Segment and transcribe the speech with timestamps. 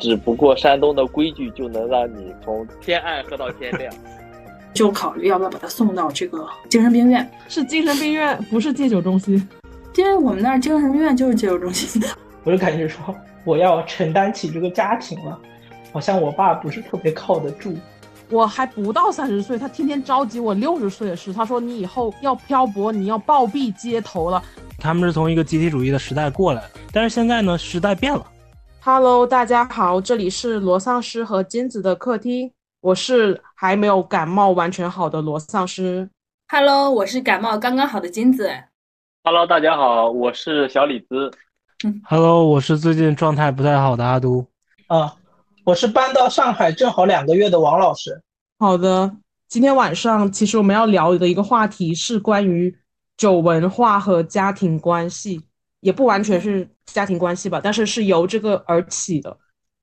[0.00, 3.92] 只不过山东的规矩就能让你从天暗喝到天亮，
[4.74, 7.30] 就考虑要不要把他送到这个精神病院。
[7.48, 9.46] 是精神病院，不是戒酒中心。
[9.96, 12.02] 因为我们那儿精神病院就是戒酒中心。
[12.42, 15.38] 我就感觉说，我要承担起这个家庭了，
[15.92, 17.74] 好像我爸不是特别靠得住。
[18.30, 21.32] 我还不到三十岁，他天天着急我六十岁的事。
[21.32, 24.42] 他说你以后要漂泊，你要暴毙街头了。
[24.78, 26.62] 他们是从一个集体主义的时代过来，
[26.92, 28.24] 但是现在呢，时代变了。
[28.82, 36.08] Hello，大家好，这里是罗丧尸和金子的客厅，我是还没有感冒完全好的罗丧尸。
[36.48, 38.50] Hello，我是感冒刚刚好的金子。
[39.22, 41.30] Hello，大家好，我是小李子。
[42.04, 44.46] Hello，我是最近状态不太好的阿都。
[44.86, 45.14] 啊。
[45.62, 48.22] 我是搬到上海正好两个月的王老师。
[48.58, 49.14] 好的，
[49.46, 52.74] 今天晚上其实我们要聊的一个话题是关于
[53.18, 55.42] 酒文化和家庭关系，
[55.80, 59.36] 也不完全是家庭关系吧，但是是由这个而起的。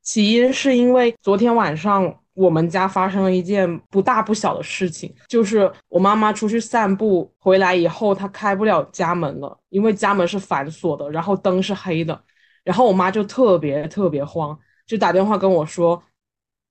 [0.04, 12.24] 起因是因为昨天晚上我们家发生了一件不大不小的事情，就是我妈妈出去散步回来以后，她开不了家门了，因为家门是反锁的，然后灯是黑的，
[12.64, 14.58] 然后我妈就特别特别慌。
[14.86, 16.02] 就打电话跟我说，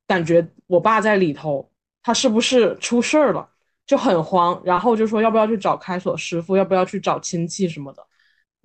[0.07, 1.71] 感觉我爸在里头，
[2.03, 3.47] 他是不是出事儿了？
[3.87, 8.03] 就很慌，然后就说要不要去找开锁师傅，要不要去找亲戚什么的。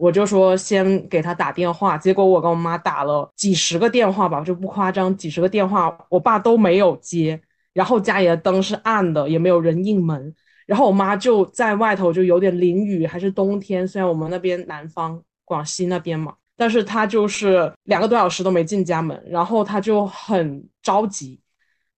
[0.02, 7.39] 我就说先给他打电话，结果我跟我妈打了几十个电话吧，就不夸张，几十个电话，我爸都没有接。
[7.71, 10.33] 然后家里的灯是暗的，也没有人应门。
[10.66, 16.33] 然后我妈就在外头，就有点淋雨，还是冬天，虽然我们那边南方广西那边嘛。
[16.57, 21.39] 但是他就是两个多小时都没进家门，然后他就很着急，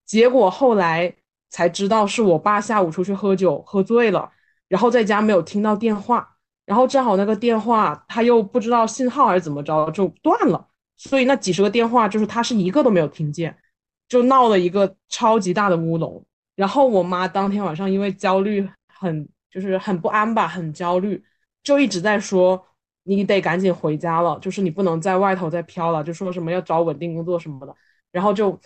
[0.04, 1.14] 结果后来
[1.48, 4.30] 才知道是我爸下午出去喝酒喝醉了，
[4.68, 6.33] 然后在家没有听到电话，
[6.66, 13.56] 然后正好那个电话他又不知道信号还是怎么着就断了，所以那几十个电话就是他是一个都没有听见，
[14.08, 16.24] 就闹了一个超级大的乌龙。
[16.56, 21.22] 然后我妈当天晚上因为焦虑很就是很不安吧，很焦虑，
[21.62, 22.66] 就一直在说。
[23.06, 27.76] 你得赶紧回家了，就是你不能在外头再飘了，就说什么要找稳定工作什么的，
[28.10, 28.58] 然后就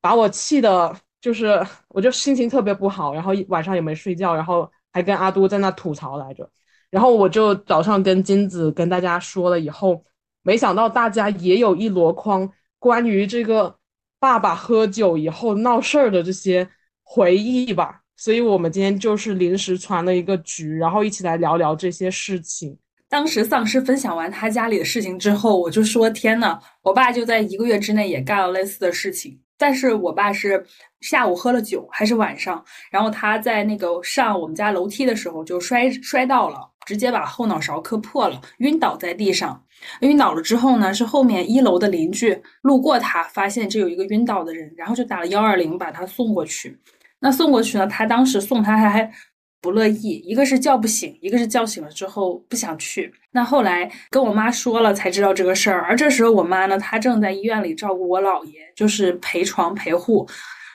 [0.00, 6.48] 把我气的，就是我就心情特别不好，然后晚上也没睡觉，然后还跟阿都在那吐槽来着，
[6.90, 10.04] 然后我就早上跟金子跟大家说了以后，
[10.42, 13.76] 没想到大家也有一箩筐关于这个
[14.18, 16.68] 爸爸喝酒以后闹事儿的这些
[17.02, 22.76] 回忆吧，所以我们今天就是临时传了一个局，然后一起来聊聊这些事情。
[23.08, 29.40] 当时丧尸分享完他家里的事情之后，我就说：“天呐，我爸就在一个月之内也干了类似的事情。
[29.60, 30.64] 但是我爸是
[31.02, 32.64] 下午喝了酒，还是晚上？
[32.90, 39.62] 然后他在那个上我们家楼梯的时候就摔摔到了，直接把后脑勺磕破了，晕倒在地上。
[40.00, 46.78] 晕倒了之后呢，是后面一楼的邻居路过他，发现这有一个晕倒的人，然后就打了幺二零把他送过去。
[47.20, 49.12] 那送过去呢，他当时送他还。”
[49.60, 53.12] 不乐意，一个是叫不醒，一个是叫醒了之后不想去。
[53.32, 55.82] 那后来跟我妈说了，才知道这个事儿。
[55.82, 60.28] 而这时候我妈呢，她正在医院里照顾我姥爷，就是陪床陪护。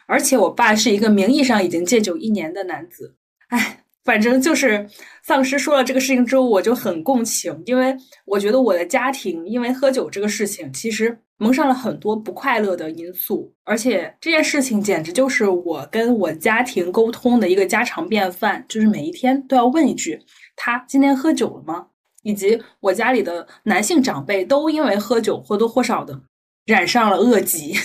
[0.06, 3.16] 而且我爸是一个名义上已经戒酒一年的男子。
[3.48, 3.80] 哎。
[4.06, 4.88] 反正就是
[5.24, 7.94] 丧尸说了这个事情之后，我就很共情，因为
[8.26, 20.22] 我觉得我的家庭因为喝酒这个事情，其实蒙上了很多不快乐的因素，而且这件事情简直就是我跟我家庭沟通的一个家常便饭，就是每一天都要问一句：
[20.56, 21.88] 他今天喝酒了吗？
[22.22, 26.22] 以及我家里的男性长辈都因为喝酒或多或少的
[26.66, 27.76] 染上了恶疾。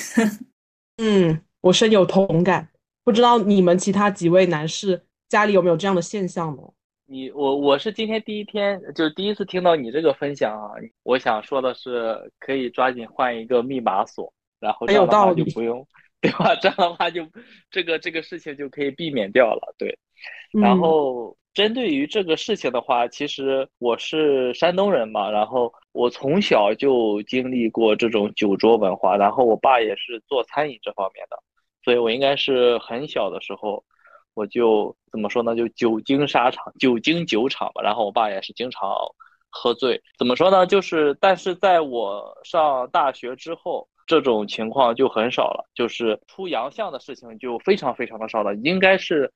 [0.97, 2.69] 嗯，我深有同感。
[3.03, 5.03] 不知道你们其他几位男士。
[5.31, 6.63] 家里有没有这样的现象呢？
[7.07, 10.73] 你我我是今天第一天，就是第一次听到你这个分享啊。
[11.05, 15.87] 我想说的是，可以抓紧换一个密码锁，然后这样的话就不用，
[16.21, 16.57] 对吧？
[16.57, 17.25] 这样的话就
[17.71, 19.73] 这个这个事情就可以避免掉了。
[19.79, 19.97] 对，
[20.51, 31.41] 然后针对于这个事情的话，其实我是山东人嘛，然后我从小就经历过这种酒桌文化，然后我爸也是做餐饮这方面的，
[31.85, 33.85] 所以我应该是很小的时候。
[34.35, 35.55] 我就怎么说呢？
[35.57, 37.83] 就久经沙场，久经酒场吧。
[37.83, 38.89] 然后我爸也是经常
[39.51, 40.01] 喝醉。
[40.19, 40.67] 怎么说呢？
[40.67, 45.69] 就是，但是在我上大学之后，这种情况就很少了。
[45.75, 48.55] 就是出洋相的事情就非常非常的少了。
[48.57, 49.33] 应该是，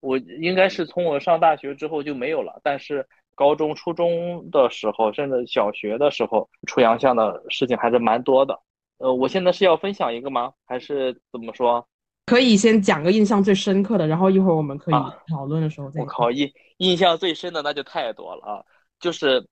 [0.00, 2.60] 我应该是从我上大学之后就没有了。
[2.62, 8.58] 但是高中、初中的时候，甚至小学的时候，出洋相的事情还是蛮多的。
[8.98, 10.54] 呃，我现在是要分享一个吗？
[10.64, 11.86] 还是怎么说？
[12.26, 14.94] 可以先讲个印象最深刻的，然后一会儿我们可以
[15.30, 16.00] 讨论的时候再。
[16.00, 18.64] 我靠，印印象最深的那就太多了啊！
[18.98, 19.46] 就是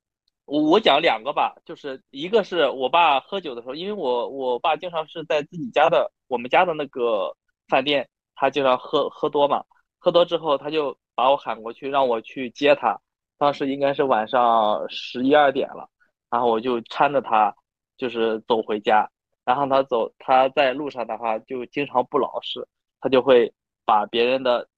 [0.44, 7.37] 我我讲两个吧，就是一个是我爸喝酒的时候，因为我我爸经常是在自己家的我们家的那个
[7.69, 9.62] 饭店，他经常喝喝多嘛，
[10.00, 12.99] 喝多之后他就把我喊过去让我去接他，
[13.38, 15.88] 当时应该是晚上十一二点了，
[16.29, 17.55] 然后我就搀着他
[17.97, 19.09] 就是走回家，
[19.44, 22.67] 然后他走他在路上的话就经常不老实，
[23.00, 23.52] 他就会
[23.85, 24.69] 把别人的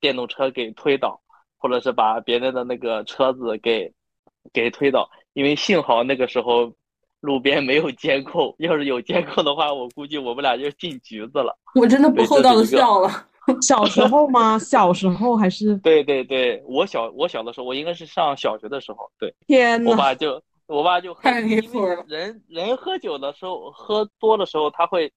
[0.00, 1.20] 电动车给推倒，
[1.58, 3.92] 或者是把别人的那个车子给。
[4.52, 6.70] 给推倒，因为幸好那个时候
[7.20, 11.58] 路边没有监控，要是有监控的话，我估计我们俩就进局子了。
[11.74, 13.08] 我真的不厚道的笑了。
[13.62, 14.58] 小时候吗？
[14.58, 15.74] 小时候还是？
[15.78, 19.10] 对对对，我小我小的时候，我应该是上小学的时候。
[19.18, 21.96] 对，天呐，我爸就我爸就喝，因为。
[22.06, 25.12] 人人喝酒的时候，喝多的时候，他会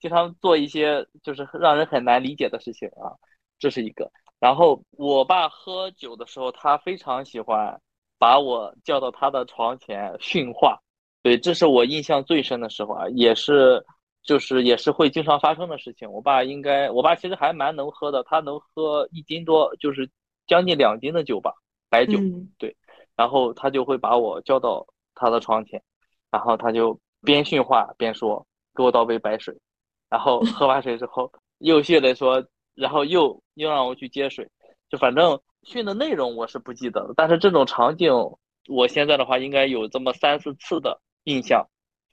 [0.00, 3.12] 经常做一些就是让人很难理解的事情啊，
[3.58, 4.10] 这是一个。
[4.38, 7.80] 然后我爸喝酒的时候，他非常喜欢。
[8.18, 10.80] 把我叫到他的床前训话，
[11.24, 13.84] 对，这是我印象最深的时候啊，也是，
[14.22, 16.08] 就是也是会经常发生的事情。
[16.08, 20.08] 我爸应该，我爸其实还蛮能喝的，他能喝一斤多，就是
[20.46, 21.52] 将近两斤的酒吧，
[21.90, 22.16] 白酒，
[22.58, 22.76] 对，
[23.16, 25.82] 然后他就会把我叫到他的床前，
[26.30, 29.56] 然后他就边训话边说，给我倒杯白水，
[30.08, 32.44] 然后喝完水之后又训的说，
[32.74, 34.50] 然后又又让我去接水，
[34.88, 35.40] 就反正。
[35.64, 38.12] 训的内容我是不记得了，但是这种场景，
[38.68, 41.64] 我现在的话应该有这么三四次的印象。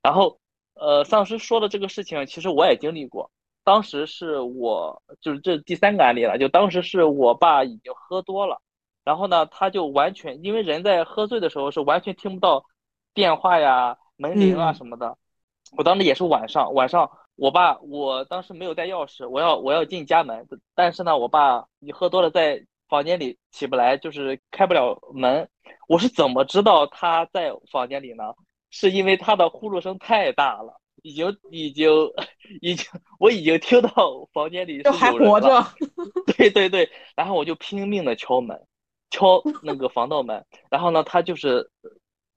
[0.03, 0.39] 然后，
[0.75, 3.31] 呃，丧尸说的这个事情，其实我也经历过。
[3.63, 8.61] 当时是我，就是这第三个案例了，就当时是我爸已经喝多了，
[9.03, 12.63] 然后呢，他就完全因为人在喝醉的时候是完全听不到
[13.13, 15.17] 电话呀、门铃啊什么的。
[15.77, 22.65] 我当时也是晚上，晚上我爸，我当时没有带钥匙，我要我要进家门，但是呢，我爸你喝多了在。
[22.89, 25.47] 房间里起不来，就是开不了门。
[25.87, 28.23] 我是怎么知道他在房间里呢？
[28.71, 30.73] 是因为他的呼噜声太大了，
[31.03, 31.87] 已经已经
[32.61, 32.87] 已经，
[33.19, 33.91] 我已经听到
[34.33, 35.63] 房间里还活着。
[36.35, 38.59] 对对对，然后我就拼命的敲门，
[39.11, 40.43] 敲那个防盗门。
[40.71, 41.69] 然后呢，他就是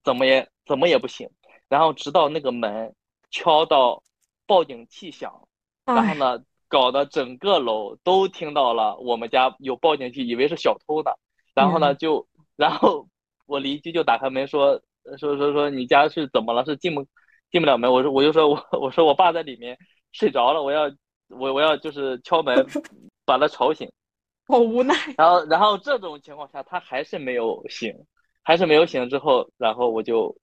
[0.05, 1.29] 怎么也怎么也不醒。
[1.69, 2.95] 然后直到那个门
[3.31, 4.03] 敲到
[4.47, 5.49] 报警器响，
[5.85, 6.45] 然后呢。
[6.73, 11.11] 搞得整个楼都听到了，我们家有报警器，以为是小偷呢。
[11.55, 12.27] 然后呢，就
[12.57, 13.07] 然后
[13.45, 14.81] 我邻居就打开门说
[15.19, 16.65] 说说说你家是怎么了？
[16.65, 17.07] 是进不
[17.51, 17.93] 进不了门？
[17.93, 19.77] 我说我就说我我说我爸在里面
[20.13, 20.91] 睡着了，我要
[21.29, 22.67] 我我要就是敲门
[23.27, 23.93] 把他吵醒。
[24.49, 24.95] 好无奈。
[25.19, 27.95] 然后然后这种情况下他还是没有醒，
[28.43, 30.35] 还是没有醒之后，然后我就。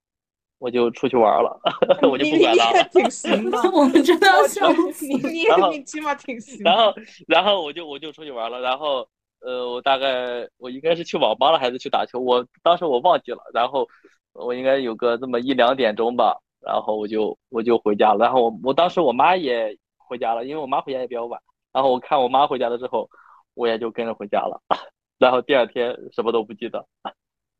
[0.60, 1.60] 我就出去玩了，
[2.04, 2.84] 我就不管了。
[2.92, 5.16] 挺行的， 我们真的要笑死你。
[5.16, 6.60] 你你起码挺行。
[6.64, 6.94] 然后，
[7.28, 8.60] 然后我就我就出去玩了。
[8.60, 9.08] 然后，
[9.40, 12.20] 呃，我大概我应该是去网吧了，还是去打球？
[12.20, 13.40] 我当时我忘记了。
[13.54, 13.88] 然后，
[14.34, 16.38] 我应该有个这么一两点钟吧。
[16.60, 18.26] 然后我就我就回家了。
[18.26, 21.42] 然后我我当时我妈也回家了，因为我妈回家也比较晚。
[21.72, 23.10] 然后我看我妈回家了之后，
[23.54, 24.62] 我也就跟着回家了。
[25.18, 26.86] 然后第二天什么都不记得，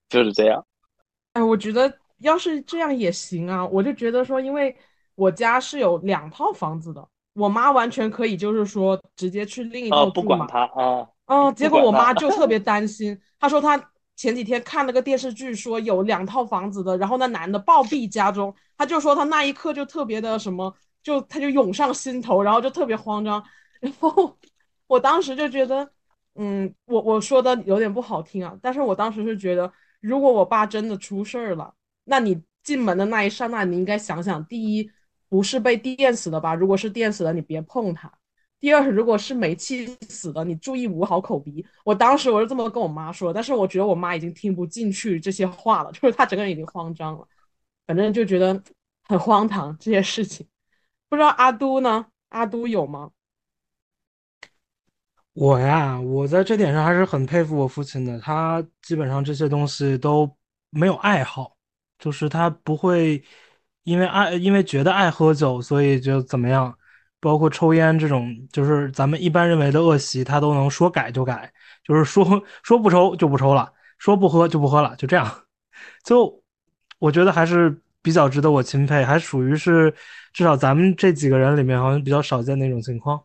[0.10, 0.66] 就是这样。
[1.32, 1.90] 哎，我觉得。
[2.20, 4.76] 要是这样也行啊，我就觉得说，因为
[5.16, 10.48] 我家是有两套房子的，我妈完全可以就是说直接去另一套住嘛。
[10.52, 23.44] 啊，啊，嗯，结果我妈就特别担心，她说她前几天看了个电视剧，说有两套房子的，然后那男的暴毙家中，她就说她那一刻就特别的什么，就她就涌上心头，然后就特别慌张，
[23.80, 24.38] 然后
[24.88, 25.90] 我当时就觉得，
[26.36, 31.74] 嗯，我我说的有点不好听啊，但是我当时是觉得，如果我爸真的出事儿了。
[32.10, 34.90] 那你进门的那一刹那，你应该想想：第一，
[35.30, 36.56] 不是被电死的吧？
[36.56, 38.10] 如果是电死的，你别碰它；
[38.60, 41.66] 第二，如果是煤气死的，你注意捂好口鼻。
[41.86, 47.28] 我当时我是这么跟我妈说，但是我觉得我妈已经听不进去这些话了， 就是她整个人已经慌张了，
[47.86, 48.62] 反正就觉得
[49.04, 50.46] 很荒唐这些事情。
[51.08, 52.08] 不知道阿都呢？
[52.30, 53.12] 阿都有吗？
[55.34, 60.30] 我呀，我在这点上还是很佩服我父亲的，他基本上这些东西都
[60.70, 61.56] 没有爱好。
[62.00, 63.22] 就是他不会
[63.84, 66.76] 因为爱，因为觉得爱喝酒，所以就怎么样，
[67.20, 71.52] 包括抽烟这种，就是咱们一般认为的恶习，他都能说改就改，
[71.84, 75.44] 就是说说不抽就不抽了，说不喝就不喝了，就这样。
[76.04, 76.42] 就
[77.00, 79.94] 我觉得还是比较值得我钦佩，还属于是
[80.34, 83.22] 至少咱们这几个人里面好像比较少见那种情况，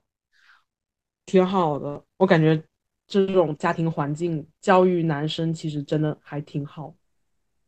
[1.26, 2.02] 挺好的。
[2.16, 2.62] 我感觉
[3.06, 6.94] 这种家庭环境教育男生其实真的还挺好。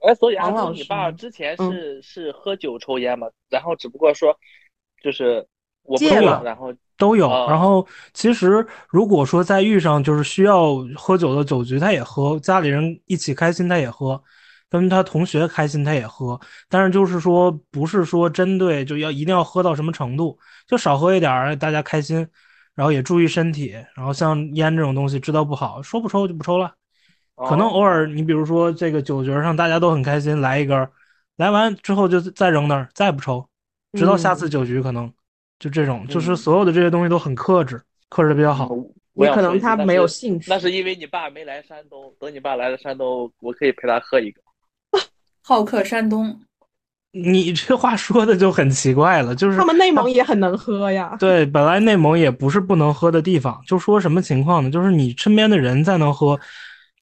[0.06, 3.26] 哎，所以阿叔，你爸之前是是喝酒抽烟嘛？
[3.50, 4.34] 然后只不过说，
[5.02, 5.46] 就是
[5.82, 7.28] 我戒了，然后都有。
[7.48, 14.22] 然后其实如果说再遇上就是需要喝酒的酒局，他也喝；家里人一起开心，他也喝。
[14.68, 20.36] 跟他同学开心他也喝，但是就是说不是说针对就要一定要喝到什么程度，
[20.66, 22.26] 就少喝一点儿，大家开心，
[22.74, 23.76] 然后也注意身体。
[23.94, 26.74] 然后像烟这种东西知道不好，说不抽就不抽了。
[27.36, 30.88] 可能偶尔你比如说这个酒局上大家都很开心，来一根，
[31.36, 33.46] 来完之后就再扔那儿，再不抽，
[33.92, 35.12] 直到下次酒局可能
[35.58, 38.70] 就这种，就是所有的这些东西都很克制，克制的比较好。
[39.14, 42.12] 也可能他没有兴趣，那是因为你爸没来山东。
[42.20, 44.42] 等你爸来了山东，我可以陪他喝一个。
[45.42, 46.38] 好客山东，
[47.12, 49.34] 你这话说的就很奇怪了。
[49.34, 51.16] 就是他们内蒙也很能喝呀。
[51.18, 53.58] 对，本来内蒙也不是不能喝的地方。
[53.66, 54.70] 就说什么情况呢？
[54.70, 56.38] 就是你身边的人再能喝，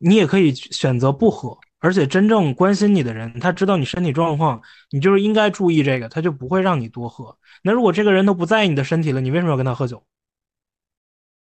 [0.05, 1.57] 你也可以选择不喝。
[1.81, 7.37] 而且真正关心你的人，他知道你身体状况，你就是应该注意这个，他就不会让你多喝。
[7.63, 10.03] 那如果这个人都不在意你的身体了，你为什么要跟他喝酒？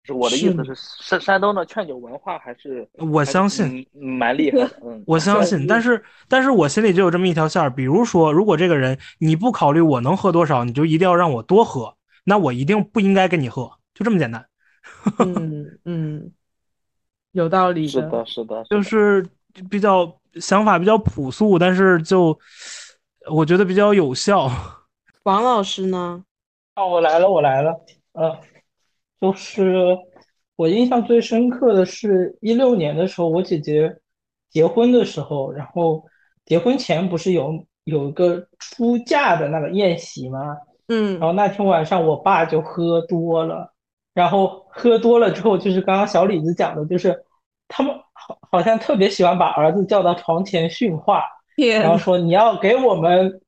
[0.04, 4.80] 是我的意思是，山山东的劝酒文化还是我相信蛮厉害的。
[4.84, 7.70] 嗯， 我相信，但是但是我心里就有这么一条线儿。
[7.70, 14.44] 比如说，如果这个人你不考虑我能喝多少，你就一定要让我多喝，那我一定不应该跟你喝，就这么简单。
[15.20, 16.32] 嗯 嗯，
[17.32, 17.88] 有道理。
[17.88, 19.26] 是的，是的，就是
[19.70, 22.38] 比较想法比较朴素，但是就
[23.30, 24.50] 我觉得比较有效。
[25.24, 26.24] 王老师呢？
[26.76, 27.74] 哦，我来了，我来了。
[28.14, 28.38] 嗯。
[29.20, 29.96] 就是
[30.56, 33.96] 我印象最深刻的是一六年的时候，我姐姐
[34.50, 36.04] 结婚的时候，然后
[36.44, 40.58] 结婚前不是有有一个出嫁的那个宴席吗？
[40.88, 43.71] 嗯，然后那天晚上我爸就喝多了，
[44.14, 47.24] 然后喝多了之后，就是刚刚小李子讲的，就是
[47.68, 51.24] 他们好好像特别喜欢把儿子叫到床前训话，
[51.82, 53.42] 然后说你要给我们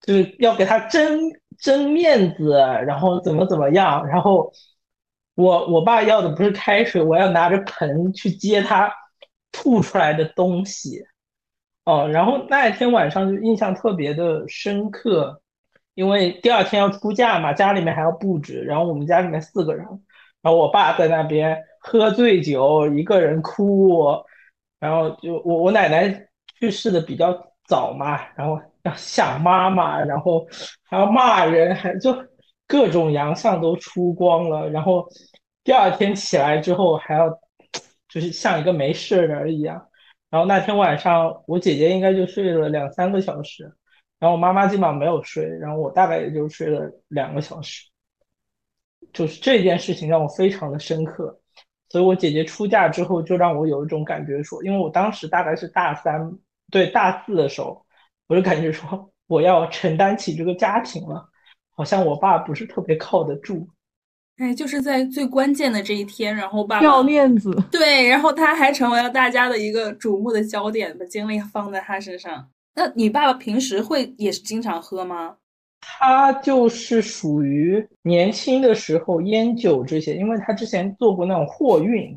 [0.00, 1.18] 就是要给他争
[1.58, 2.52] 争面子，
[2.86, 4.52] 然后怎么怎么样，然后。
[5.38, 8.90] 我我爸要的不是开水，我要拿着盆去接他
[9.52, 11.04] 吐出来的东西，
[11.84, 15.42] 哦，然后那一天晚上就印象特别的深刻，
[15.92, 19.86] 因为第二天要出嫁嘛，家里面还要布置，然后我们家里面四个人，
[20.46, 24.00] 然后我爸在那边喝醉酒，一个人哭，
[24.78, 26.28] 然后就我我奶奶
[26.60, 27.36] 去世的比较
[27.66, 30.46] 早嘛，然后要想妈妈，然后
[30.84, 32.14] 还要骂人，还就。
[32.68, 35.06] 各种洋相都出光了，然后
[35.62, 37.30] 第二天起来之后还要
[38.08, 39.86] 就是像一个没事人一样。
[40.30, 43.72] 然后那天晚上我姐姐应该就睡了两三个小时，
[44.18, 47.88] 然后我妈妈基本上没有睡，然后我大概也就睡了两个小时。
[49.12, 51.40] 就是这件事情让我非常的深刻，
[51.88, 56.32] 所以我姐姐出嫁之后就让我有一种感觉说，因为我当时大概是大三
[56.70, 57.84] 对大四的时候，
[58.26, 61.28] 我就感觉说我要承担起这个家庭了。
[61.78, 63.68] 好像我爸不是特别靠得住，
[64.38, 72.48] 哎，就是在最关键的这一天，然后爸掉链子，对，然后他还成为了大家的一个瞩目的焦点，把精力放在他身上。
[72.74, 75.36] 那你爸爸平时会也是经常喝吗？
[75.88, 82.12] 他就是属于年轻的时候烟酒这些，因为他之前做过那种货运，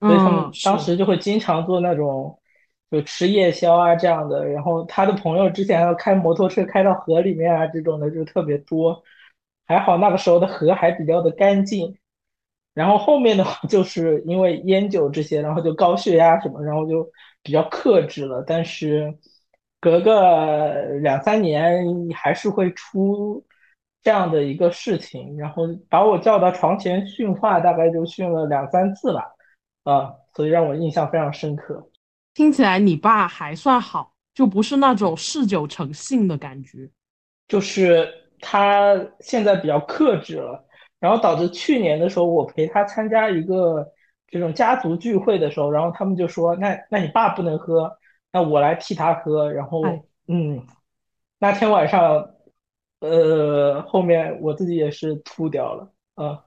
[0.00, 2.36] 所以他们当时就会经常做那种。
[2.90, 9.00] 就吃夜宵啊这样的，然后他的朋友之前要开摩托车开到河里面啊这种的就特别多，
[9.64, 11.96] 还好那个时候的河还比较的干净，
[12.74, 17.08] 然后后面的话 就是因为烟酒这些，然后就高血压什么，然后就
[17.44, 19.16] 比较克制了，但是
[19.80, 21.82] 隔个两三年
[22.14, 23.42] 还是会出
[24.02, 29.24] 这样的一个事情，然后把我叫到床前训话，大概就训了两三次吧，
[29.84, 31.90] 啊，所以让我印象非常深刻。
[32.34, 36.90] 听起来你爸还算好，就不是那种嗜酒成性的感觉，
[37.48, 38.08] 就是
[38.40, 40.64] 他现在比较克制了，
[40.98, 43.86] 然后导致去年的时候我陪他参加一个
[44.28, 47.90] 这种家族聚会的时候，然后他们就说：“那那你爸不能喝，
[48.32, 49.82] 那我来替他喝。”然后
[50.28, 50.64] 嗯，
[51.38, 52.30] 那天晚上，
[53.00, 56.44] 呃，后面我自己也是吐掉了啊，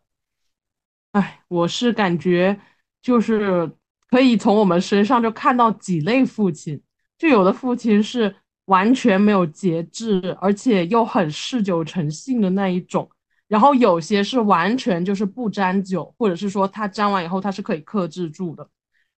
[1.11, 2.59] 哎，我是感觉
[3.01, 3.71] 就是。
[4.09, 6.79] 可以从我们身上就看到几类父亲，
[7.17, 8.35] 就有的父亲是
[8.65, 13.09] 完全没有节制，而且又很嗜酒成性的那一种，
[13.47, 18.69] 然后有些是完全就是不沾酒，或者是说他沾完以后他是可以克制住的。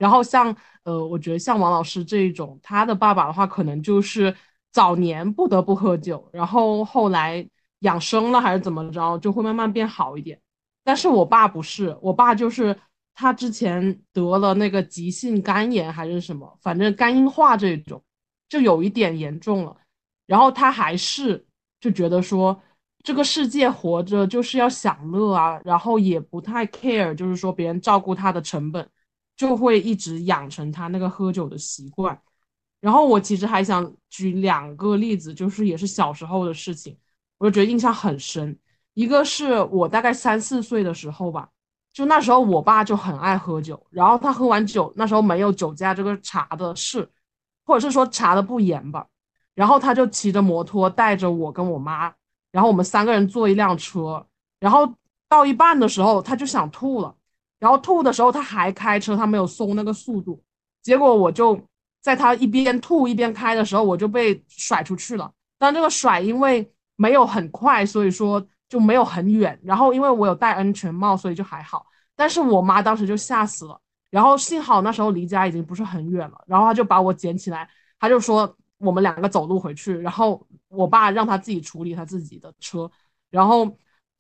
[0.04, 4.36] 然后像呃，我觉得像王老师这一种，他的爸爸的话可能就是
[4.72, 7.48] 早年不得不喝酒，然后后来
[7.80, 10.38] 养生了还是怎么着，就会慢慢变好一点。
[10.84, 12.76] 但是我爸不是，我爸就是。
[13.16, 18.04] 他之前得了那个急性肝炎还是什么，反正肝硬化这种，
[18.50, 19.78] 就有一点严重了。
[20.26, 21.46] 然后他还是
[21.80, 22.60] 就觉得说，
[23.04, 28.90] 这个世界活着就是要享乐啊，然后也不太 care，就是说别人照顾他的成本，
[29.36, 32.20] 就会一直养成他那个喝酒的习惯。
[32.80, 36.98] 然后我其实还想举两个例子，就是也是小时候的事情，
[37.38, 38.58] 我就觉得印象很深。
[38.94, 41.50] 一个是我大概三四岁的时候吧，
[41.94, 47.10] 就那时候我爸就很爱喝酒，然后他喝完酒，那时候没有酒驾这个查的事，
[47.66, 49.08] 或者是说查的不严吧，
[49.56, 52.14] 然后他就骑着摩托带着我跟我妈，
[52.52, 54.28] 然后我们三个人坐一辆车，
[54.60, 54.94] 然后
[55.30, 57.16] 到一半的时候他就想吐了，
[57.64, 60.44] 然后吐的时候他还开车，他没有松那个速度，
[60.82, 61.58] 结果我就
[62.02, 68.46] 在他一边吐一边开的时候，我就被甩出去了，但这个甩因为没有很快，所以说。
[68.70, 71.86] 就没有很远，然后因为我有戴安全帽，所以就还好。
[72.16, 73.80] 但是我妈当时就吓死了，
[74.10, 82.90] 然后幸好那时候离家已经不是很远了，然后她就把我捡起来，她就说我们两个走路回去，然后我爸让他自己处理他自己的车，
[83.30, 83.78] 然后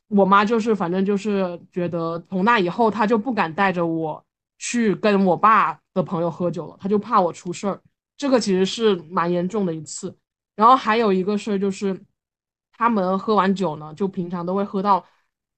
[0.07, 4.23] 我妈就是反正就是觉得从那以后她就不敢带着我
[4.57, 7.81] 去跟我爸的朋友喝酒了，她就怕我出事儿。
[8.17, 10.15] 这个其实是蛮严重的一次。
[10.55, 11.99] 然后还有一个事儿就是。
[12.75, 15.05] 他们喝完酒呢，就平常都会喝到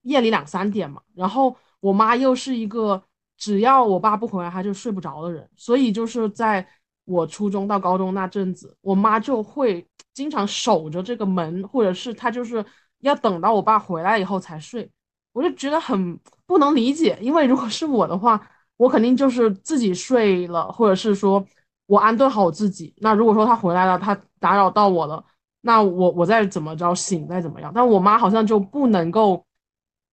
[0.02, 1.00] 夜里两三点嘛。
[1.14, 3.02] 然后我妈又是一个
[3.38, 5.48] 只要我爸不回来，她就睡不着的人。
[5.56, 6.64] 所以就是在
[7.06, 12.62] 我初中到高中那阵子，我妈就会经常守着这个门，或者是她就是
[13.06, 14.88] 要等到我爸回来以后才睡。
[15.32, 18.40] 我就觉得很不能理解，因为如果是我的话，
[18.76, 21.44] 我肯定就是自己睡了，或者是说
[21.86, 22.94] 我安顿好我自己。
[22.98, 25.24] 那如果说他回来了，他打扰到我了。
[25.60, 29.44] 那我我再怎么着醒再怎么样，但我妈好像就不能够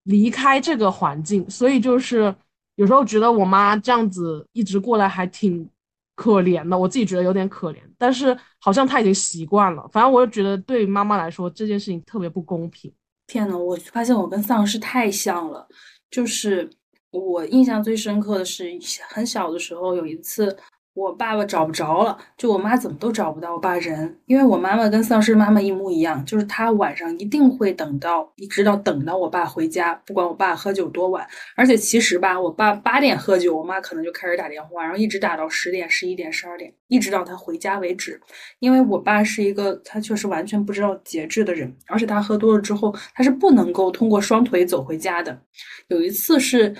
[0.03, 2.35] 离开这个环境，所以就是
[2.75, 5.69] 有时候觉得我妈这样子一直过来还挺
[6.15, 9.87] 可怜的，我自己觉得有点可怜，但是好像他已经习惯了。
[9.91, 12.93] 反正我就觉得对妈妈来说这件事情特别不公平。
[13.27, 15.67] 天呐，我发现我跟丧尸太像了，
[16.11, 16.69] 就是
[17.11, 18.69] 我印象最深刻的是
[19.09, 20.55] 很小的时候有一次。
[20.93, 31.27] 我爸爸找不着了，就我妈怎么都找不到我爸人，因为我妈妈跟丧尸妈妈一模一样，就是她晚上一定会等到，一直到等到我爸回家，不管我爸喝酒多晚。
[31.55, 38.21] 而且其实吧，我爸八点喝酒，我妈可能就开始打电话，然后一直打到十点、十一点、十二点，一直到他回家为止。
[38.59, 45.41] 因为我爸是一个他确实完全不知道节制的人，而且他喝多了之后，他是不能够通过双腿走回家的。
[45.87, 46.75] 有一次是。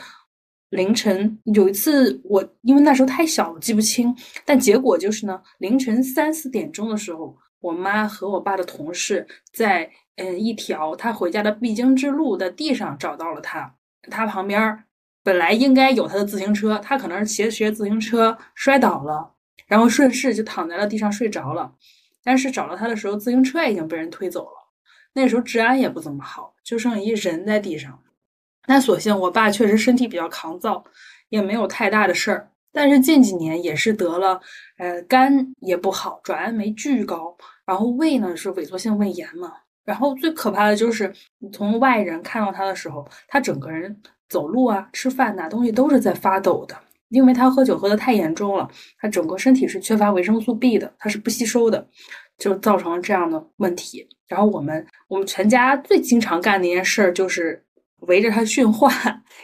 [0.73, 13.75] 凌晨有一次，我因为那时候太小了记不清，但结果就是呢，凌晨三四点钟的时候，我妈和我爸的同事在嗯一条他回家的必经之路的地上找到了他，
[14.09, 14.83] 他旁边
[15.23, 19.31] 本来应该有他的自行车，他可能是骑着骑着自行车摔倒了，
[19.67, 21.71] 然后顺势就躺在了地上睡着了，
[22.23, 24.71] 但是找到他的时候，自行车已经被人推走了，
[25.13, 27.99] 那时候治安也不怎么好，就剩一人在地上。
[28.65, 30.83] 但所幸我爸确实身体比较抗造，
[31.29, 32.49] 也没有太大的事儿。
[32.71, 34.39] 但是近几年也是得了，
[34.77, 39.53] 呃，肝也不好，转氨酶巨高，然后胃呢是萎缩性胃炎嘛。
[39.85, 43.95] 然后最可怕的就是你从外人看到他的时候，他整个人
[44.27, 46.75] 走路啊、吃饭拿东西都是在发抖的，
[47.09, 51.85] 因为他喝酒喝的太严重了，他整个身体是缺乏维生素 B 的，他是不吸收的，
[52.37, 54.07] 就造成了这样的问题。
[54.27, 57.63] 然后我们我们全家最经常干的一件事儿就是。
[58.07, 58.91] 围着他训话，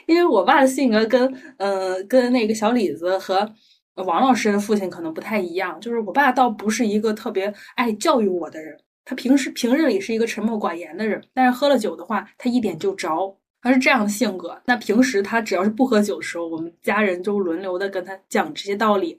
[0.06, 3.50] 因为我爸的性格跟呃跟那个小李子和
[3.96, 14.58] 王老师的父亲可能不太一样，就是我爸倒不是一个特别爱教育我的人，他平时平日里是一个沉默寡言的人，但是喝了酒的话，他一点就着，他是这样的性格。
[14.66, 19.18] 那平时他只要是不喝酒的时候，我们家人就轮流的跟他讲这些道理，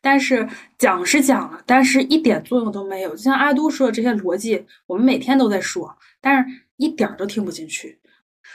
[0.00, 3.10] 但是讲是讲了，但是一点作用都没有。
[3.10, 6.44] 就像阿都说的这些逻辑，我们每天都在说，但是
[6.76, 7.98] 一点儿都听不进去。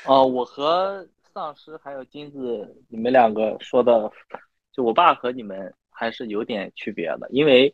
[0.05, 4.11] 哦，我和丧尸还有金子，你们两个说的，
[4.71, 7.73] 就我爸和你们还是有点区别的，因为，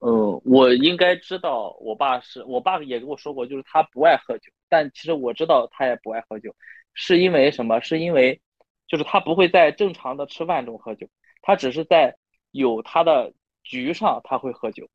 [0.00, 6.54] 嗯，我应该知道我爸是我爸也跟我说过，就是他不爱喝酒，但其实我知道他也不爱喝酒，
[6.92, 7.80] 是因为什么？
[7.80, 8.40] 是因为，
[8.86, 11.06] 就是他不会在正常的吃饭中喝酒，
[11.42, 12.16] 他只是在
[12.50, 14.88] 有他的局上他会喝酒，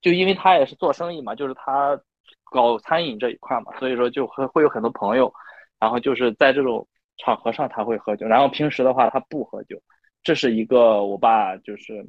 [0.00, 2.00] 就因为他也是做生意嘛，就是他
[2.44, 5.32] 搞餐饮这一块嘛，所以说就会会有很多朋友。
[5.80, 6.86] 然后就是在这种
[7.18, 9.80] 场合上他会喝酒，然后平时的话他不喝酒，
[10.22, 12.04] 这是一个我爸就是，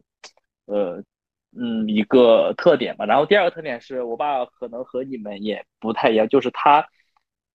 [0.65, 1.03] 呃，
[1.55, 3.05] 嗯，一个特点吧。
[3.05, 6.87] 然后第二个特点是我爸可能和你们也不太一样，就是他，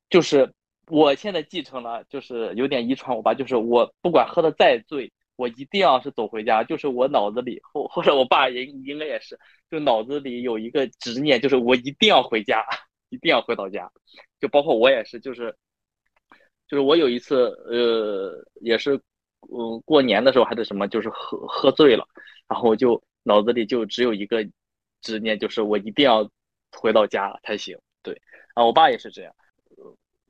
[0.09, 0.53] 就是
[0.89, 9.39] 我现在继承了，就是有点遗传我爸，就是我不管喝的再醉，我一定要是走回家，就是我脑子里或或者我爸也应该也是，
[9.71, 12.65] 就脑子里有一个执念，就是我一定要回家，
[13.11, 13.91] 一定要回到家，
[14.41, 15.57] 就包括我也是，就是。
[16.75, 18.97] 就是我有一次，呃，也是，
[19.43, 22.05] 嗯，过年的时候还是什么，就是喝喝醉了，
[22.49, 24.45] 然后我就脑子里就只有一个
[25.01, 26.29] 执念，就是我一定要
[26.73, 27.79] 回到家才行。
[28.03, 28.21] 对，
[28.55, 29.33] 啊，我爸也是这样。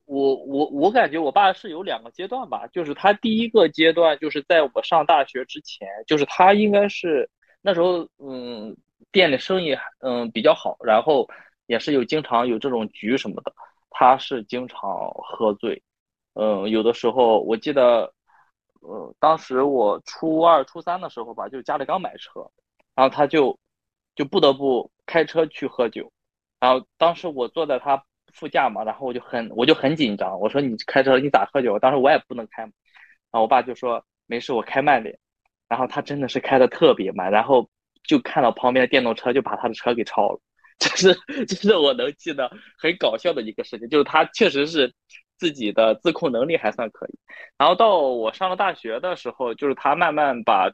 [0.04, 7.30] 我我我感觉我爸是有两个阶段吧，就是他第一个阶段就是在我上大学之前，就是他应该是
[7.62, 8.76] 那时候，嗯，
[9.10, 11.26] 店里生意嗯比较好，然后
[11.68, 13.54] 也是有经常有这种局什么的，
[13.88, 15.82] 他是经常喝醉，
[16.34, 18.12] 嗯，有的时候我记得，
[18.80, 22.48] 呃，当时我初二初三的时候吧，就家里刚买车，
[22.94, 23.58] 然后他就
[24.14, 26.12] 就不得不开车去喝酒，
[26.60, 28.04] 然后当时我坐在他。
[28.36, 31.78] 副驾嘛，然后我就很我就很紧张，我说你开车你咋喝酒？
[31.78, 32.72] 当时我也不能开，然
[33.30, 35.16] 后我爸就说没事，我开慢点。
[35.68, 37.70] 然后他真的是开的特别慢，然后
[38.02, 40.40] 就看到旁边的电动车就把他的车给超了，
[40.80, 41.14] 这是
[41.46, 44.92] 这是我能记得很搞笑的一个事情，就是他确实是
[45.36, 47.18] 自己的自控能力还算可以。
[47.58, 50.70] 然后到我上了大学的时候，就是他慢慢把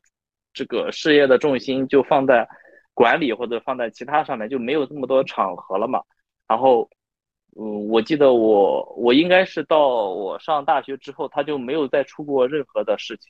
[0.52, 2.48] 这个事业的重心就放在
[2.94, 6.02] 管理或者放在其他上面，就没有这么多场合了嘛，
[6.48, 6.88] 然后。
[7.58, 13.28] 嗯，我记得我我应该是到我上大学之后，他就没有再出过任何的事情，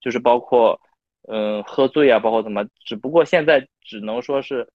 [0.00, 0.80] 就是包括
[1.26, 4.72] 嗯喝醉啊，包括怎么，只不过现在只能说是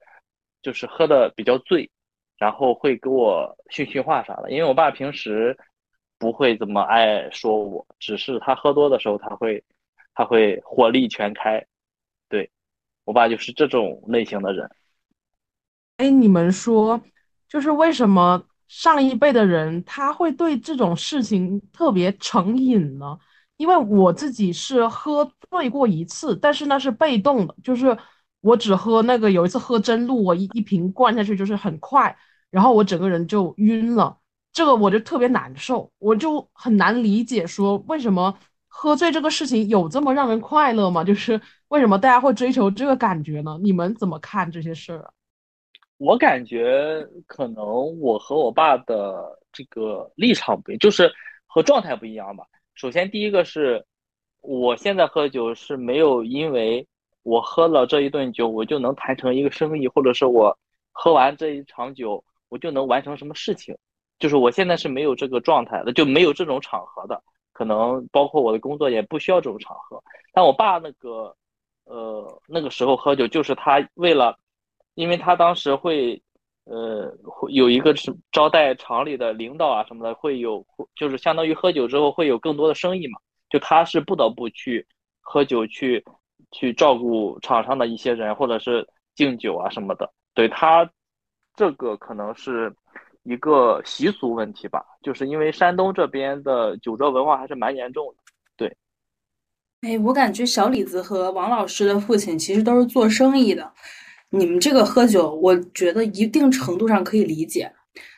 [0.62, 1.90] 就是喝的比较醉，
[2.38, 4.52] 然后会给我训训话啥的。
[4.52, 5.58] 因为我爸平时
[6.24, 9.62] 不会怎么爱说我，只是他喝多的时候他会
[10.16, 11.66] 他会火力全开，
[12.30, 12.50] 对
[13.04, 14.72] 我爸就是这种类型的人。
[15.98, 17.02] 哎，你们说
[17.50, 18.42] 就是为什么？
[18.70, 23.20] 上一辈的人他会对这种事情特别成瘾呢，
[23.58, 27.96] 因为我自己是喝醉过一次，但是那是被动的，就是
[28.42, 32.18] 我只喝那个有一次喝真露，我一一瓶灌下去就是很快，
[32.50, 34.18] 然后我整个人就晕了，
[34.54, 38.38] 这个我就特别难受，我就很难理解说为什么
[38.68, 41.04] 喝醉这个事情有这么让人快乐吗？
[41.06, 43.58] 就是为什么大家会追求这个感觉呢？
[43.62, 45.12] 你们怎么看这些事儿啊？
[45.98, 47.66] 我感觉可能
[48.00, 51.12] 我和我爸的这个立场不一，就是
[51.46, 52.46] 和状态不一样吧。
[52.76, 53.84] 首先，第一个是，
[54.42, 56.86] 我现在喝酒是没有因为
[57.22, 60.58] 我喝了这一顿酒，我就能谈成一个生意，或者是我
[60.92, 63.76] 喝完这一场酒，我就能完成什么事情。
[64.24, 67.22] 就是我现在是没有这个状态的，就没有这种场合的。
[67.52, 70.02] 可能包括我的工作也不需要这种场合。
[70.32, 71.36] 但我爸那个，
[71.84, 74.40] 呃，那个时候喝酒，就是他为了。
[74.96, 76.22] 因为他当时会，
[76.66, 80.64] 呃，会有一个是招待厂里的领导啊什么的，会有，
[80.96, 84.86] 就是相当于喝酒之后会有更多的生意嘛，就他是不得不去
[85.20, 86.06] 喝酒去
[86.52, 90.08] 去照顾场上的一些人，或者是敬酒啊什么的。
[90.36, 90.88] 对他
[91.56, 92.72] 这个可能是
[93.24, 98.24] 一个习俗问题吧，就是因为山东这边的酒桌文化还是蛮严重的。
[98.56, 98.78] 对，
[99.82, 103.72] 哎，我感觉小李子和王老师的父亲其实都是做生意的。
[104.30, 107.72] 你们这个喝酒，我觉得一定程度上可以理解。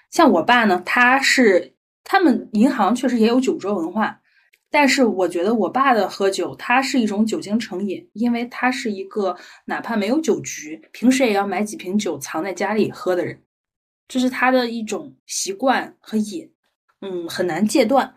[0.10, 4.20] 像我爸呢，他是他们银行确实也有酒桌文化，
[4.72, 13.38] 但是我觉得我爸的喝酒，他是一种酒精成瘾，因为他是一个哪怕没有酒局，平时也要买几瓶酒藏在家里喝的人，
[14.08, 16.52] 这是他的一种习惯和瘾，
[17.02, 18.16] 嗯，很难戒断。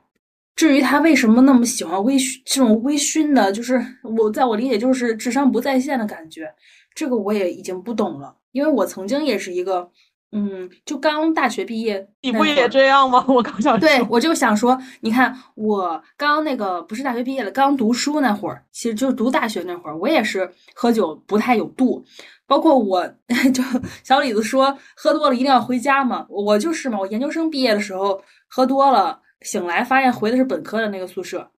[0.54, 6.52] 至于他为什么那么喜欢微醺，这种微醺的，就是我在我理解就是智商不在线的感觉。
[6.94, 9.88] 这个我也已经不懂了，因为我曾经也是一个，
[10.30, 13.24] 嗯，就刚大学毕业，你不也这样吗？
[13.28, 22.04] 我刚想对，我就想说，你看我刚那个不是大学毕业了，刚读书那会儿，其实就读大学那会儿，我也是喝酒不太有度，
[22.46, 23.06] 包括我
[23.54, 23.62] 就
[24.04, 31.50] 小李子说喝多了一定要回家嘛，我就是嘛，我研究生毕业的时候喝多了，醒来发现回的是本科的那个宿舍。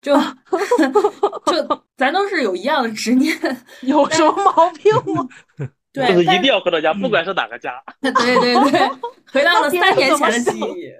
[0.00, 0.14] 就
[1.50, 3.34] 就咱都是有一样的执念，
[3.80, 5.26] 有什么毛病吗？
[5.94, 7.82] 对，就是一定要回到家，不管是哪个家。
[8.02, 8.90] 对 对对，
[9.32, 10.92] 回到了三年前的记忆。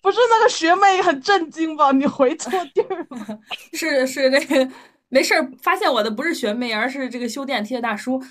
[0.00, 1.92] 不是那个学妹很震惊吧？
[1.92, 3.38] 你回错地儿了。
[3.74, 4.68] 是是那个
[5.08, 8.22] 没事儿，发现我的不是学妹，而是这个修电梯的大叔。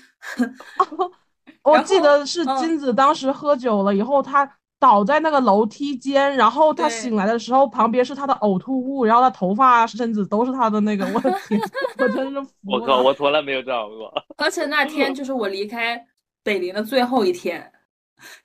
[1.62, 4.56] 我记得是金子当时喝酒了以后，他。
[4.82, 11.60] 倒在那个楼梯间，然后他醒来的时候，旁边是他的呕吐物，然后他头发、身子都是他的那个， 我的天，
[11.98, 14.12] 我真是服了我靠，我从来没有这样过。
[14.38, 16.04] 而且那天就是我离开
[16.42, 17.72] 北林的最后一天，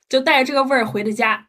[0.08, 1.44] 就带着这个味儿回的家，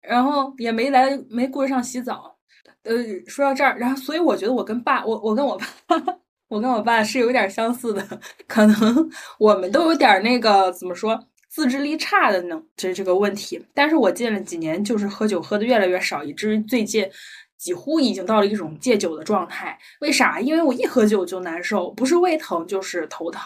[0.00, 2.36] 然后也没来没顾得上洗澡。
[2.82, 2.94] 呃，
[3.28, 5.64] 说到这儿，然后所以我觉得我跟爸，我我跟我爸，
[6.48, 8.04] 我跟我爸是有点相似的，
[8.48, 11.16] 可能我们都有点那个怎么说？
[11.56, 13.58] 自制力差的呢，这这个问题。
[13.72, 17.08] 但是我近了几年，就是喝酒喝的越来越少，以至于最近
[17.56, 19.78] 几乎已经到了一种戒酒的状态。
[20.00, 20.38] 为啥？
[20.38, 23.42] 因为我一喝酒就难受，不是胃疼就是头疼。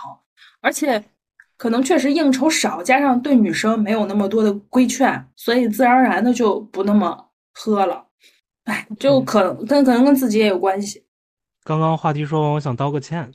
[0.60, 1.00] 而且
[1.56, 8.04] 可能确实应酬少，加上对女生没有那么多的规劝，所以自然而然的就不那么喝了。
[8.64, 11.04] 哎，就可能跟可能跟自己也有关系。
[11.62, 13.30] 刚刚话题说完，我想道个歉。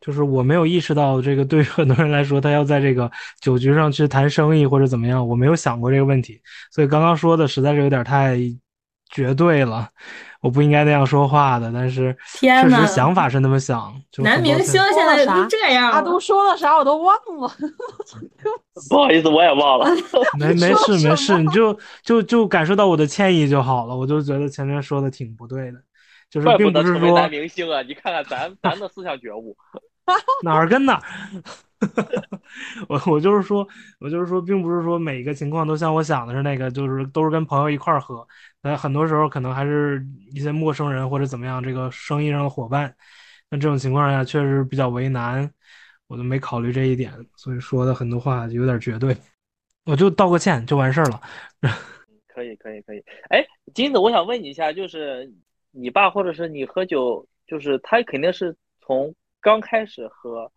[0.00, 8.38] 就是我没有意识到这个，对于很多人来说，他要在这个酒局上去谈生意或者怎么样，我没有想过这个问题，所以刚刚说的实在是有点太
[9.10, 9.88] 绝对了，
[10.40, 11.72] 我不应该那样说话的。
[11.72, 13.92] 但是确实想法是那么想。
[14.18, 17.50] 男明星现在都这样，他都说了啥我都忘了。
[18.90, 19.90] 不好意思，我也忘了。
[20.38, 23.96] 没没事没事，你就就就感受到我的歉意就好了。
[23.96, 25.78] 我就觉得前面说的挺不对的，
[26.30, 29.56] 就是并不是说男明星啊，你看看咱 咱的思想觉悟。
[30.42, 31.02] 哪儿跟哪儿，
[32.88, 33.66] 我我就是说，
[34.00, 38.26] 我就是说，并不是说每一个情况都像我想的是那个，就是都是跟朋友一块儿喝，
[38.62, 42.94] 但很多时候可能还是一些陌生人或者怎么样，这个生意上的伙伴，
[43.50, 45.50] 那这种情况下确实比较为难，
[46.06, 49.14] 我都没考虑这一点，所以说的很多话有点绝对，
[49.84, 51.20] 我就道个歉就完事儿了。
[52.26, 55.30] 可以可以可以，哎，金子，我想问你一下，就是
[55.78, 59.14] 你爸或者是你喝酒，就是他肯定是从。
[59.40, 60.50] 刚开始喝，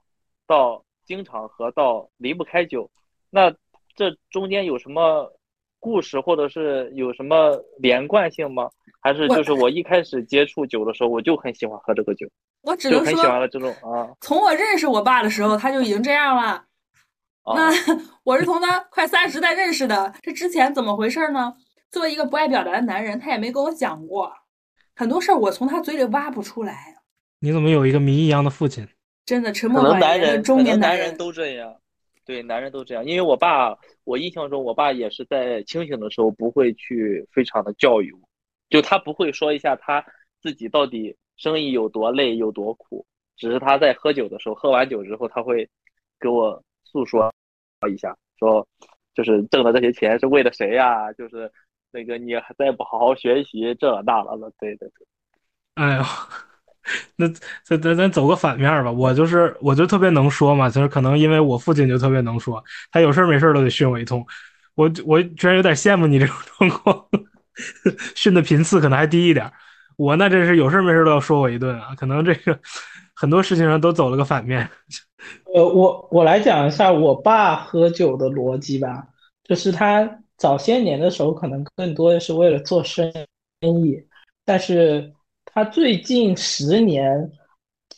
[0.48, 2.90] 到经常喝到离不开酒，
[3.30, 3.54] 那
[3.96, 5.32] 这中间有什么
[5.80, 8.68] 故事，或者是有什么连贯性吗？
[9.00, 12.28] 还是就是我一开始接触酒的时候，我就很喜欢喝这个酒，
[12.64, 14.10] 我只能说很喜欢了这种啊。
[14.20, 16.66] 从我认识我爸的时候，他就已经这样了。
[17.56, 17.70] 那
[18.26, 21.56] 我是从他快三十代认识的，这之前怎么回事呢？
[21.92, 24.34] 作为一个不爱表达的男人，他也没跟我讲过
[24.96, 26.96] 很多事儿，我从他嘴里挖不出来。
[27.40, 28.88] 你怎么有一个谜一样的父亲？
[29.26, 31.76] 真的沉默寡言的中年男人都这样，
[32.26, 33.06] 对，男人都这样。
[33.06, 38.20] 因为我爸，我印象中，我爸也是在清醒的时候不会去非常的教育我，
[38.70, 40.04] 就他不会说一下他
[40.42, 43.06] 自己到底生意有多累有多苦，
[43.38, 45.68] 只是他在喝酒的时候，喝完酒之后他会
[46.20, 47.32] 给我诉说
[47.90, 48.68] 一下，说
[49.14, 51.14] 就是挣的这些钱是为了谁呀？
[51.14, 51.52] 就是
[51.92, 55.06] 那个你还再不好好学习，这那了了，对对对，
[55.76, 56.04] 哎呦。
[57.16, 57.28] 那
[57.64, 64.26] 咱咱咱走个反面吧，我就是我就特别能说嘛，就是可能因为我父亲就特别能说，他有事没事都得训我一通，
[64.74, 67.06] 我我居然有点羡慕你这种状况，
[68.16, 69.50] 训的频次可能还低一点，
[69.96, 72.60] 我那真是有事没事都要说我一顿啊，可能这个
[73.14, 74.68] 很多事情上都走了个反面。
[75.54, 79.06] 呃，我我来讲一下我爸喝酒的逻辑吧，
[79.44, 83.10] 就是他早些年的时候可能更多的是为了做生
[83.62, 84.04] 意，
[84.44, 85.14] 但是。
[85.54, 87.30] 他最近十年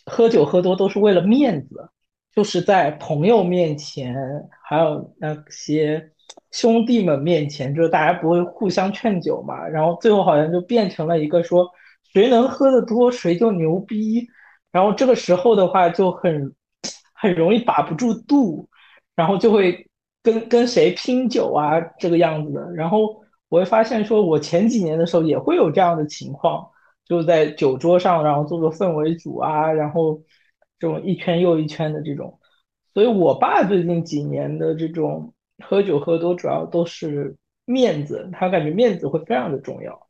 [0.07, 1.87] 喝酒喝多都是为了面子，
[2.33, 4.15] 就是在朋友面前，
[4.63, 6.11] 还有那些
[6.49, 9.67] 兄弟们面前，就是大家不会互相劝酒嘛。
[9.67, 11.69] 然后最后好像就变成了一个说
[12.11, 14.25] 谁能喝得多谁就牛逼。
[14.71, 16.55] 然后这个时候的话就很
[17.13, 18.67] 很容易把不住度，
[19.15, 19.87] 然后就会
[20.23, 22.73] 跟跟谁拼酒啊这个样子的。
[22.73, 26.71] 然后我会发现说，我前几年的时候也会有这样的情况。
[27.05, 30.23] 就在酒桌上，然后做做氛围组啊，然后
[30.79, 32.39] 这种一圈又一圈的这种，
[32.93, 40.07] 所以我爸最近几年的这种喝酒喝多，主要都是面子，他感觉面子会非常的重要。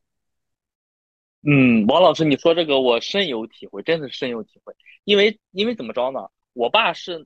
[1.42, 4.76] 嗯，王老师，你说这个我深有体会，真的深有体会。
[5.04, 6.30] 因为因为怎么着呢？
[6.54, 7.26] 我爸是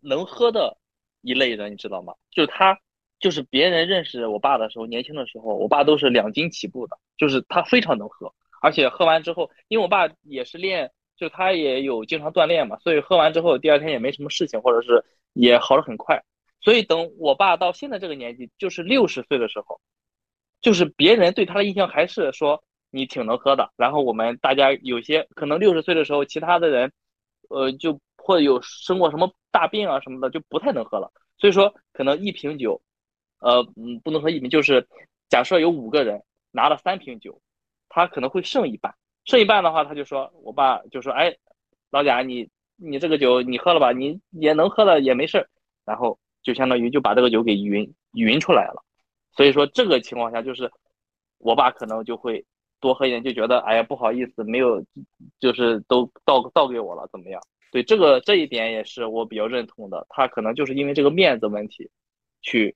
[0.00, 0.78] 能喝的
[1.22, 2.14] 一类人，你知道吗？
[2.30, 2.78] 就是他，
[3.18, 8.32] 就是别人认识我爸的时候，年轻的时候，我爸都是两斤起步的，就是他非常能喝。
[8.60, 16.22] 而且喝完之后，因为我爸也是练，就他也有经常锻炼嘛，所以喝完之后第二天也没什么事情，或者是也好的很快。
[16.60, 19.80] 所以等我爸到现在这个年纪，就是六十岁的时候，
[20.60, 23.72] 就是别人对他的印象还是说你挺能喝的。
[23.76, 26.92] 然后我们大家有些可能六十岁的时候，其他的人，
[27.50, 31.10] 呃，就或者有生过什么大病啊什么的，就不太能喝了。
[31.38, 32.80] 所以说可能一瓶酒，
[33.40, 34.86] 呃，嗯，不能说一瓶，就是
[35.28, 37.40] 假设有五个人拿了三瓶酒。
[37.94, 38.94] 他可能会剩一半，
[39.26, 41.36] 剩一半的话，他就说，我爸就说，哎，
[41.90, 45.46] 老贾，你你这个酒你喝了吧，你也能喝了也没事儿，
[45.84, 48.82] 然后就相当于就把这个酒给匀匀出来了。
[49.36, 50.72] 所以说这个情况下，就是
[51.36, 52.42] 我爸可能就会
[52.80, 54.82] 多喝一点，就觉得哎呀不好意思，没有，
[55.38, 57.42] 就是都倒倒给我了，怎么样？
[57.72, 60.06] 对这个这一点也是我比较认同的。
[60.10, 61.90] 他可能就是因为这个面子问题，
[62.42, 62.72] 去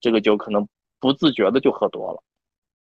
[0.00, 2.22] 这个酒可能不自觉的就喝多了。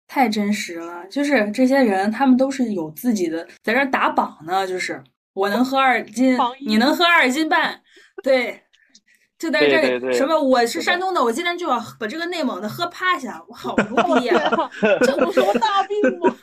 [0.06, 4.67] 太真实了，就是这些人，他们都是有自己的，在这打榜呢。
[4.67, 5.02] 就是
[5.34, 7.82] 我能喝二斤，你能喝二斤半，
[8.21, 8.62] 对，
[9.43, 14.39] 就在这里什么我是山东的，我今天就要把这个内蒙的喝趴下，我好牛逼啊！
[15.01, 16.34] 这不是什么大病吗？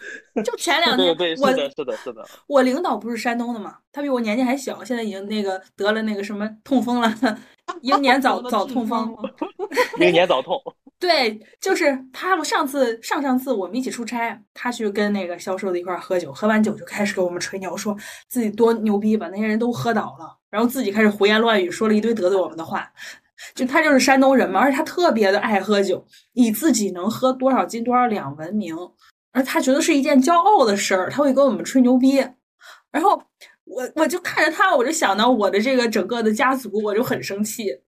[0.44, 2.22] 就前两天，我是的，是的，是的。
[2.46, 7.10] 我领导不是山东的嘛，他比我年纪还小，现在已经那个得了那个什么痛风了，
[7.80, 9.16] 英年早早痛风，
[9.98, 10.60] 英年早痛。
[11.00, 12.36] 对，就是他。
[12.36, 17.96] 我上次上上次我们一起出差，他去跟那个销售的一块喝酒，喝完酒就开始给我们吹牛，说
[18.28, 22.92] 自己多牛逼，把那些人都喝倒了，然后自己开始胡言乱语，说了一堆得罪我们的话。
[23.54, 28.76] 就他就是山东人嘛，而且他特别的爱喝酒，以自己能喝多少斤多少两闻名，
[29.32, 32.18] 而他觉得是一件骄傲的事儿，他会跟我们吹牛逼。
[32.90, 33.22] 然后
[33.64, 37.80] 我我就看着他，我就想到我的这个整个的家族，我就很生气。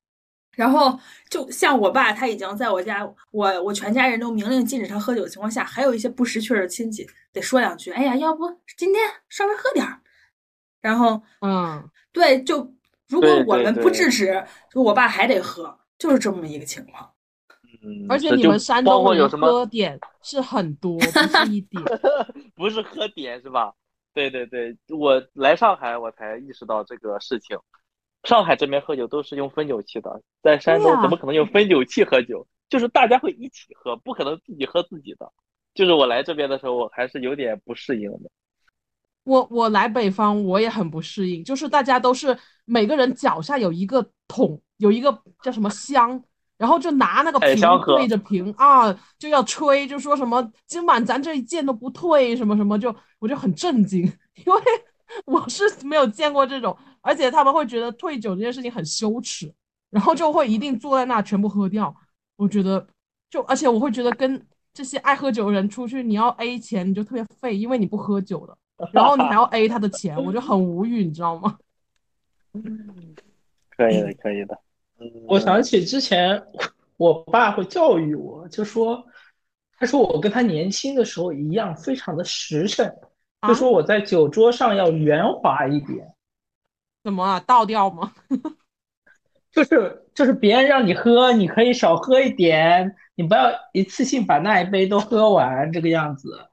[0.56, 0.98] 然后
[1.28, 7.90] 就像我爸，他已经在我家，我我全家人都明令禁止他喝酒的情况下，还有一些不识趣的亲戚得说两句。
[7.90, 8.44] 哎呀，要不
[8.78, 10.00] 今天稍微喝点儿。
[10.80, 12.72] 然后，嗯，对，就
[13.08, 17.12] 如果我们不制止，就我爸还得喝，就是这么一个情况。
[17.82, 21.82] 嗯，而且你们山东人喝点是很多，不是一点，
[22.54, 23.72] 不是喝点是吧？
[24.14, 27.58] 对对对，我来上海我才意识到这个事情。
[28.24, 32.46] 上海这边喝酒都是用分酒器的，在山东怎么可能用分酒器喝酒？
[32.68, 35.32] 就是大家会一起喝，不可能自己喝自己的。
[35.74, 38.30] 就是我来这边的时候，我还是有点不适应的。
[39.24, 46.22] 我我来北方，我也很不适应，就是大家都是每个人脚下有一个桶，有一个叫什么箱，
[46.58, 54.00] 然后就拿那个瓶对着瓶啊，就要吹，就说什么今晚咱这一件都不退，什么什么，就我就很震惊，
[54.44, 54.60] 因为
[55.26, 56.76] 我是没有见过这种。
[57.04, 59.52] 而且他们会觉得退酒这件事情很羞耻，
[59.90, 61.92] 然后就会一定坐在那全部喝掉。
[62.36, 62.86] 我觉得，
[63.28, 68.56] 就而且我会觉得跟这些爱喝酒的人出去，你要 A 钱你就特别费，因为你不喝酒的，
[68.92, 71.56] 然后你还要 A 他的钱，我就很无语，你知道吗？
[73.76, 74.58] 可以的，可以的。
[75.26, 76.42] 我想起之前
[76.96, 79.04] 我爸会教育我，就说，
[79.78, 82.92] 他说我跟他年轻的时候一样，非常的实诚，
[83.46, 86.14] 就说我在酒桌上要圆滑一点。
[87.04, 87.40] 怎么啊？
[87.40, 88.12] 倒掉吗？
[89.50, 96.48] 就是就是别人让你喝，你可以少喝一点，你不要一次性把那一杯都喝完，这个样子。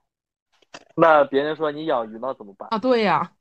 [0.99, 2.77] 那别人说你养鱼了怎么办啊？
[2.77, 3.31] 对呀，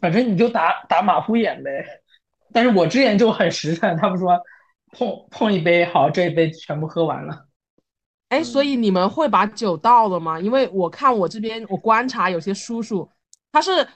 [0.00, 1.84] 反正你就打打马虎眼呗。
[2.52, 4.40] 但是我之前就很实诚，他们说
[4.92, 7.46] 碰碰一杯好，这一杯全部喝完了。
[8.28, 10.38] 哎，所以你们会把酒倒了吗？
[10.38, 13.08] 因为我看我这边，我观察有些叔叔
[13.50, 13.86] 他是。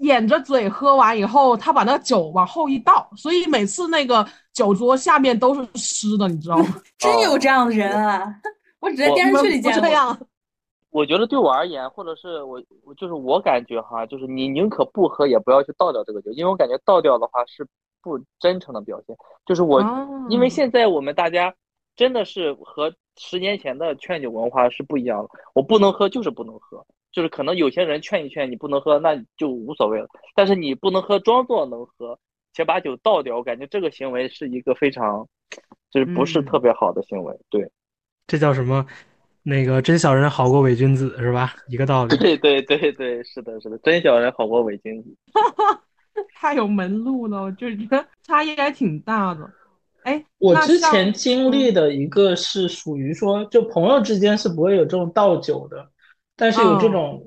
[0.00, 6.74] 掩着嘴喝完以后，他把那个酒往后一倒，所以每次那个酒桌下面都是湿的，你知道吗？
[6.96, 8.34] 真有这样的人啊！
[8.80, 9.82] 我只在电视剧里见过。
[9.82, 10.18] 这样。
[10.90, 17.66] 我觉得对我而言，或者是我我，就是我感觉哈，就是你宁可不喝，也不要去倒掉这个酒，因为我感觉倒掉的话是
[18.02, 19.16] 不真诚的表现。
[19.46, 19.80] 就是我，
[20.28, 21.54] 因为现在我们大家
[21.96, 25.28] 真的是和十年前的劝酒文化是不一样的。
[25.54, 26.84] 我不能喝就是不能喝。
[27.12, 30.06] 就是可能有些人劝一劝你不能喝，那就无所谓了。
[30.36, 32.16] 但是你不能喝，装作能喝，
[32.52, 35.26] 且把酒倒掉，我感觉这个行为是一个非常，
[35.90, 37.36] 就是不是特别好的行为。
[37.50, 37.68] 对，
[38.28, 38.86] 这叫什么？
[39.42, 41.54] 那个真小人好过伪君子是吧？
[41.68, 42.16] 一个道理。
[42.16, 45.08] 对对对对，是的，是的，真小人好过伪君子。
[46.34, 49.50] 太有门路了，我就觉得 差异还挺大的。
[50.02, 55.88] 哎，我之前经历的一个是属于说，就朋友之间是不会有这种倒酒的。
[56.36, 57.22] 但是有这种，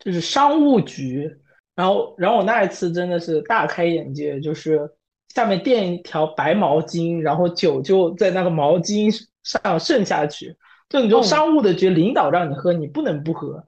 [0.00, 1.30] 就是商务局，
[1.76, 4.90] 然后，然后我那一次真的是大开眼界，就是
[5.28, 10.56] 下面垫一条白毛巾，然后酒就在那个毛巾上渗下去，
[10.88, 13.64] 就你说商务的局领导让你喝，你不能不喝，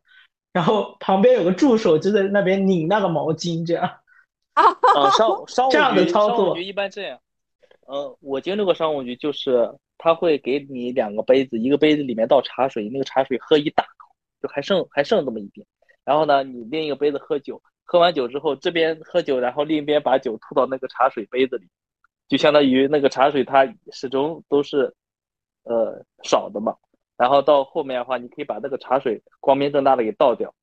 [0.53, 3.85] 然后旁边有个助手就在那边拧那个毛巾，这样，
[4.55, 6.59] 啊，商 商务这样的操作。
[6.59, 7.19] 一般这样，
[7.87, 14.11] 呃，我经历过商务局，就是他会给你两个杯子，一个杯子里面倒茶水，那个茶水喝一大口。
[14.43, 15.67] 就还剩还剩这么一点，
[16.03, 21.69] 然后呢，你另一个杯子喝酒，喝完酒之后，这边喝酒，然后另一边把酒吐到那个茶水杯子里，
[22.27, 24.95] 就相当于那个茶水它始终都是，
[25.65, 26.75] 呃少的嘛。
[27.21, 30.55] 然后到后面的话，你可以把那个茶水光明正大的给倒掉，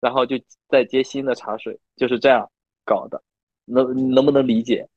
[0.00, 0.36] 然后就
[0.68, 2.50] 再接新的茶水，就是这样
[2.84, 3.22] 搞的。
[3.66, 4.88] 能能不能理解？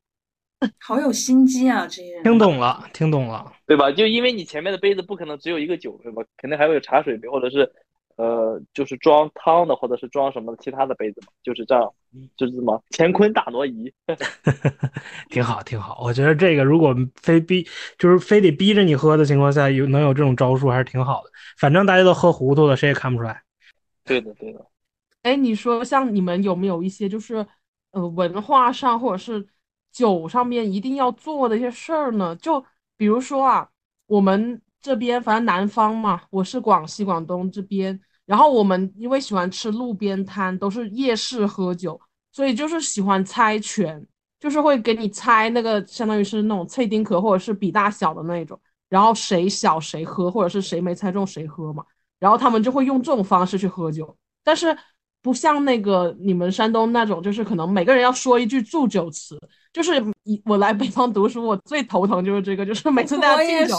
[0.81, 3.91] 好有心机啊，这些听懂了，听懂了，对吧？
[3.91, 6.23] 就因为你前面的杯子不可能只有一个酒，对吧？
[6.37, 7.71] 肯定还会有茶水杯，或者是。
[8.17, 11.93] 呃，就是装汤的，或者是装什么其他的杯子嘛，就是这样，
[12.37, 13.93] 就是什么乾坤大挪移，
[15.29, 15.99] 挺好，挺好。
[16.01, 21.29] 我觉得这个如果非逼，就是非得逼着你喝的情况下，有能有这种招数还是挺好的。
[21.57, 23.41] 反正大家都喝糊涂了，谁也看不出来。
[24.05, 24.65] 对的，对的。
[25.23, 27.45] 哎，你说像你们有没有一些就是
[27.91, 29.45] 呃文化上或者是
[29.91, 32.35] 酒上面一定要做的一些事儿呢？
[32.35, 32.63] 就
[32.95, 33.67] 比如说啊，
[34.05, 41.99] 我们这边反正南方嘛，我是广西广东这边，然后我们因为喜欢吃路边摊，都是夜市喝酒，
[42.31, 44.05] 所以就是喜欢猜拳，
[44.39, 51.83] 就是会给你猜那个相当于是那种脆丁壳或者是比大小的那种，然后谁小谁喝，或者是谁没猜中谁喝嘛，
[52.19, 54.77] 然后他们就会用这种方式去喝酒，但是。
[55.25, 59.35] 不像那个你们山东那种，就是可能每个人要说一句祝酒词。
[59.75, 63.75] 就是一我来北方读书，我最头疼就是这个，就是每次大家敬酒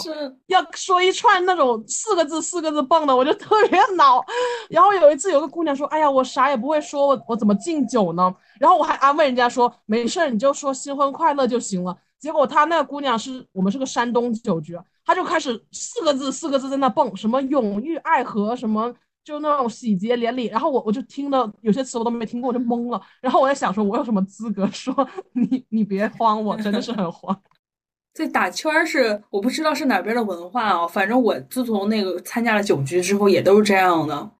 [0.48, 4.22] 要说一串那种四个字四个字蹦的，我就特别恼。
[4.68, 8.30] 然后有一次有个姑娘说：“哎呀，我啥也不会说，我我怎么敬酒呢？”
[8.60, 18.94] 然后我还安慰人家说：“没事，你就说新婚快乐就行了。”结果她那个姑娘是我们是个山东酒局，她就开始四个字四个字在那蹦，什么永浴爱河什么。
[19.26, 23.02] 就那种喜结连理，然后我我就听到有些词我都没听过，我就懵了。
[23.20, 24.94] 然后我在想，说我有什么资格说
[25.32, 25.66] 你？
[25.68, 27.36] 你别慌，我真的是很慌。
[28.14, 34.30] 这打圈是我不知道是哪边的文化啊，反正我自从那个参加了酒局之后，也都是这样的。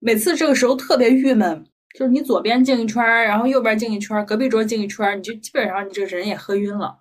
[0.00, 1.64] 每次这个时候特别郁闷，
[1.96, 6.98] 就是你左边敬一圈，然后右边敬一圈，隔壁桌敬一圈，你就基本上你这个人也喝晕了。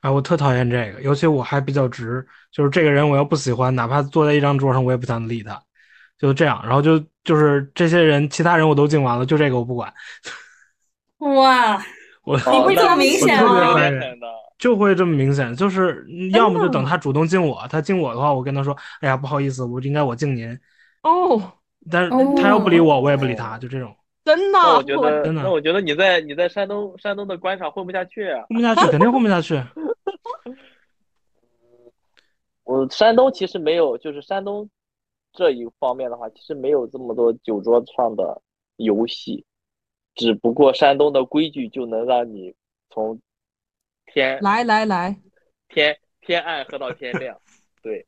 [0.00, 5.62] 哎，我特讨厌这个，尤其我还比较直，就是这个人我要不喜欢，哪怕坐在一张桌上，我也不想理他。
[6.20, 9.92] 就这样，然后就就是这些人，其他人我都敬完了，就这个我不管。
[11.18, 11.82] 哇，
[12.24, 13.74] 我你会这么明显吗？
[14.58, 20.50] 就会这么明显，就是要么就等他主动敬我，他敬我的话，我跟他说：“哎呀，不好意思，我应该我敬您。”
[21.02, 21.40] 哦，
[21.90, 23.96] 但是他要不理我，我也不理他，就这种。
[24.22, 24.58] 真的？
[24.58, 28.44] 那我觉得，真的，那我觉得你在你在山东山东的官场混不下去啊！
[28.50, 29.58] 混不下去，肯定混不下去。
[32.64, 34.68] 我山东其实没有，就是山东。
[35.32, 38.42] 这一方面的话，其实没有这么多酒桌上的
[38.76, 39.44] 游戏，
[40.14, 42.54] 只不过山东的规矩就能让你
[42.90, 43.20] 从
[44.06, 45.16] 天来来来
[45.68, 47.40] 天天暗喝到天亮。
[47.80, 48.04] 对，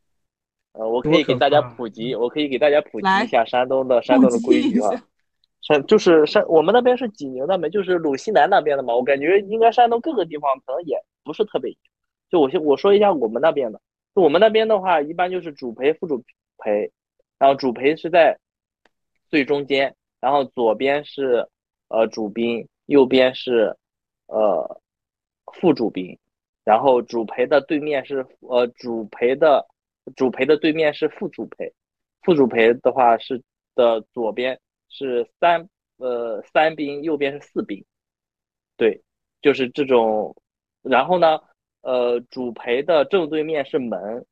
[0.72, 4.90] 呃，我可以给大家普及，我可以给大家普及一下山东的山东的规矩啊。
[5.60, 8.94] 山就是山，我们那边是济宁那边，就是鲁西南那边的嘛。
[8.94, 11.76] 我感觉应该山东各个地方可能也不是特别。
[12.30, 13.80] 就我先我说一下我们那边的，
[14.14, 16.24] 就我们那边的话，一般就是主陪、副主。
[16.58, 16.90] 陪，
[17.38, 18.38] 然后主陪是在
[19.28, 21.48] 最中间，然后左边是
[21.88, 23.76] 呃主宾，右边是
[24.26, 24.80] 呃
[25.54, 26.18] 副主宾，
[26.64, 29.66] 然后主陪的对面是呃主陪的
[30.14, 31.72] 主陪的对面是副主陪，
[32.22, 33.42] 副主陪的话是
[33.74, 37.84] 的左边是三呃三宾，右边是四宾，
[38.76, 39.02] 对，
[39.42, 40.36] 就是这种，
[40.82, 41.40] 然后呢
[41.82, 44.24] 呃主陪的正对面是门。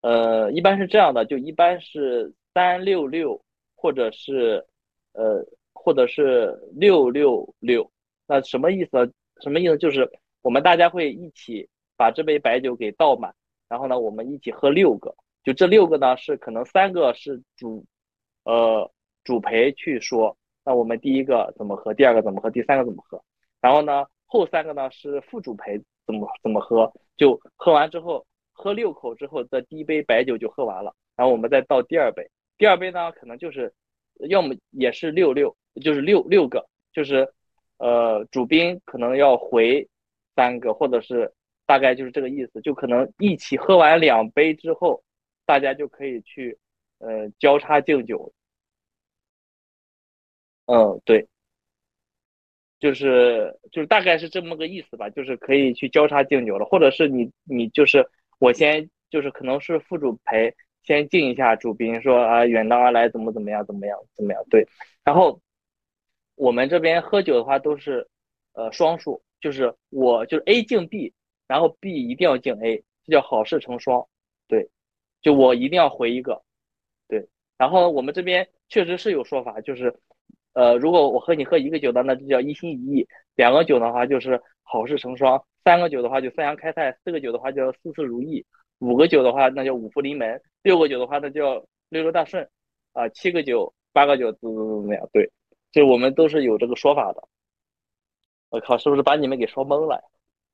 [0.00, 3.40] 呃，一般是这样的，就一般是三六六，
[3.74, 4.64] 或者是
[5.12, 7.90] 呃，或者是六六六。
[8.26, 9.12] 那什么意思？
[9.42, 9.76] 什么意思？
[9.76, 10.08] 就是
[10.40, 13.34] 我们大家会一起把这杯白酒给倒满，
[13.68, 15.12] 然后呢，我们一起喝六个。
[15.42, 17.84] 就这六个呢，是可能三个是主
[18.44, 18.88] 呃
[19.24, 23.20] 主陪去说，那我们第一个怎么喝，第二个怎么喝，第三个怎么喝。
[23.60, 25.76] 然后呢，后三个呢是副主陪
[26.06, 28.24] 怎么怎么喝，就喝完之后。
[28.58, 32.28] 喝六口之后，的第一杯白酒就喝完了，然后我们再倒第二杯。
[32.58, 33.72] 第二杯呢，可能就是，
[34.28, 37.32] 要么也是六六，就是六六个，就是，
[37.76, 39.88] 呃，主宾可能要回
[40.34, 41.32] 三个，或者是
[41.66, 45.04] 大概就是这个意思，就可能一起喝完两杯之后，
[45.46, 46.58] 大家就可以去，
[46.98, 48.32] 呃，交叉敬酒。
[50.66, 51.28] 嗯，对。
[52.80, 58.04] 就是就是大概是这么个意思吧，就是可以去交叉敬酒了，或者是你你就是。
[58.38, 64.66] 我先就是可能是副主陪先敬一下主宾，说啊远道而来怎么怎么样怎么样怎么样对，
[65.04, 65.40] 然后
[66.34, 68.08] 我们这边喝酒的话都是
[68.52, 71.12] 呃双数，就是我就是 A 敬 B，
[71.46, 74.06] 然后 B 一定要敬 A，这叫好事成双，
[74.46, 74.68] 对，
[75.20, 76.42] 就我一定要回一个，
[77.08, 79.94] 对，然后我们这边确实是有说法，就是
[80.52, 85.44] 呃如果我和你喝一个酒的，那就叫一心一意，两个酒的话就是好事成双。
[85.68, 88.42] 三个九的话就三阳开泰，四个九的话叫事事如意，
[88.78, 92.48] 五个九的话那叫五福临门，六个九的话那叫六六大顺，
[92.94, 95.06] 啊，七个九、八个九怎怎怎么样？
[95.12, 95.30] 对，
[95.70, 97.22] 就我们都是有这个说法的。
[98.48, 100.02] 我靠，是不是把你们给说懵了？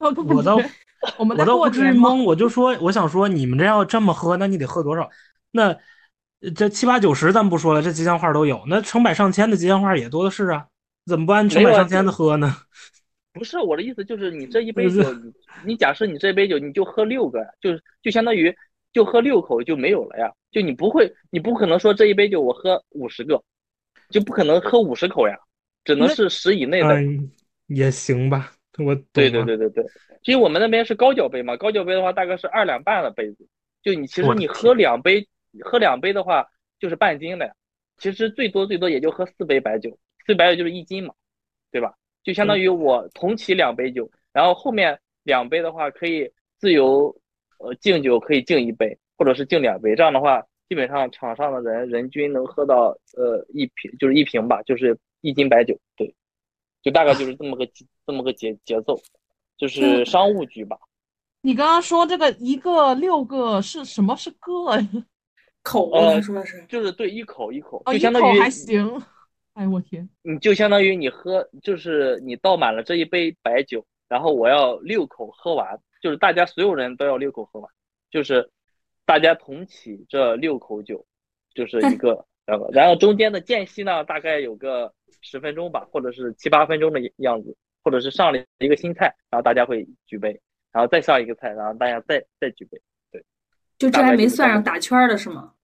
[0.01, 0.61] 我都
[1.17, 5.09] 我们我都不至于懵，我就说我想说你们这要这么喝，那你得喝多少？
[5.53, 5.79] 那
[6.57, 10.67] 这七八九十咱不说了，这吉祥话都有，那成百上千的吉祥话也多的是啊，
[11.07, 12.53] 怎么不按成百上千的喝呢？
[13.35, 15.33] 不是我的意思，就是你这一杯酒，你
[15.67, 18.57] 你假设你这杯酒你就喝六个呀，就就相当于
[18.93, 23.43] 就喝六口就没有了呀，就你不会，你不可能说这一杯酒我喝五十个，
[24.09, 25.37] 就不可能喝五十口呀，
[25.85, 26.97] 只能是十以内的。
[27.67, 29.85] 也行吧，我对对对对对，
[30.25, 33.49] 因为我们那边是高脚杯嘛，高脚杯的话大概是二两半的杯子，
[33.83, 35.27] 就你其实你喝两杯，
[35.61, 36.47] 喝两杯的话
[36.79, 37.55] 就是半斤的呀。
[37.97, 41.15] 其实最多最多也就喝四杯白酒，四杯白酒就是一斤嘛，
[41.73, 41.95] 对吧？
[42.25, 47.15] 就相当于我同起两杯酒，然后后面两杯的话可以自由
[47.59, 56.13] 呃敬酒，可以敬一杯或者是敬两杯，这样的话基本上场上的人人均能喝到呃一瓶就是一瓶吧，就是一斤白酒，对。
[56.83, 57.67] 就大概就是这么个
[58.07, 59.01] 这么个节节奏，
[59.57, 60.77] 就是商务局吧。
[61.41, 64.15] 你刚刚说这个一个六个是什么？
[64.21, 64.37] 是个
[65.63, 65.91] 口？
[65.93, 68.87] 呃，说的是就是对一口一口，就相当于还行。
[69.55, 70.09] 哎我天！
[70.23, 77.71] 你就相当于你喝，就是你倒满了这一杯白酒，然后我要六口喝完，就是大家所有人都要六口喝完，
[78.11, 78.51] 就是
[79.05, 81.05] 大家同起这六口酒，
[81.55, 84.93] 就是一个 然后然后中间的间隙呢，大概有个。
[85.27, 90.39] 十分钟吧，或者是七八分钟的样子，或者是上了一个新菜，然后大家会举杯，
[90.71, 92.79] 然后再上一个菜，然后大家再再举杯。
[93.11, 93.25] 对，
[93.79, 95.55] 就这还没算上打圈的是吗？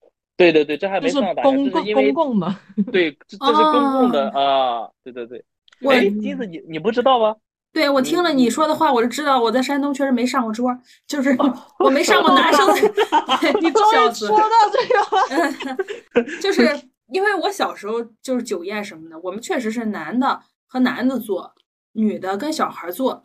[0.41, 2.57] 对对对，这还没算打圈，这是因为公共的。
[2.91, 4.89] 对，这这是公共的啊！
[5.05, 5.45] 对对对。
[5.83, 7.37] 我，金子，你你不知道吗？
[7.73, 10.75] 对，我听了你说的话，我就知道我在山东确实没上过桌，
[11.07, 11.37] 就是
[11.79, 12.75] 我没上过男生的。
[13.61, 16.81] 你终于说到这个了，就是。
[17.13, 21.53] 因为我小时候就是酒宴什么的，我们确实是男的和男的做，
[21.95, 23.21] 女的跟小孩做，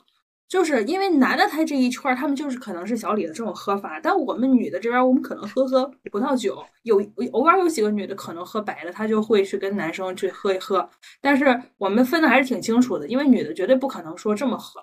[0.47, 10.87] 就是因为男的他这一圈他们就是可能是小李子这种喝法，但我们女的这边我们可能喝喝葡萄酒，有偶尔有几个女的可能喝白的，她就会去跟男生去喝一喝，
[11.19, 14.79] 但是我们分的还是挺清楚的，因为女的绝对不可能说这么喝。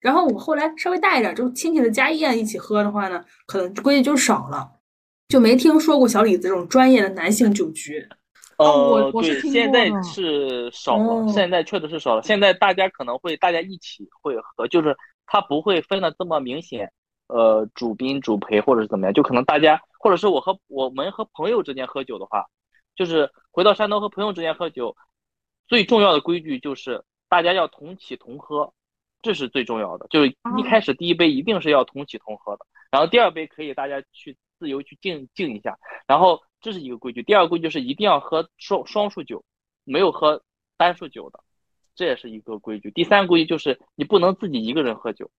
[0.00, 4.68] 然后我后来稍微大一点，就亲戚的家宴一起喝的话呢，可能规矩就少了，
[5.28, 8.06] 就没听说过小李子这种专业的男性酒局。
[8.58, 12.22] 呃，对，现在是少了，现在确实是少了。
[12.22, 14.96] 现在大家可能会大家一起会喝，就是
[15.26, 16.90] 他不会分的这么明显，
[17.26, 22.46] 呃，主宾主陪或者是怎么样，就可能大家或者是我和我们和朋友之间喝酒的话，
[22.94, 24.96] 就是回到山东和朋友之间喝酒，
[25.68, 28.72] 最重要的规矩就是大家要同起同喝，
[29.20, 30.06] 这是最重要的。
[30.08, 36.40] 就是一开始第一杯一定是要同起同喝的，然后第二杯可以大家去自由去敬敬一下，然后。
[36.66, 39.44] 这是一个规矩，第二个规矩是一定要喝双双数酒，
[39.84, 40.42] 没有喝
[40.76, 41.38] 单数酒的，
[41.94, 42.90] 这也是一个规矩。
[42.90, 45.30] 第三个规矩就是你不能自己一个人喝酒，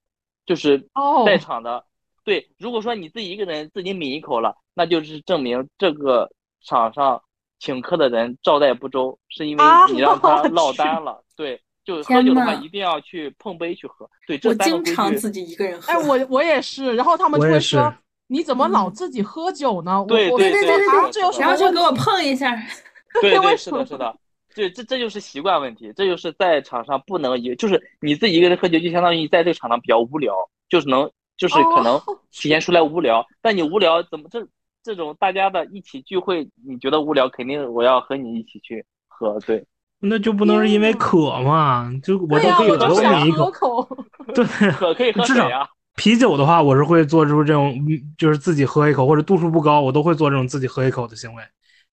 [0.46, 0.88] 就是
[1.26, 1.84] 在场的
[2.24, 2.50] 对。
[2.58, 6.32] 如果说你自己一个人自己抿一口了，那就是证明这个
[6.64, 7.22] 场上
[7.60, 11.22] 请客的人招待不周，是因为你让他落单了。
[11.36, 14.10] 对，就喝酒的话一定要去碰杯去喝。
[14.26, 14.92] 对，这三个规矩。
[14.92, 15.92] 我经常自己一个人喝。
[15.92, 17.94] 哎，我我也是，然后他们就会说。
[18.28, 20.06] 你怎么老自己喝酒呢？
[20.08, 22.56] 对对对对对，这有然后就给我碰一下。
[23.22, 24.16] 对对是的，是的，
[24.54, 30.34] 对，这这就是习惯问题，这就是在场上不能一，就是你自己一个人喝酒，就相当于在这个场上比较无聊，
[30.70, 32.00] 就是能，就是可能
[32.32, 33.26] 体现出来无聊。
[33.42, 34.46] 但你无聊怎么这
[34.84, 39.66] 这种大家的一起聚会，你觉得无聊，肯定我要和你一起去喝，对。
[40.00, 41.92] 那就不能是因为渴嘛？
[42.04, 43.88] 就我都可以多抿一口。
[44.36, 45.68] 对，渴可以喝水啊。
[45.98, 47.76] 啤酒的话，我是会做出这种，
[48.20, 51.44] 就是自己喝一口，或者度数不高，我都会做这种自己喝一口的行为，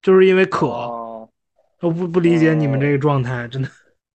[0.02, 0.68] 就是因为渴。
[1.80, 3.68] 我不不理解你们这个状态，真的。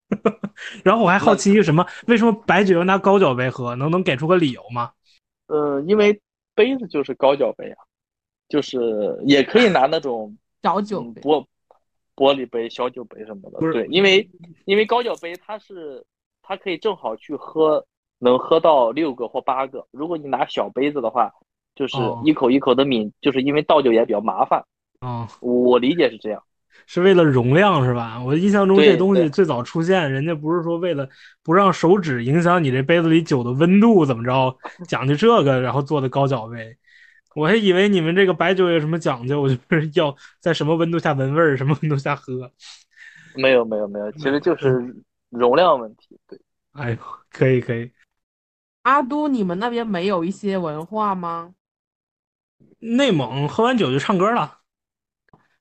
[0.84, 3.76] 然后我还好奇一个什么，为什么白酒要拿高脚杯喝？
[3.76, 4.92] 能能给出个理由吗？
[5.48, 6.22] 呃，因为
[6.54, 7.78] 杯子就是高脚杯啊，
[8.48, 11.44] 就是也可以拿那种 小酒玻
[12.16, 13.60] 玻璃杯、小酒杯什么的。
[13.72, 14.30] 对，因为
[14.66, 16.04] 因为高脚杯它是
[16.44, 17.84] 它可以正好去喝。
[18.20, 19.88] 能喝到六个或八个。
[19.91, 21.32] 如果你拿小杯子的话，
[21.76, 24.63] 就是一口一口的抿，就是因为倒酒也比较麻烦。
[25.01, 26.43] 哦，我理解是这样，
[26.86, 28.22] 是为了容量是吧？
[28.22, 31.07] 我印象中这东西最早出现，人家不是说为了
[31.41, 34.57] 不让手指影响你这杯子里酒的温度，怎么着
[34.88, 36.76] 讲究这个，然后做的高脚杯。
[37.36, 42.51] 我还以为你们这个白酒有什么讲究，就 是要在什么温度下闻味儿，什么温度下喝。
[43.36, 44.93] 没有没有没有，其实就是
[45.30, 46.20] 容量问题。
[46.28, 46.38] 对，
[46.74, 46.97] 哎呦，
[47.32, 47.89] 可以可以。
[48.84, 51.54] 阿都，你们那边没有一些文化吗？
[52.80, 54.60] 内蒙喝完酒就唱歌了。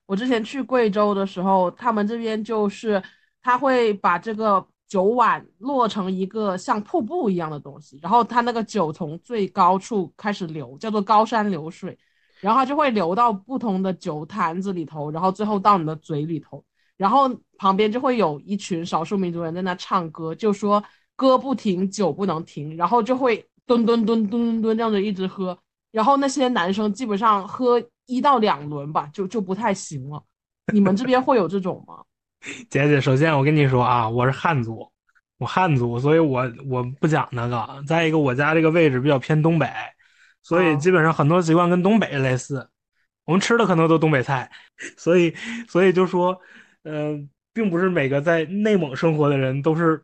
[0.05, 3.01] 我之前去贵州的时候，他们这边就是
[3.41, 11.97] 他会把这个酒碗落成一个像瀑布一样的东西，然后他那个酒从最高处开始流，叫做高山流水，
[12.39, 16.63] 然后它就会流到不同的酒坛子里头，然后最后到你的嘴里头，
[16.95, 20.81] 然后旁边就会有一群少数民族人在那唱歌，就说。
[21.19, 25.59] 歌不停，酒不能停，然后就会蹲蹲蹲蹲蹲蹲这样子一直喝，
[25.91, 30.23] 然后那些男生基本上喝一到两轮吧，就就不太行了。
[30.71, 32.01] 你们这边会有这种吗？
[32.71, 34.89] 姐姐，首先我跟你说啊，我是汉族，
[35.39, 37.83] 我汉族，所以我我不讲那个。
[37.85, 39.69] 再一个，我家这个位置比较偏东北，
[40.41, 42.69] 所以基本上很多习惯跟东北类似。
[43.25, 44.49] 我们吃的可能都东北菜，
[44.97, 45.35] 所以
[45.67, 46.39] 所以就说，
[46.83, 47.19] 呃，
[47.53, 50.01] 并不是每个在内蒙生活的人都是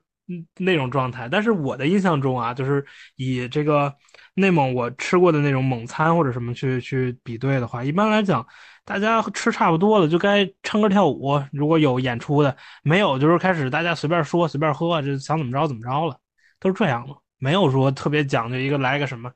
[0.57, 1.27] 那种状态。
[1.29, 3.93] 但是我的印象中啊，就是以这个
[4.33, 8.45] 内蒙我吃过的那种蒙餐或者什么去去比对的话，一般来讲。
[8.87, 11.41] 大家吃差不多了，就该唱歌跳舞。
[11.51, 16.15] 如果有演出的，没有就是开始大家随便说随便喝，就想怎么着怎么着了，
[16.59, 19.31] 都是这样的，没有说特别讲究一个来个什么，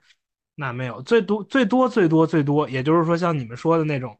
[0.53, 4.15] 那没有，最多最多最多最多，也就是说像你们说的那种，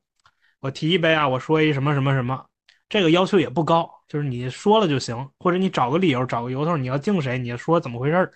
[0.61, 2.47] 我提一杯啊，我说一什么什么什么，
[2.89, 8.33] 这个要求也不高，就是你说了就行，或者你找个理由找个由头，你要敬谁，你说怎么回事儿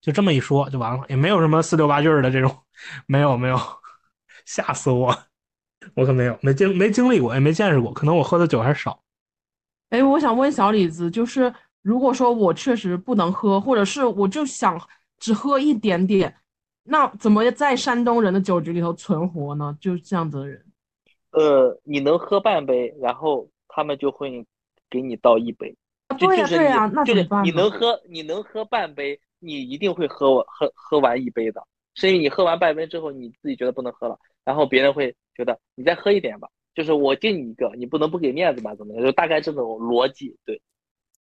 [0.00, 2.56] 就这么一说就完了，也没有什么四六八句的这种，
[3.06, 3.58] 没有没有，
[4.46, 5.14] 吓死我。
[5.94, 9.02] 我可没有，没经没经历过，也没见识过，可能我喝的酒还少。
[9.90, 11.52] 哎，我想问小李子，就是
[11.82, 14.80] 如果说我确实不能喝，或者是我就想
[15.18, 16.34] 只喝一点点，
[16.84, 19.76] 那怎么在山东人的酒局里头存活呢？
[19.80, 20.64] 就是这样子的人，
[21.30, 24.44] 呃，你能喝半杯，然后他们就会
[24.90, 25.76] 给你倒一杯。
[26.18, 27.44] 对呀，对呀，那怎么办？
[27.44, 31.62] 你能喝，你能喝半杯，你一定会喝完喝喝完一杯的，
[31.94, 35.14] 是因为你喝完半杯之后，你自己觉得不能喝了，然后别人会。
[35.36, 38.74] 觉得你再喝一点吧，就是我敬你一个，你不能不给面子吧？
[38.74, 39.04] 怎么样？
[39.04, 40.62] 就大概这种逻辑，对。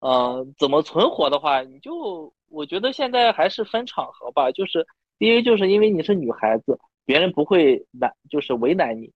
[0.00, 4.52] 呃，怎么存活的话，你就我觉得现在还是分场合吧。
[4.52, 4.86] 就是
[5.18, 9.10] 第一，就是因为你是女孩子，别人不会难，就是为难你。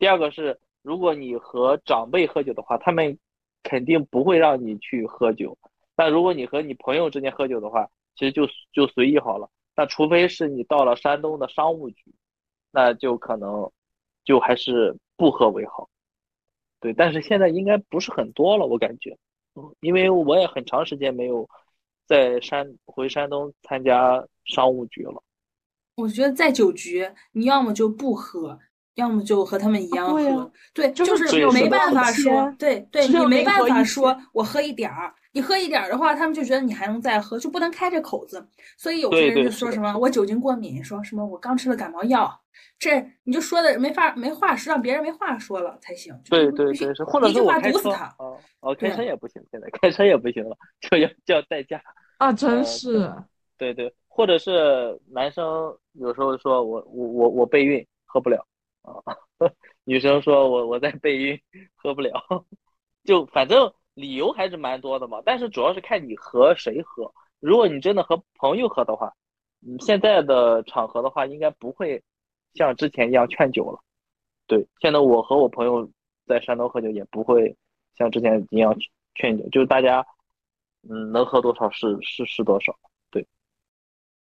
[0.00, 3.16] 第二个是，如果你和长辈喝酒的话，他们
[3.64, 5.58] 肯定不会让你去喝酒。
[5.96, 9.50] 但如果你和你朋友之间喝酒的话，其实就就随意好了。
[9.74, 12.14] 那除非是你到了山东的商务局，
[12.70, 13.68] 那就可能。
[14.26, 15.86] 就还是不喝为好，
[16.80, 19.14] 对，但是现在应该不是很多了，我感觉，
[19.80, 21.46] 因为我也很长时间没有
[22.06, 25.22] 在山回山东参加商务局了。
[25.96, 28.58] 我觉得在酒局，你要么就不喝，
[28.94, 35.12] 要么就和他们一样喝，对，就是没办法说，对，对你没办法说我喝一点儿。
[35.32, 38.46] 你喝一点儿的话，他们就觉得你还能再喝，就不能开这口子。
[38.78, 42.40] 所以有些人就说什么我酒精过敏，说什么我刚吃了感冒药，
[42.78, 46.16] 这你就说的没法没话说，让别人没话说了才行。
[46.30, 48.14] 对对对，是或者一句话毒死他。
[48.20, 51.82] 哦哦，开车也不行，现在开车也不行了，就要就要代驾
[52.18, 52.32] 啊！
[52.32, 53.12] 真是。
[53.58, 58.46] 对对，或者是男生有时候说我我我我备孕喝不了
[58.84, 59.16] 啊，
[59.84, 61.40] 女生说我我在备孕
[61.74, 62.12] 喝不了，
[63.04, 63.72] 就反正。
[63.94, 67.14] 理由还是蛮多的嘛，但是主要是看你和谁喝。
[67.38, 69.14] 如果你真的和朋友喝的话，
[69.64, 72.02] 嗯，现在的场合的话，应该不会
[72.54, 73.78] 像之前一样劝酒了。
[74.48, 75.88] 对，现在我和我朋友
[76.26, 77.56] 在山东喝酒，也不会
[77.94, 78.76] 像之前一样
[79.14, 80.04] 劝酒，就是大家，
[80.90, 82.76] 嗯，能喝多少是是是多少。
[83.12, 83.24] 对。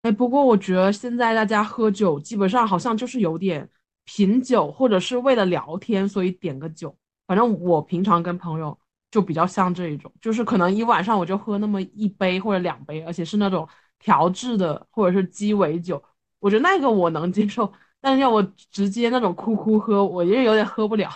[0.04, 3.68] 哎，不过我觉得现在大家喝酒基本上好像就是有点
[4.08, 6.98] 品酒，或者是为了聊天，所以点个酒。
[7.28, 8.76] 反正我平常跟朋友。
[9.10, 13.68] 就比较像这一种，就是可能一晚上我就喝那么一杯或者两杯，而且是那种
[14.00, 16.04] 调制的或者是鸡尾酒，
[16.40, 17.72] 我觉得那个我能接受。
[18.02, 21.10] 但是要我直接那种哭哭喝，我也有点喝不了。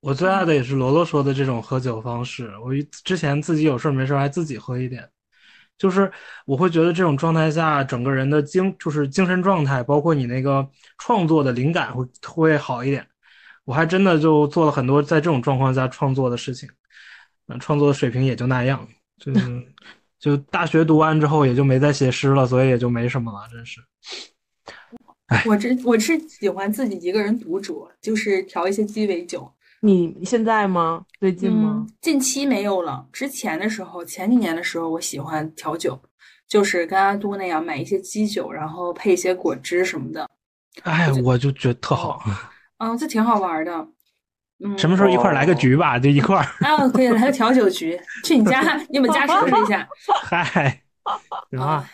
[0.00, 2.52] 我最爱的也是罗罗说的这种喝酒方式。
[2.58, 2.70] 我
[3.02, 5.10] 之前自己有事没事还自己喝一点，
[5.80, 6.12] 就是
[6.44, 10.68] 我会觉得这种状态下，整个人的精就是精神状态，包括你那个
[10.98, 13.04] 创作的灵感会会好一点。
[13.64, 16.68] 我还真的就做了很多在这种状况下创作的事情。
[17.48, 18.86] 嗯创作的水平也就那样，
[19.18, 19.32] 就
[20.20, 23.80] 就大学读完之后也就没再写诗了，所以也就没什么了，真是。
[25.46, 29.52] 我这我是喜欢自己一个人独酌，就是调一些鸡尾酒。
[29.82, 31.04] 你现在吗？
[31.18, 31.86] 最近吗？
[32.02, 33.06] 近期没有了。
[33.10, 35.98] 之前的时候，前几年的时候，我喜欢调酒，
[36.46, 40.28] 就是跟阿都那样买一些基酒，然后配一些果汁什么的。
[40.82, 42.22] 哎，我就觉得特好。
[42.76, 43.88] 嗯，这挺好玩的。
[44.76, 45.98] 什么时候一块来个局吧？
[45.98, 49.88] 就一块儿啊，可以来个调酒局，去你家，你们家收拾一下。
[50.22, 50.82] 嗨，
[51.58, 51.88] 啊，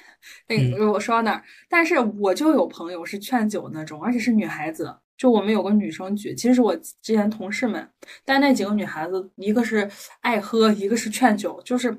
[0.49, 4.97] 那我说到那儿，但是我就有朋友是劝酒那种，而且是女孩子。
[5.17, 7.89] 就我们有个女生局，其实是我之前同事们，
[8.25, 9.91] 但那几个女孩子，一个是
[10.21, 11.61] 爱喝，一个是劝酒。
[11.65, 11.91] 就是，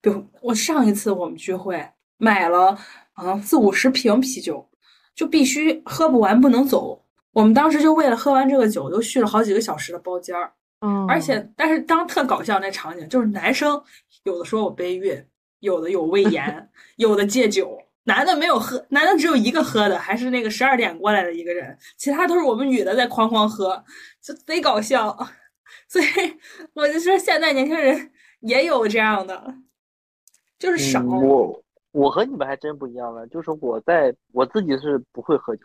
[0.00, 1.84] 比如我上一次我们聚会
[2.18, 2.78] 买了
[3.14, 4.64] 啊四五十瓶啤酒，
[5.14, 7.04] 就必须喝不完不能走。
[7.32, 10.52] 我们当时就为了喝完这个酒，都续了好几个小时的包间儿。
[10.80, 13.80] 嗯，而且，但是当特搞笑那场景，就是男生
[14.24, 15.22] 有的说我背孕，
[15.58, 23.84] 有的有胃炎， 有的戒酒，男的没有喝，男的只有一个喝的，还是那个十二点过来的一个人，其他都是我们女的在哐哐喝，
[24.20, 25.16] 就贼搞笑。
[25.86, 26.04] 所以
[26.74, 29.54] 我就说，现在年轻人也有这样的。
[30.58, 31.02] 就是少。
[31.02, 35.62] 我我和你们还真不一样了，就是我在我自己是不会喝酒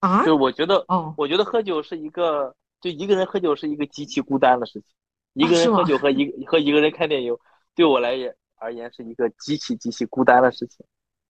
[0.00, 4.90] 啊，就是我觉得，哦，我觉得喝酒是一个，就一个人喝酒是一个极其孤单的事情。
[5.34, 7.36] 一个人喝酒和一个和一个人看电影，
[7.74, 10.84] 对我来也而言是一个极其极其孤单的事情。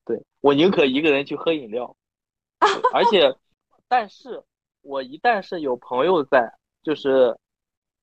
[0.07, 1.95] 对我宁可一个人去喝饮料，
[2.95, 3.37] 而且，
[3.89, 4.43] 但是
[4.81, 6.51] 我一旦是有朋友在，
[6.83, 7.37] 就是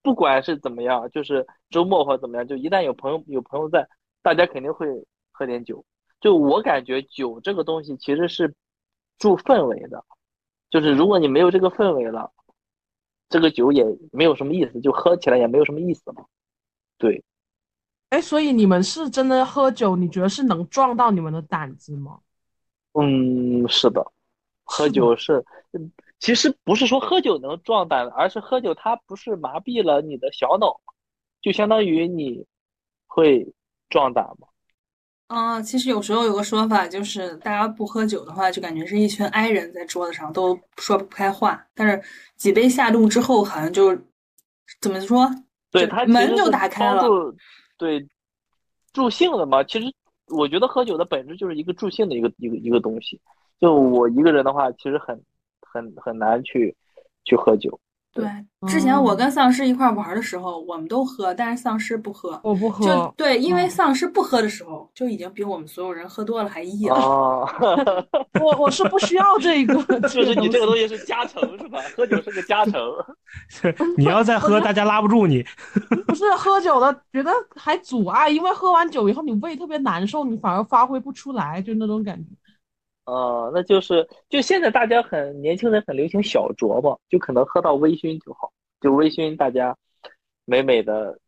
[0.04, 3.90] 不管是怎么样，就是周末或怎么样，就一旦有朋友有朋友在，
[4.22, 4.88] 大家肯定会
[5.32, 5.84] 喝点酒。
[6.22, 8.54] 就我感觉酒这个东西其实是
[9.18, 10.06] 助氛围的，
[10.70, 12.32] 就是如果你没有这个氛围了。
[13.30, 16.24] 这个酒也没有什么意思，就喝起来也没有什么意思嘛。
[17.00, 17.24] 对，
[18.14, 19.96] 哎，所以你们是真的喝酒？
[19.96, 22.20] 你觉得是能壮到你们的胆子吗？
[22.94, 24.06] 嗯，是的，
[24.64, 25.44] 喝酒是，
[26.20, 30.80] 其实不是说喝酒能壮胆，而是喝酒它不是麻痹了你的小脑，
[31.42, 32.46] 就相当于你
[33.08, 33.52] 会
[33.90, 34.48] 壮胆吗。
[35.26, 41.66] 啊，其实有时候有个说法，就是大家不喝酒的话，就感觉是一群 I 人在桌子上都说不开话。
[41.74, 42.00] 但是
[42.36, 43.98] 几杯下肚之后，好像就
[44.80, 45.28] 怎么说？
[45.72, 47.02] 对他门就打开了。
[47.78, 48.08] 对，
[48.94, 49.64] 助兴的嘛。
[49.64, 49.94] 其实
[50.28, 53.20] 我觉得喝酒的本质就是一个助兴的一个一个一个东西。
[53.60, 55.24] 就我一个人的话，其实很
[55.62, 56.76] 很很难去
[57.24, 57.80] 去喝酒。
[58.14, 58.26] 对，
[58.68, 62.40] 之前我跟丧尸一块玩的时候，我们都喝，但是丧尸不喝。
[62.44, 62.86] 我不喝。
[62.86, 66.96] 就对，因为丧尸不喝的时候，就已经比我们所有人喝多了还 意了。
[66.96, 67.50] 哦，
[68.40, 69.74] 我我是不需要这个，
[70.08, 71.80] 就是你这个东西是加成是吧？
[71.98, 72.80] 喝酒是个加成。
[73.98, 75.44] 你要再喝，大家拉不住你。
[76.06, 82.30] 不是喝酒的，觉得还阻碍，因为喝完酒以后你胃特别难受，你反而发挥不出来，就那种感觉。
[83.06, 88.50] 呃，那就是就现在大家很年轻人很流行小酌嘛，就可能喝到微醺就好，
[88.80, 89.76] 就微醺，大家
[90.46, 91.20] 美美的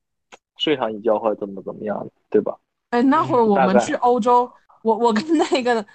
[0.55, 2.55] 睡上一觉或者怎么怎么样的，对吧？
[2.91, 4.49] 哎，那会儿我们去欧洲，
[4.83, 5.85] 我我跟那个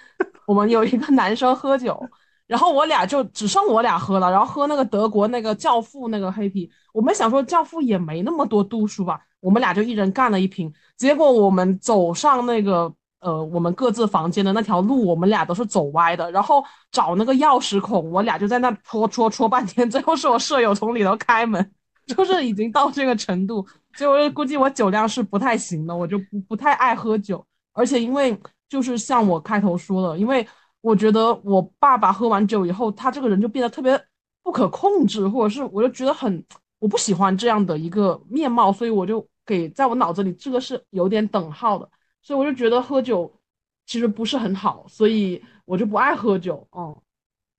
[0.45, 1.99] 我们有一个男生喝酒，
[2.45, 12.93] 然后我俩就只剩我俩喝了，然后喝那个德国那个教父那个黑啤，我们想说教父也没那么多度数吧，我们俩就一人干了一瓶，结果我们走上那个。
[13.21, 21.71] 呃，我们各自房间的那条路，我们俩都是走歪的，然后找那个钥匙孔，我俩就在那戳戳戳半天， 最后是我舍友从里头开门，
[22.07, 23.63] 就是已经到这个程度，
[23.95, 28.35] 所以我就估计我酒量是不太行的，我就不不太爱喝酒，而且因为
[28.67, 30.45] 就是像我开头说的，因为
[30.81, 34.03] 我觉得我爸爸喝完酒以后，他这个人就变得特别
[34.41, 36.43] 不可控制，或者是我就觉得很
[36.79, 41.87] 我不喜欢这样的一个面貌，所以我就给在我脑子里这个是有点等号的。
[42.21, 43.31] 所以我就觉得喝酒
[43.85, 46.67] 其实不是很好，所以我就不爱喝酒。
[46.71, 47.01] 哦，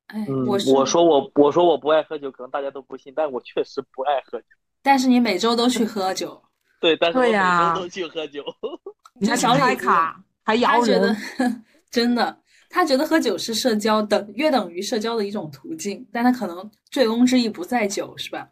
[0.07, 4.47] 哎，我我说我我说我不爱喝酒，可能大家都不信，但我确实不爱喝酒。
[4.83, 6.43] 但是你每周都去喝酒，
[6.81, 8.45] 对，但是我每周都去喝酒。
[9.21, 11.17] 你还小开卡，还摇人，
[11.91, 12.39] 真的，
[12.69, 18.49] 他觉得喝酒是社交等，约等于社交的一种途径，但他可能醉翁之意不在酒，是吧？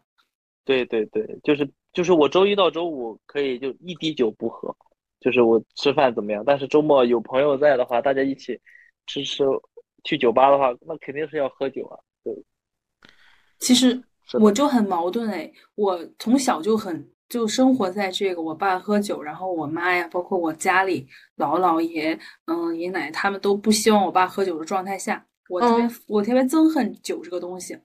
[0.63, 4.73] 对对对，就是就是我周一到周五可以就一滴酒不喝。
[5.21, 6.43] 就是我吃饭怎么样？
[6.45, 8.59] 但是周末有朋友在的话，大家一起
[9.05, 9.43] 吃吃，
[10.03, 11.99] 去酒吧的话，那肯定是要喝酒啊。
[12.23, 12.33] 对，
[13.59, 14.03] 其实
[14.39, 21.07] 我就很矛盾哎，我从小就很就生活在这个我爸喝酒，然后我妈呀，包括我家里
[21.37, 27.77] 姥姥爷、嗯爷奶他们都不希望我爸喝酒的状态下，我特别我特别憎恨酒这个东西。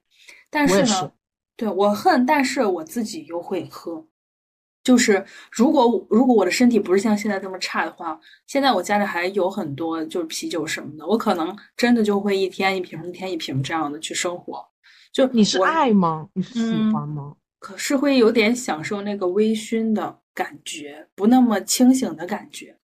[0.49, 1.13] 但是呢，
[1.55, 4.07] 对我恨，但是我自己又会喝。
[4.87, 8.17] 就是如果如果我的身体不是像现在这么差的话，
[8.47, 14.65] 现在我家里还有很多就是啤酒什么的，我可能真的就会一天一瓶一天一瓶这样的去生活。
[15.13, 16.29] 就你是爱吗？
[16.35, 17.35] 你是喜欢吗？
[17.59, 22.77] 可是会有点享受那个微醺的感觉，不那么清醒的感觉。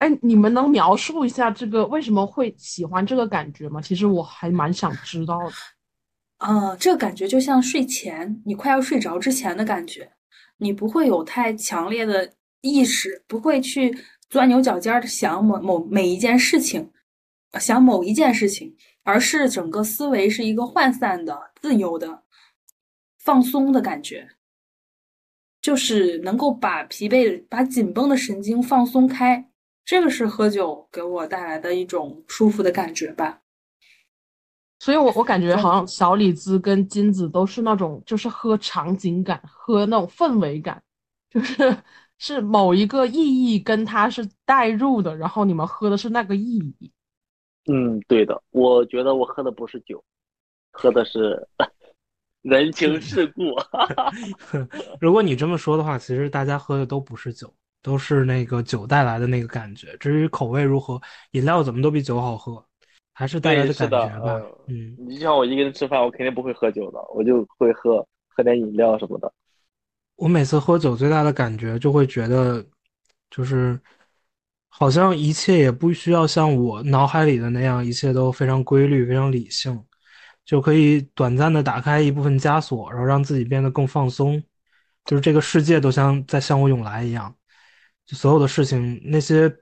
[0.00, 3.80] 哎，你们能描述一下这个为什么会喜欢这个感觉吗？
[3.80, 5.52] 其实我还蛮想知道的。
[6.46, 10.12] 嗯，这个感觉就像睡前你快要睡着之前的感觉。
[10.58, 13.96] 你不会有太强烈的意识，不会去
[14.28, 16.90] 钻牛角尖的想某某每一件事情，
[17.58, 22.24] 想某一件事情，而是整个思维是一个涣散的、自由的、
[23.18, 24.28] 放松的感觉，
[25.62, 29.50] 就是能够把疲惫、把紧绷的神经放松开。
[29.84, 33.40] 这个是喝酒给我带来的一种舒服的感觉吧。
[34.78, 40.80] 所以，我我感觉好像小李子跟金子都是那种，就是喝场景感，喝那种氛围感，
[41.28, 41.76] 就是
[42.16, 46.92] 是某一个意义跟他是代入的，然后你们喝的是那个意义。
[47.70, 50.02] 嗯，对的，我觉得我喝的不是酒，
[50.72, 51.46] 喝的是
[52.42, 53.42] 人情世故。
[55.00, 57.52] 如果你这么说的话，其实大家喝的都不是酒，
[57.82, 59.96] 都是那个酒带来的那个感觉。
[59.98, 61.00] 至于口味如何，
[61.32, 62.64] 饮料怎么都比酒好喝，
[63.18, 64.40] 还是带来的感觉吧。
[64.68, 69.32] 嗯，你像我一个人吃饭，我肯定不会喝酒的，我就会喝喝点饮料什么的。
[70.14, 72.64] 我每次喝酒最大的感觉就会觉得，
[73.28, 73.76] 就是
[74.68, 79.84] 好像一切也不需要像我脑海里的那样，一切都非常规律、非常理性。
[80.44, 84.40] 就可以短暂的打开一部分枷锁，然后让自己变得更放松，
[85.04, 87.34] 就是这个世界都像在向我涌来一样，
[88.06, 89.52] 就所有的事情，那些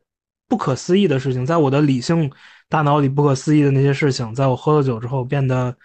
[0.46, 2.30] 不可思议的事情，在我的理性
[2.68, 5.76] 大脑里不可思议的那些事情，在我喝了酒之后变得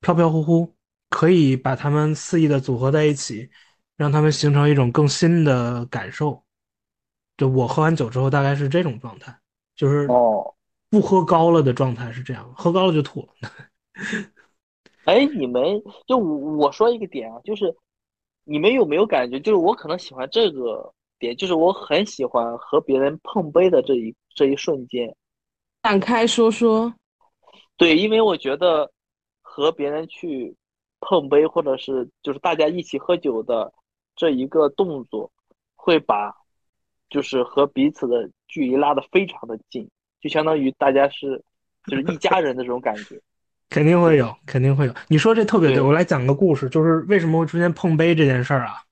[0.00, 0.74] 飘飘忽忽，
[1.08, 3.48] 可以把它们肆意的组合在一起，
[3.96, 6.42] 让它们形成一种更新的感受。
[7.36, 9.38] 就我喝完酒之后大概是这种状态，
[9.76, 10.54] 就是哦，
[10.90, 13.50] 不喝高了的状态是这样，喝高了就吐了。
[15.04, 15.62] 哎，你们
[16.06, 17.74] 就我说一个点啊，就是
[18.44, 19.38] 你们有没有感觉？
[19.40, 25.16] 就是我可能喜欢这个点，就是我很喜欢和别人碰杯的这一这一瞬间。
[25.82, 26.92] 展开说说。
[27.76, 28.90] 对，因为我觉得
[29.40, 30.54] 和别人去
[31.00, 33.72] 碰杯，或者是就是大家一起喝酒的
[34.14, 35.30] 这一个动作，
[35.74, 36.34] 会把
[37.08, 39.88] 就是和彼此的距离拉得非常的近，
[40.20, 41.42] 就相当于大家是
[41.86, 43.20] 就是一家人的这种感觉。
[43.70, 44.94] 肯定会有，肯定会有。
[45.06, 48.82] 你说这特别对，我来讲个故事，就是为什么会出现碰杯这件事儿啊？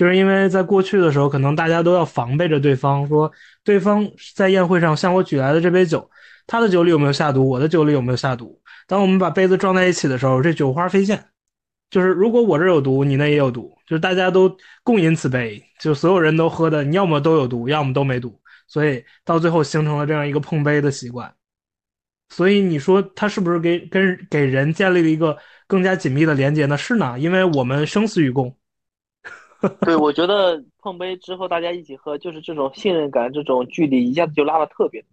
[0.00, 3.30] 就是因为在过去的时候，可能大家都要防备着对方，说
[3.62, 6.10] 对方在宴会上向我举来的这杯酒，
[6.46, 8.58] 他的酒里有没有下毒，我的酒里有没有下毒。
[8.86, 11.22] 当我们把杯子撞在一起的时候，这酒花飞溅，
[11.90, 21.30] 就是如果我这有毒，你那也有毒，就是大家都共饮此杯，就所有人都喝的，你要么都有毒，要么都没毒，所以到最后形成了这样一个碰杯的习惯。
[22.30, 25.36] 所以你说他是不是给跟给人建立了一个
[25.66, 26.74] 更加紧密的连接呢？
[26.78, 28.56] 是呢，因为我们生死与共。
[29.82, 35.10] 对，我觉得碰杯之后大家一起喝，就是这种信任感，这种距离一下子就拉的特别近。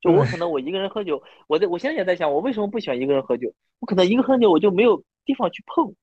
[0.00, 3.52] 就我可能我一个人喝酒，我在我现在也在想，我为什么不喜欢一个人喝酒？
[3.80, 5.94] 我可能一个喝酒我就没有地方去碰。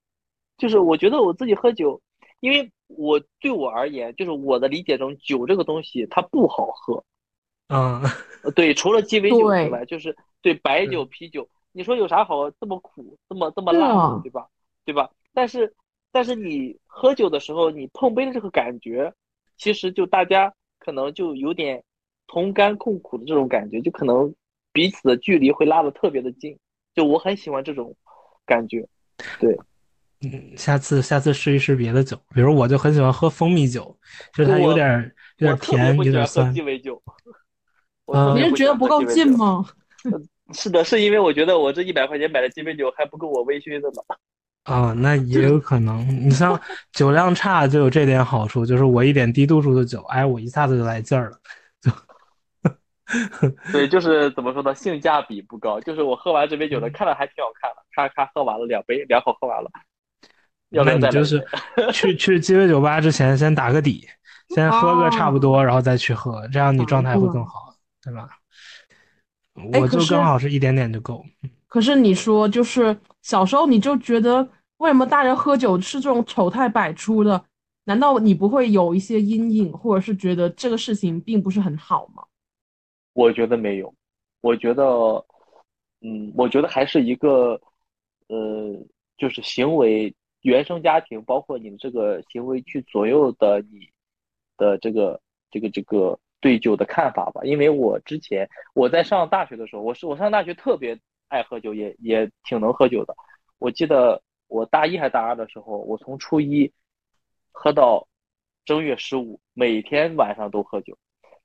[0.58, 2.02] 就是我觉得我自己喝酒，
[2.40, 7.04] 因为我对我而言，就是我的理解中，酒这个东西它不好喝。
[7.68, 8.02] 嗯，
[8.56, 10.16] 对，除了鸡尾酒之外，就是。
[10.42, 12.50] 对白酒、啤酒，你说有啥好？
[12.52, 14.48] 这么苦，这么这么辣，对吧？
[14.86, 15.10] 对吧？
[15.34, 15.76] 但是，
[16.12, 19.14] 但是你喝酒的时候，你碰杯的这个感觉，
[19.58, 21.84] 其实就大家可能就有点
[22.28, 24.34] 同甘共苦的这种感觉，就可能
[24.72, 26.58] 彼此的距离会拉的特别的近。
[26.96, 27.96] 就我很喜欢这种
[28.46, 28.88] 感觉。
[29.40, 29.58] 对，
[30.22, 33.96] 嗯，下次下次试一试别的酒，比如我就很喜欢喝蜂蜜酒，
[34.34, 36.52] 就是它有点有点甜，有点酸。
[36.54, 37.02] 鸡尾酒，
[38.36, 39.64] 你是觉得不够劲吗？
[40.52, 44.02] 是的，是因为我觉得我这一百块钱买的鸡尾酒还不够我微醺的呢。
[44.70, 46.08] 啊，那也有可能。
[46.08, 46.60] 你像
[46.94, 51.38] 酒量差就有这点好处，就是我一点低度数的酒，哎，我一下子就来劲儿了。
[51.82, 51.92] 就，
[53.72, 55.80] 对，就是怎么说呢，性价比不高。
[55.82, 59.70] 就是我喝完这杯酒呢，看着还挺好看的，咔咔喝完了两杯，两口喝完了。
[60.70, 61.44] 那你就是
[61.92, 64.08] 去去鸡尾酒吧之前先打个底，
[64.50, 68.30] 先喝个差不多，然后再去喝，这样你状态会更好，对吧？
[69.74, 71.26] 我就刚好是一点点就够。
[71.68, 74.48] 可是你说，就是小时候你就觉得，
[74.80, 77.46] 为什么大人喝酒是这种丑态百出的？
[77.86, 82.24] 难道你不会有一些阴影，或者是觉得这个事情并不是很好吗？
[83.14, 83.94] 我觉得没有，
[84.42, 84.84] 我觉得，
[86.02, 87.60] 嗯，我觉得还是一个，
[88.28, 88.76] 呃，
[89.18, 93.90] 就是行为原生家庭，包括你这个行为去左右的你
[94.58, 96.20] 的这个这个这个。
[96.42, 103.14] 对酒的看法吧，因为我之前我在上大学的时候，我是我上大学特别爱喝酒，也也挺能喝酒的。
[103.58, 106.70] 我记得我大一还大二的时候，我从初一
[107.54, 108.06] 喝到
[108.66, 110.98] 正月十五，每天晚上都喝酒。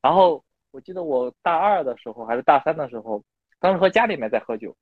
[0.02, 0.42] 然后
[0.72, 3.22] 我记得我大二的时候还是大三的时候，
[3.60, 4.74] 当时和家里面在喝酒。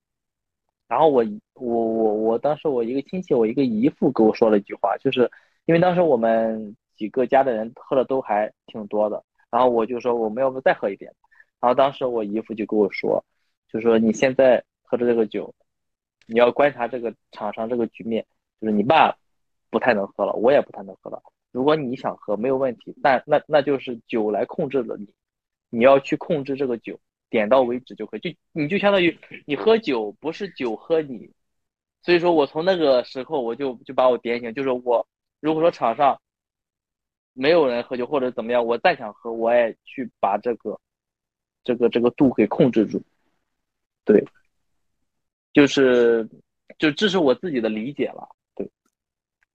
[0.89, 5.31] 然后我我我我当时我一个亲戚，我一个姨父跟我说了一句话，就是
[5.65, 9.23] 因为当时我们几个家的人喝的都还挺多的。
[9.51, 11.13] 然后我就说我们要不再喝一点，
[11.61, 13.25] 然后当时我姨父就跟我说，
[13.69, 15.55] 就说你现在喝的这个酒，
[16.27, 18.27] 你要观察这个场上这个局面，
[18.61, 19.17] 就是你爸
[19.71, 21.23] 不太能喝了，我也不太能喝了。
[21.51, 25.09] 如果你想喝没有问题，但那那就是酒来控制了你，
[25.71, 26.99] 你要去控制这个酒，
[27.31, 28.21] 点到为止就可以。
[28.21, 31.31] 就你就相当于你喝酒不是酒喝你，
[32.03, 35.07] 所以说我从那个时候我就就把我点醒，就是我
[35.41, 36.19] 如果说场上。
[37.35, 40.79] 没有人喝酒或者怎么样，我再想喝，我也去把这个，
[41.65, 43.01] 这个这个度给控制住。
[44.05, 44.23] 对，
[45.53, 46.29] 就是，
[46.79, 48.29] 就这是我自己的理解了。
[48.55, 48.71] 对，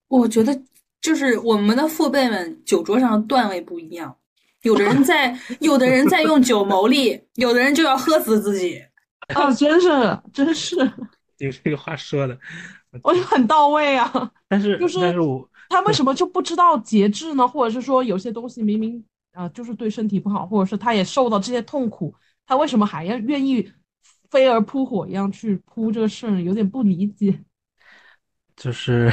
[0.08, 0.60] 我觉得
[1.02, 4.16] 就是我们的父辈们酒桌上的段位不一样，
[4.62, 8.84] 有的人在，有的人在用酒谋利，有的人就要喝死自己。
[9.34, 9.90] 啊，真是，
[10.32, 10.76] 真是，
[11.38, 12.38] 你这个话说的，
[13.04, 14.32] 我就很到位啊。
[14.48, 17.46] 但是，就是，但是我他为什么就不知道节制呢？
[17.46, 23.70] 或者是说，有些东西明明啊，就是对身体不好，或者是他也受到这些痛苦，他为什么还要愿意
[24.30, 26.42] 飞蛾扑火一样去扑这个事儿？
[26.42, 27.40] 有点不理解。
[28.56, 29.12] 就是，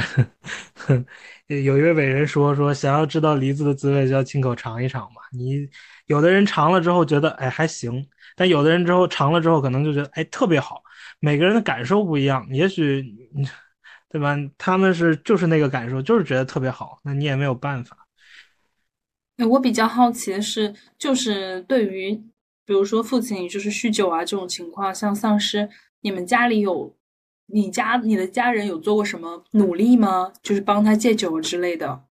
[1.47, 5.21] 有一位伟人说说，想要知道梨子的滋味，就要亲口尝一尝嘛。
[5.31, 5.69] 你
[6.07, 10.81] 有的人尝了之后觉得哎还行，但有的人之后尝了之后可能就觉得哎特别好。
[11.19, 13.03] 每个人的感受不一样，也许，
[14.09, 14.35] 对吧？
[14.57, 17.97] 他们是就是那个感受，就是觉得特别好，那你也没有办法。
[19.49, 22.19] 我比较好奇的是，就是对于
[22.65, 25.69] 比如说父亲就是酗酒啊这种情况，像丧尸，
[26.01, 26.95] 你们家里有？
[27.47, 30.33] 你家你的家人有做过什么努力吗？
[30.41, 32.03] 就是帮他戒酒之类的。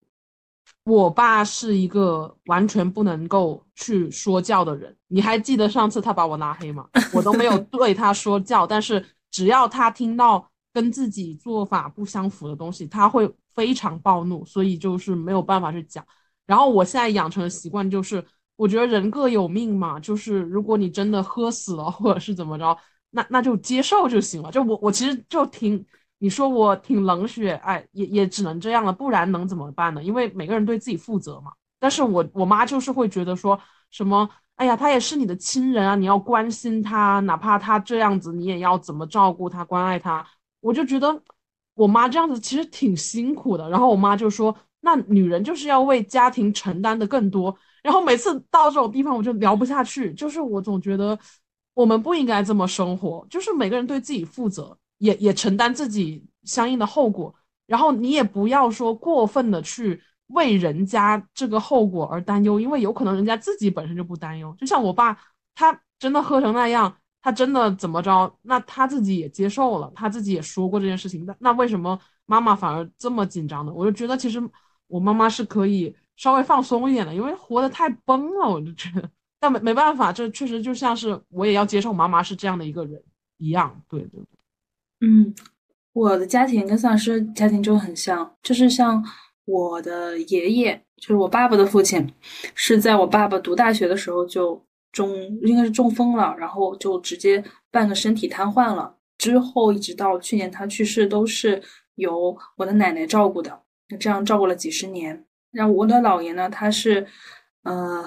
[0.84, 4.96] 我爸是一个完全不能够去说教的人。
[5.09, 6.88] 你还记得上次他把我拉黑吗？
[7.12, 16.07] 我都没有 对他说教，但是只要他听到跟自己做法不相符的东西，他会非常暴怒，所以就是没有办法去讲。
[16.46, 18.24] 然后我现在养成的习惯就是，
[18.57, 22.76] 我觉得人各有命嘛，就是如果你真的喝死了，或者是怎么着。
[23.16, 25.86] 那那就接受就行了，就我我其实就挺
[26.18, 30.02] 你说我挺冷血，哎，也也只能这样了，不然能怎么办呢？
[30.02, 31.52] 因为每个人对自己负责嘛。
[31.78, 33.57] 但是我我妈就是会觉得说
[33.92, 40.26] 什么，哎呀，他也是你的亲人啊，你要关心他，哪怕他这样子，你也要怎么照顾他，关爱他。
[40.59, 41.22] 我就觉得
[41.74, 43.70] 我妈这样子其实挺辛苦的。
[43.70, 47.57] 然后我妈就说，那女人就是要为家庭承担的更多。
[47.85, 51.16] 然后每次到这种地方，我就聊不下去，就是我总觉得。
[51.76, 57.35] 我们不应该这么生活，就是每个人对自己负责，也也承担自己相应的后果。
[57.66, 64.55] 然后你也不要说过分的去为人家这个后果而担忧，因为有可能人家自己本身就不担忧。
[64.57, 65.18] 就像我爸，
[65.53, 71.26] 他真的喝成那样，他真的怎么着，那他自己也接受了，他自己也说过这件事情。
[71.26, 73.72] 那那为什么妈妈反而这么紧张呢？
[73.74, 74.41] 我就觉得其实
[74.87, 79.10] 我妈妈是可以稍微放松一点的，因为活得太崩了，我就觉得。
[79.40, 83.02] 但没没办法，这确实就像是我也要接受妈妈是这样的一个人
[83.36, 84.26] 一样，对对对。
[85.06, 85.34] 嗯，
[85.92, 89.04] 我的家庭跟丧尸家庭就很像，就是像
[89.44, 92.10] 我的爷爷，就是我爸爸的父亲，
[92.54, 95.10] 是在我爸爸读大学的时候就中
[95.42, 101.62] 应该是中风了，然后就直接半个身体瘫痪了，之后一直到去年他去世，都是
[101.96, 103.60] 由我的奶奶照顾的，
[104.00, 105.26] 这样照顾了几十年。
[105.55, 107.07] 然后我的姥爷呢，他是
[107.62, 108.05] 呃。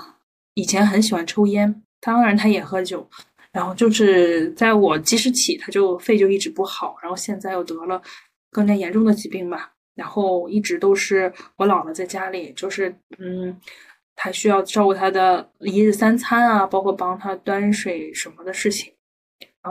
[0.60, 3.08] 以前很喜欢抽烟，当然他也喝酒，
[3.52, 8.02] 然后就是在我记事起，他就肺就一直不好，然后现在又得了
[8.50, 12.90] 更加严重的疾病吧，然后一直都是我姥姥在家里，就是
[13.20, 13.56] 嗯，
[14.16, 18.92] 他需要照顾他的一日三餐啊，包括帮他端水什么的事情。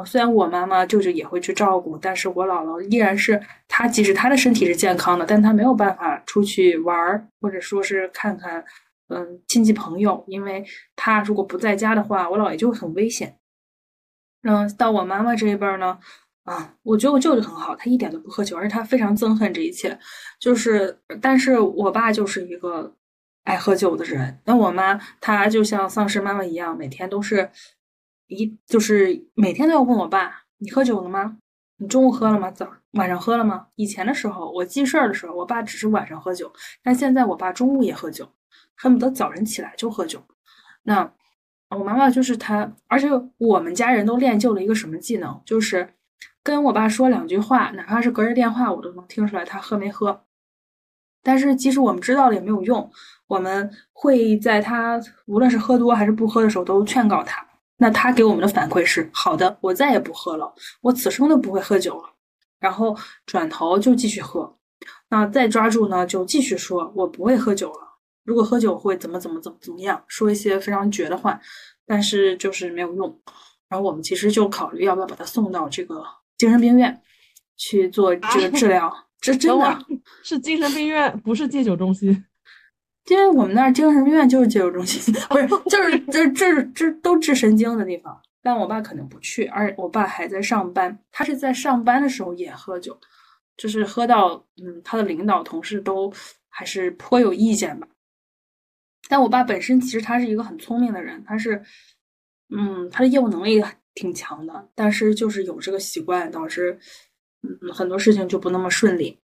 [0.04, 8.64] 虽然我妈妈舅舅也会去照顾，但是我姥姥依然是她，即使她的身体是健康的，但她没有办法出去玩儿，或者说是看看。
[9.08, 10.64] 嗯，亲戚朋友，因为
[10.96, 13.38] 她如果不在家的话，我姥爷就会很危险。
[14.42, 15.96] 嗯，到我妈妈这一辈儿呢，
[16.42, 19.96] 啊，我觉得我舅舅很好，他一点都不喝酒，而且他非常憎恨这一切。
[20.40, 22.92] 就是，但是我爸就是一个
[23.44, 24.40] 爱喝酒的人。
[24.44, 27.48] 那我妈，她就像丧尸妈妈一样，每天都是
[28.28, 31.38] 一，就是每天都要问我爸：“你喝酒了吗？
[31.78, 32.50] 你中午喝了吗？
[32.50, 36.52] 早晚上喝了吗？”以前的时候，我记事儿的时候，我爸只是晚上喝酒，
[36.82, 38.30] 但现在我爸中午也喝酒。
[38.78, 40.22] 恨不得早晨起来就喝酒，
[40.82, 41.10] 那
[41.70, 43.08] 我妈妈就是她，而且
[43.38, 45.94] 我们家人都练就了一个什么技能，就是
[46.42, 50.24] 跟我爸说两句话，哪怕是隔着电话，我都能听出来他喝没喝。
[51.22, 52.90] 但是即使我们知道了也没有用，
[53.28, 57.45] 我们会在他无论是喝多还是不喝的时候都劝告他。
[57.78, 62.10] 那他给我们的反馈是好的，我再也不喝了，我此生都不会喝酒了。
[62.58, 62.96] 然后
[63.26, 64.56] 转头就继续喝，
[65.10, 67.80] 那再抓住呢，就继续说我不会喝酒了。
[68.24, 71.38] 如果喝酒会怎么怎么怎么怎么样，说一些非常绝的话，
[71.86, 73.20] 但是就是没有用。
[73.68, 76.02] 然后我们其实就考虑要不要把他送到这个
[76.38, 77.02] 精神病院
[77.56, 78.92] 去做这个治疗。
[79.20, 79.78] 这真的
[80.22, 82.24] 是精神病院，不是戒酒中心。
[83.08, 88.20] 因为我们那儿精神病院就是戒酒中心，不是 就是这这这都治神经的地方。
[88.42, 92.96] 但我爸肯定不去，而我爸还在上班，他是在上班的时候也喝酒，
[93.56, 96.12] 就是喝到嗯，他的领导同事都
[96.48, 97.88] 还是颇有意见吧。
[99.08, 101.60] 但我爸本身其实他是一个很聪明的人，他是，
[102.50, 103.62] 嗯，他的业务能力
[103.94, 106.78] 挺强的，但是就是有这个习惯，导致，
[107.42, 109.18] 嗯，很多事情就不那么顺利。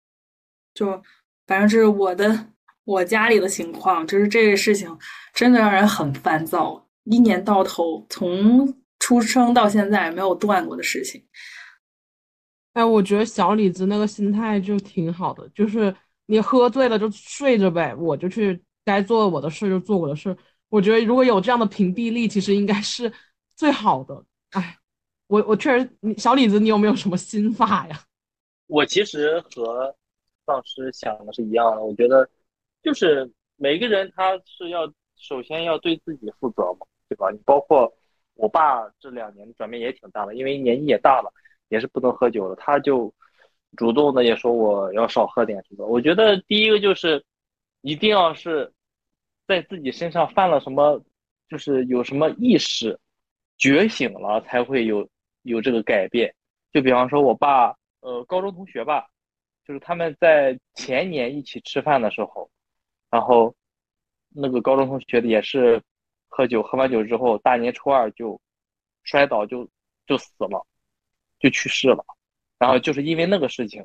[0.74, 1.00] 就
[1.46, 2.48] 反正是我的
[2.84, 4.98] 我家里的情况，就是这个事情
[5.34, 11.24] 真的让人很烦躁，一年到头从出生到现在没有断过的事情。
[12.74, 15.94] 哎，我觉得小李子那个心态就挺好的，就是
[16.26, 20.36] 你喝醉了就睡着呗，我就去该做我的事就做我的事。
[20.70, 23.12] 我觉得如果有这样的屏蔽力，其实应该是
[23.56, 24.24] 最好的。
[24.52, 24.78] 哎，
[25.28, 28.02] 我我确实，小李子，你有没有什么心法呀？
[28.68, 29.94] 我其实和
[30.46, 32.30] 丧尸想的是一样的，我觉得
[32.84, 37.30] 就是每个人他是要首先要对自己负责嘛，对吧？
[37.32, 37.94] 你包括
[38.36, 41.32] 我爸这两年转变也挺大的，因为年纪也大了。
[41.70, 43.14] 也是不能喝酒了，他就
[43.78, 45.88] 主动的也说我要少喝点什么。
[45.88, 47.24] 我觉得第一个就是
[47.80, 48.70] 一定要是
[49.48, 51.02] 在自己身上犯了什么，
[51.48, 53.00] 就是有什么意识
[53.58, 55.08] 觉醒了才会有
[55.44, 56.36] 有这个改变。
[56.74, 59.08] 就比方说我爸，呃，高中同学吧，
[59.66, 62.52] 就是他们在前年一起吃饭的时候，
[63.12, 63.54] 然后
[64.30, 65.80] 那个高中同学也是
[66.28, 68.42] 喝酒，喝完酒之后大年初二就
[69.04, 69.70] 摔倒就
[70.08, 70.66] 就死了。
[71.40, 72.06] 就去世了，
[72.60, 73.84] 然后就是因为那个事情，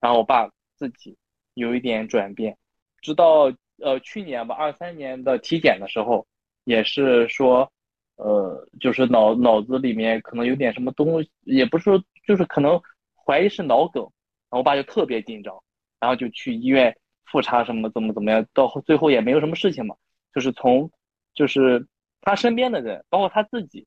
[0.00, 1.14] 然后我爸自己
[1.52, 2.56] 有一点转变，
[3.02, 3.52] 直到
[3.82, 6.26] 呃去年吧，二三年的体检的时候，
[6.64, 7.70] 也是说，
[8.16, 12.80] 呃，就是脑脑子里面可能有点什么东西，也不是说，就是可能
[13.14, 14.02] 怀疑是脑梗，
[14.48, 15.54] 然后我爸就特别紧张，
[16.00, 16.96] 然后就去医院
[17.30, 19.94] 复查什么怎么怎么样，到最后也没有什么事情嘛，
[20.34, 20.90] 就是从
[21.34, 21.86] 就是
[22.20, 23.86] 他身边的人，包括他自己，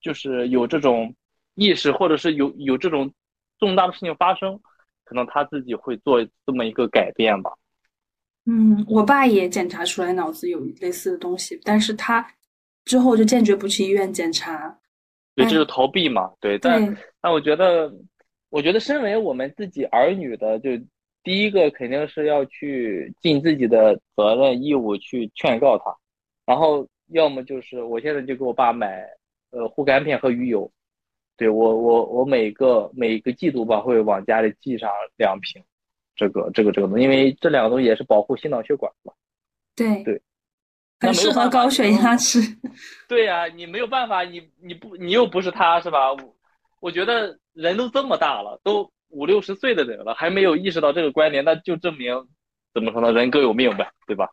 [0.00, 1.14] 就是有这种。
[1.56, 3.14] 意识，或者是有有这种
[3.60, 4.60] 重大的事情发生，
[5.04, 7.52] 可能他自己会做这么一个改变吧。
[8.44, 12.26] 嗯，我爸也检查出来脑子有类似的东西，但是他
[12.84, 14.80] 之后就坚决不去医院检查。
[15.36, 16.32] 对，这是逃避嘛？
[16.40, 17.94] 对，但但我觉得，
[18.50, 20.70] 我觉得身为我们自己儿女的，就
[21.24, 25.96] 第一个肯定是要去尽自己的责任义务去劝告他，
[26.46, 29.04] 然后要么就是我现在就给我爸买
[29.50, 30.70] 呃护肝片和鱼油。
[31.36, 35.60] 对我，我我每个每个季度吧，会往家里寄上两瓶，
[36.14, 39.12] 这个这个这个东西，因为这两个东西也是保护心脑血管嘛。
[39.74, 40.22] 对对，
[41.00, 42.38] 很适合高血压吃。
[43.08, 46.12] 对呀，你没有办法，你你不你又不是他，是吧？
[46.12, 46.36] 我
[46.78, 52.14] 我觉得人都这么大了，都五六十岁的人了，还没有意识到这个观念，那就证明
[52.74, 53.10] 怎么说呢？
[53.12, 54.28] 人各有命呗，对吧？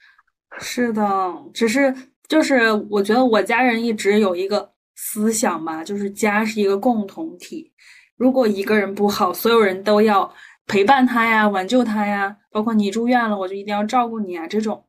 [0.59, 1.95] 是的，只是
[2.27, 4.69] 就是我觉得我家人一直有一个。
[5.03, 7.71] 思想嘛，就是家是一个共同体。
[8.17, 10.31] 如果一个人不好，所有人都要
[10.67, 12.37] 陪伴他呀，挽救他呀。
[12.51, 14.45] 包括你住院了，我就一定要照顾你啊。
[14.45, 14.85] 这种，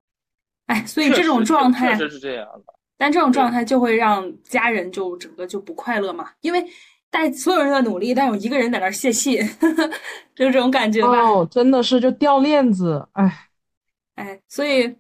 [0.66, 2.74] 哎，所以这种状态确实是这样的。
[2.98, 6.62] 但这种状态就会让家人就整个就不快乐嘛，因为
[7.12, 9.38] 带所有人的努力，但有一个人在那泄气，
[10.34, 11.10] 就这种感觉吧。
[11.10, 13.48] 哦，真的是就掉链子，哎，
[14.16, 14.92] 哎，所以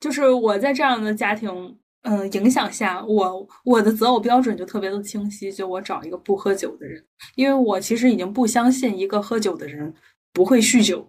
[0.00, 1.76] 就是我在这样的家庭。
[2.04, 7.00] 嗯，影响下我我的择偶标准就特别的清晰，就我找一个不喝酒的人，
[7.36, 9.94] 因为我其实已经不相信一个喝酒的人
[10.32, 11.08] 不会酗酒。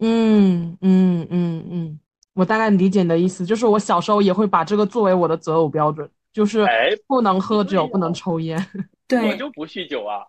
[0.00, 2.00] 嗯嗯嗯嗯，
[2.34, 6.66] 我大概理解你的意思，就是我小时候也会把这个作为我的择偶标准，就是
[7.06, 8.58] 不能喝酒，不能抽烟。
[9.06, 10.24] 对，我就不酗酒啊，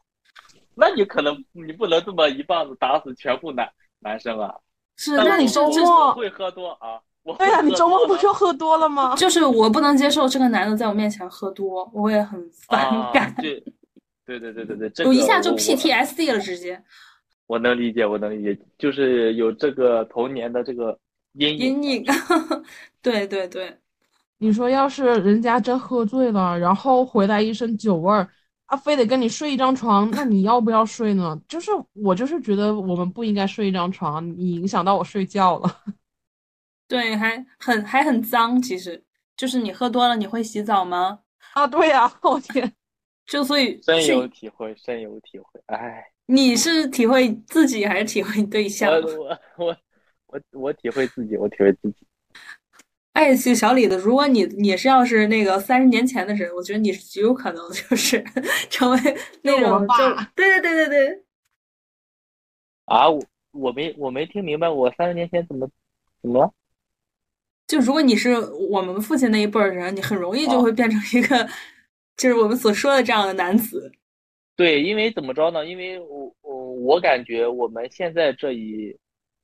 [0.76, 3.70] 那你可能你不能这么一棒子打死全部男
[4.00, 4.54] 男生啊。
[4.98, 7.00] 是，那你周末会喝多啊？
[7.40, 9.16] 对呀，你周末不就喝多了吗？
[9.16, 13.34] 就是我不能接受这个男的在我面前喝多，我也很反感。
[13.42, 13.60] 对，
[14.26, 16.82] 对对对对对，我一下就 PTSD 了，直接。
[17.48, 20.98] 我能理解，我能理解，就是有这个童年的这个
[21.34, 21.58] 阴影。
[21.58, 22.06] 阴影。
[23.02, 23.76] 对对对，
[24.38, 28.30] 你说要是人家真喝醉了，然后回来一身酒味儿，
[28.68, 31.40] 他非得跟你睡一张床，那你要不要睡呢？
[31.48, 35.84] 就是我就是觉得我们不应该睡一张床，你影响到我睡觉了。
[36.88, 39.04] 对，还很还很脏，其实
[39.38, 41.20] 就是你喝多了，你会洗澡吗？
[41.54, 42.74] 啊，对呀， 我天，
[43.26, 48.92] 就所以深有体会，深有体会，哎，你是体会自己还是体会对象？
[48.92, 49.78] 我我我
[50.28, 52.06] 我我体会自己，我体会自己。
[53.16, 58.22] 哎，小小李子，如果你你是要是那个三十年前的人，我觉得你是极有可能就是
[58.70, 59.00] 成为
[59.42, 59.96] 那种爸。
[60.36, 61.24] 对对对对对。
[62.84, 65.66] 啊，我我没我没听明白，我三十年前怎么
[66.22, 66.52] 怎么了？
[67.68, 68.38] 就如果你是
[68.70, 71.48] 我们父亲那一辈儿人，你很容易就会变成一个，
[72.18, 73.94] 就是我们所说的这样的男子。
[74.58, 75.66] 对，因为怎么着呢？
[75.66, 78.94] 因为我我我感觉我们现在这一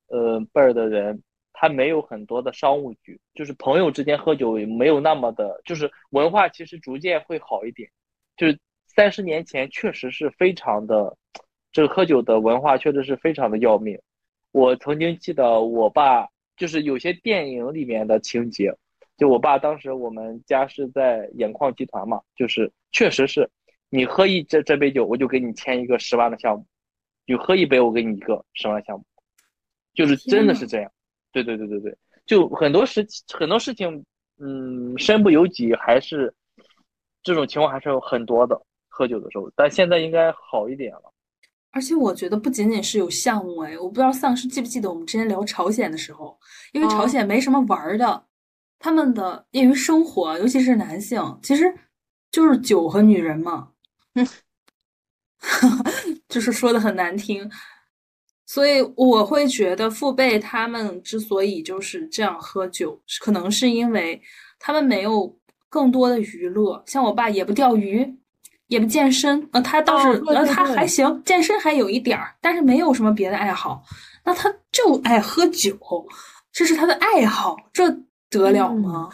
[0.08, 1.24] 呃辈儿的人，
[1.54, 7.90] 他没有很多的商务局，就是朋友之间喝酒也没有那么的，就是文化其实逐渐会好一点。
[8.38, 11.18] 就是三十年前确实是非常的，
[11.72, 14.00] 这个喝酒的文化确实是非常的要命。
[14.52, 16.28] 我曾经记得我爸。
[16.58, 18.72] 就是有些电影里面的情节。
[19.18, 23.50] 就我爸当时我们家是在眼矿集团嘛，就是确实是，
[23.90, 26.68] 你喝一这这杯酒，我就给你签一个十万的项目，
[27.26, 29.06] 你喝一杯我给你一个十万项目，
[29.96, 30.92] 就是真的是这样。
[31.32, 34.06] 对对对对对，就很多事很多事情，
[34.40, 36.34] 嗯，身不由己还是
[37.24, 38.62] 这种情况还是有很多的。
[38.94, 41.14] 喝酒的时候，但现在应该好一点了。
[41.72, 46.38] 而且我觉得不仅仅是有项目哎，我不知道丧尸记不记得我们之前聊朝鲜的时候，
[46.74, 48.26] 因为朝鲜没什么玩的。
[48.78, 51.74] 他们的业余生活，尤其是男性，其实
[52.32, 53.72] 就是酒和女人嘛，
[54.16, 54.28] 嗯
[56.28, 57.50] 就是说的很难听。
[58.54, 64.22] 所以我会觉得父辈他们之所以就是这样喝酒，可能是因为
[64.60, 65.34] 他们没有
[65.70, 66.84] 更多的娱乐。
[66.86, 68.06] 像我爸也不钓鱼，
[68.68, 73.82] 也不健身，呃，他倒是呃他还行，健身还有一点儿，但是没有什么别的爱好。
[74.26, 75.80] 那他就爱喝酒，
[76.52, 77.98] 这是他的爱好，这。
[78.30, 79.10] 得了吗？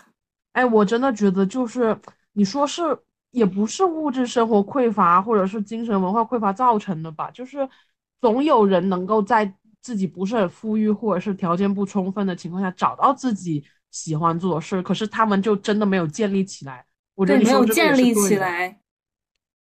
[0.53, 1.97] 哎，我真的觉得就是
[2.33, 2.95] 你说是
[3.31, 7.31] 也不是物质生活匮乏，或者是精神文化匮乏造成的吧？
[7.31, 7.67] 就是
[8.21, 16.85] 总有人能够在自己不是很富裕或者是条件不充分的情况下找到自己喜欢做的事，可是他们就真的没有建立起来。
[17.15, 18.79] 我觉得没有建立起来，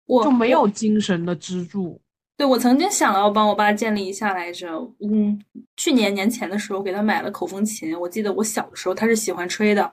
[0.07, 2.01] 我就没有精神的支柱。
[2.37, 4.67] 对，我曾经想要帮我爸建立一下来着。
[4.99, 5.41] 嗯，
[5.77, 7.97] 去年年前的时候给他买了口风琴。
[7.97, 9.89] 我记得我小的时候他是喜欢吹的，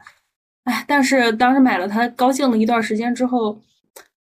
[0.64, 3.56] 哎，但是当时买了他高兴了一段时间之后，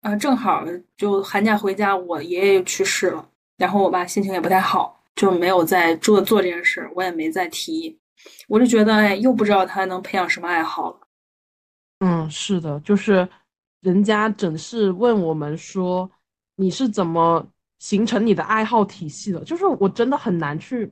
[0.02, 0.66] 啊，正好
[0.98, 3.30] 就寒假回家，我爷爷去世了，
[3.64, 7.98] 然后我爸心情也不太好，就没有再做做这件事，我也没再提。
[8.48, 11.00] 我就觉得，哎，又不知道他能培养什么爱好了。
[12.00, 13.28] 嗯，是的，就是
[13.82, 16.10] 人家整是问我们说
[16.56, 17.48] 你是怎么。
[17.80, 20.90] 形成你的爱好体系的，就是我真的很难去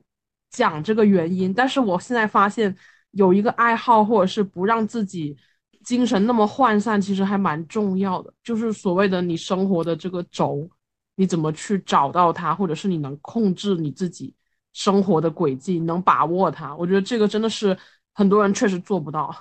[0.50, 1.50] 讲这个原因。
[1.54, 2.76] 但是我现在发现，
[3.12, 5.34] 有一个爱好或者是不让自己
[5.82, 8.30] 精神那么涣散，其实还蛮重要的。
[8.44, 10.68] 就是所谓的你生活的这个轴，
[11.14, 14.34] 你怎么去找到它，或者是你能控制你自己
[14.72, 16.74] 生活的轨迹，能把握它。
[16.76, 17.76] 我觉得这个真的是
[18.14, 19.34] 很多人确实做不到。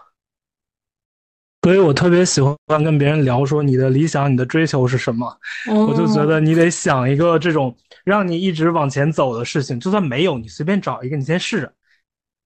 [1.64, 5.38] 所以我特别喜欢跟别人聊，说你的理想、你的追求是什么？
[5.88, 11.72] 我就觉得你得想一个这种让你一直往前走的事情，就算没有，你随便找一个，你先试着。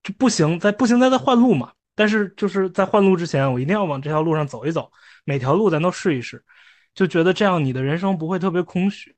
[0.03, 1.71] 这不行，再不行，再再换路嘛。
[1.95, 4.91] 但是就是在换路之前，我一定要往这条路上走一走，
[5.23, 6.43] 每条路咱都试一试，
[6.95, 9.13] 就觉得这样你的人生不会特别空虚。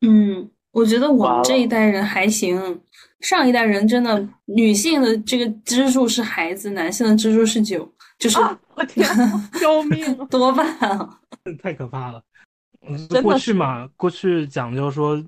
[0.00, 2.80] 嗯，我觉得我们这一代人还行，
[3.20, 7.92] 上一代人真的 女性的这个支柱是孩子，男性的支柱是酒。
[8.18, 8.38] 就是
[8.74, 9.06] 我天，
[9.60, 10.16] 救命！
[10.28, 11.20] 多半啊，
[11.62, 12.22] 太可怕了。
[13.22, 15.22] 过去嘛，过去讲究说，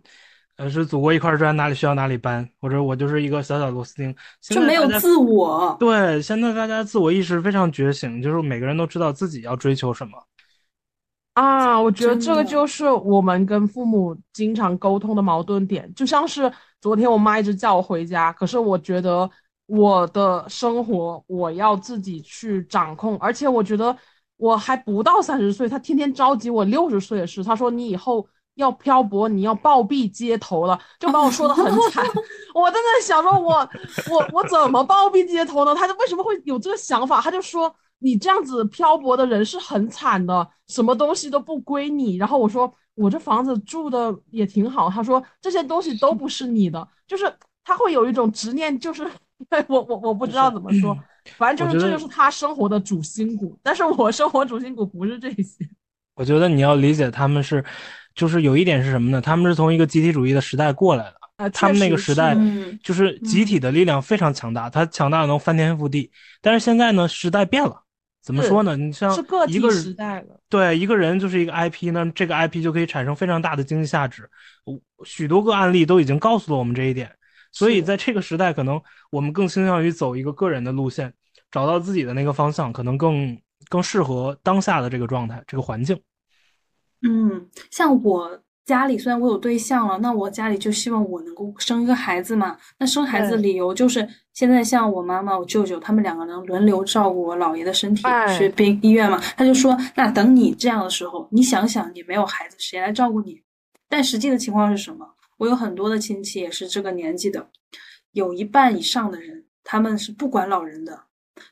[0.56, 5.76] 呃，是祖国一块砖，哪里需要哪里搬，或者我就是一个小小螺丝钉，就没有自我。
[5.78, 10.12] 对，现在大家自我意识非常觉醒，就是每个人都知道自己要追求什么。
[11.38, 19.30] 啊，我觉得这个就是我们跟父母经常沟通的矛盾点，就像是昨天我妈一直叫我回家，可是我觉得。
[19.70, 23.94] 我的生活我要自己去掌控，而且我觉得
[24.38, 27.44] 我还不到三十岁，她天天着急我六十岁的事。
[27.44, 32.02] 她说你以后要漂泊，你要暴毙街头了，就把我说的很惨。
[32.56, 33.56] 我在那想说，我
[34.10, 35.74] 我我怎么暴毙街头呢？
[35.74, 37.20] 她就为什么会有这个想法？
[37.20, 42.16] 她就说你这样子漂泊的人是很惨的，什么东西都不归你。
[42.16, 44.90] 然后我说我这房子住的也挺好。
[44.90, 47.32] 他说这些东西都不是你的，就是
[47.64, 49.10] 他会有一种执念，就是。
[49.68, 50.98] 我我我不知道怎么说，
[51.36, 55.64] 反正就是这就是他生活的主心骨，但是我生活主心骨不是这些。
[56.16, 57.64] 我觉得你要理解他们是，
[58.16, 59.20] 就是有一点是什么呢？
[59.20, 61.04] 他们是从一个集体主义的时代过来
[61.36, 62.36] 的，他们那个时代
[62.82, 66.10] 就是集体的力量非常强大，他强大的能翻天覆地。
[66.42, 67.84] 但是现在呢，时代变了，
[68.28, 68.76] 怎么说呢？
[68.76, 69.10] 你像
[69.48, 74.28] 一个时代了，对一个人就是一个 IP，那这个 IP 就可以产生非常大的经济价值。
[75.02, 77.10] 许多个案例都已经告诉了我们这一点。
[77.52, 78.78] 所以在这个时代，可能
[79.10, 81.10] 我们更倾向于走一个个人的路线，
[81.50, 83.34] 找到自己的那个方向，可能更
[83.70, 85.98] 更适合当下的这个状态、这个环境。
[87.00, 92.58] 嗯，像我家里虽然我有对象了，那我家里就希望我能够生一个孩子嘛。
[92.78, 94.06] 那生孩子的理由就是，
[94.38, 98.04] 现在像我妈妈、我舅舅他们两个人轮流照顾我姥爷的身体，
[98.38, 99.18] 去病医院嘛。
[99.36, 103.42] 他就说，那等你这样的时候，你想想，你没有孩子，谁来照顾你？
[103.88, 105.04] 但实际的情况是什么？
[105.38, 107.50] 我有很多的亲戚也是这个年纪的，
[108.12, 110.96] 有一半以上的人，他们是不管老人的，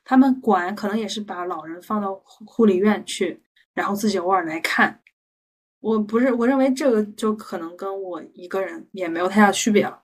[0.05, 3.43] 他们管可能也是把老人放到护理院去，
[3.75, 5.01] 然后自己偶尔来看。
[5.81, 10.01] 我不是，我认为这个就可能跟我一个人也没有太大区别了。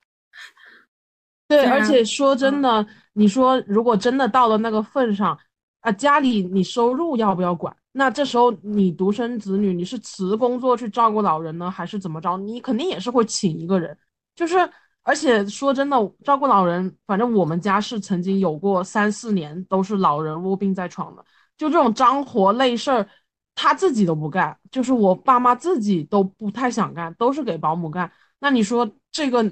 [1.47, 5.37] 对，而且说真的，你说如果真的到了那个份上，
[5.81, 7.75] 啊，家里你收入要不要管？
[7.91, 12.35] 那这时候你独生子女，你是辞工作去照顾老人呢，还是怎么着？
[12.37, 13.95] 你肯定也是会请一个人。
[14.35, 14.57] 就是，
[15.03, 21.23] 而且说真的，照顾老人，反正我们家是曾经有过三四年都是老人卧病在床的。
[21.55, 23.07] 就这种脏活累事儿，
[23.53, 28.11] 他自己都不干，就是我爸妈自己都不太想干，都是给保姆干。
[28.39, 29.43] 那你说这个？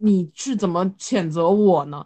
[0.00, 2.04] 你去怎么谴责我呢？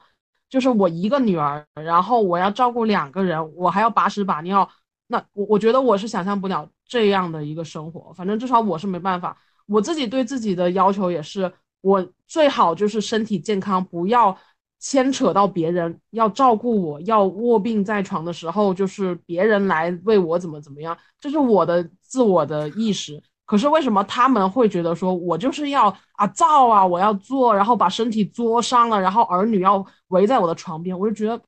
[0.50, 4.68] 就是我一个女儿，然后我要照顾两个人，我还要把屎把尿，
[5.08, 8.12] 那我我觉得我是想象不了这样的一个生活。
[8.12, 14.36] 反正至少我是没办法，我自己对自己的要求也是，我最好就是身体健康，不要
[14.78, 23.20] 牵扯到别人，要照顾我，要卧病在床的时候，就是别人来为我怎么怎么样，这是我的自我的意识。
[23.46, 31.38] 可是为什么他们会觉得说我就是要啊造啊，我要做，然后把身体作伤了，然后儿女要围在我的床边，我就觉得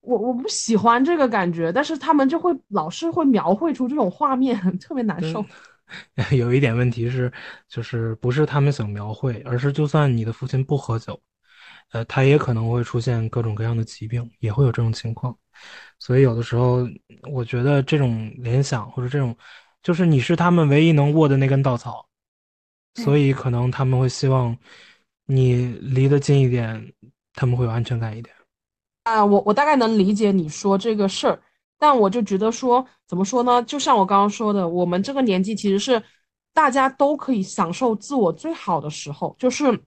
[0.00, 5.44] 我我不喜欢这个感觉，但是他们就会老是会描绘出这种画面， 特别难受。
[6.34, 7.30] 有一点问题是，
[7.68, 11.20] 就是不是他们想描绘，而是就算你的父亲不喝酒，
[11.90, 15.36] 呃，他也可能会出现各种各样的疾病，也会有这种情况。
[15.98, 16.78] 所以有的时候，
[17.30, 19.36] 我觉得这种联想或者这种。
[19.82, 22.06] 就是你是他们唯一能握的那根稻草，
[22.94, 24.56] 所以可能他们会希望
[25.26, 26.92] 你离得近一点，
[27.34, 28.34] 他们会有安全感一点。
[29.04, 31.42] 啊，我我大概能理解你说这个事儿，
[31.78, 33.60] 但我就觉得说，怎么说呢？
[33.64, 36.00] 就像我刚刚说的，我们这个年纪其实是
[36.52, 39.34] 大家都可以享受自我最好的时候。
[39.36, 39.82] 就是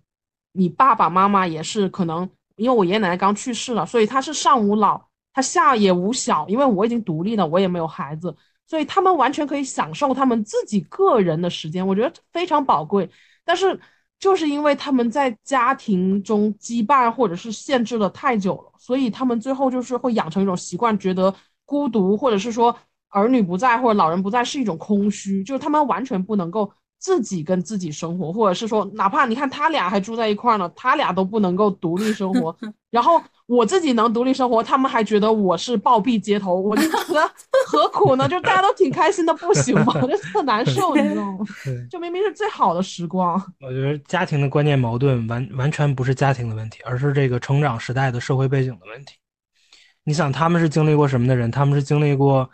[0.52, 5.02] 你爸爸妈妈也是可能，因为我爷爷奶奶刚去世了，所以他是上无老，
[5.32, 8.36] 他下也无小，因为我已经独立了，我也没有孩子。
[8.68, 13.10] 所以他们完全可以享受他们自己个人的时间，我觉得非常宝贵。
[13.44, 13.80] 但是
[14.20, 21.34] 就是因为他们在家庭中羁绊或者是限制了太久了，所以他们最后就是会养成一种习惯，觉得
[21.66, 22.76] 孤独，或者是说
[23.10, 26.72] 儿女不在或者老人不在是一种空虚，就是他们完全不能够
[27.06, 32.56] 自己跟自己生活，或者是说哪怕你看他俩还住在一块儿呢，他俩都不能够独立生活，
[32.90, 33.22] 然后。
[33.48, 37.32] 我自己能独立生活，他们还觉得我是暴毙街头，我就觉得
[37.70, 38.28] 何苦呢？
[38.28, 39.94] 就大家都挺开心的，不行吗？
[40.02, 41.46] 就特难受，你知道吗？
[41.88, 43.40] 就明明是最好的时光。
[43.62, 49.14] 我觉得家庭的观念矛盾完完全不是家庭的问题，而是这个成长时代的社会背景的问题。
[50.04, 51.52] 你想，他们是经历过什么的人？
[51.52, 52.50] 他们是经历过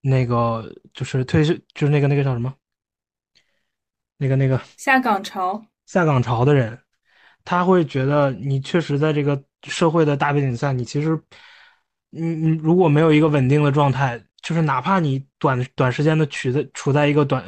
[0.00, 2.54] 那个就是退休，就是那个那个叫什么？
[4.20, 6.78] 那个那个下岗潮，下岗潮的人。
[7.42, 11.18] 他会觉得你确实在这个社会的大背景下，你其实，
[12.10, 17.42] 你你如果没有一个稳定的状态，就是哪怕你短短时间的取在处在一个短，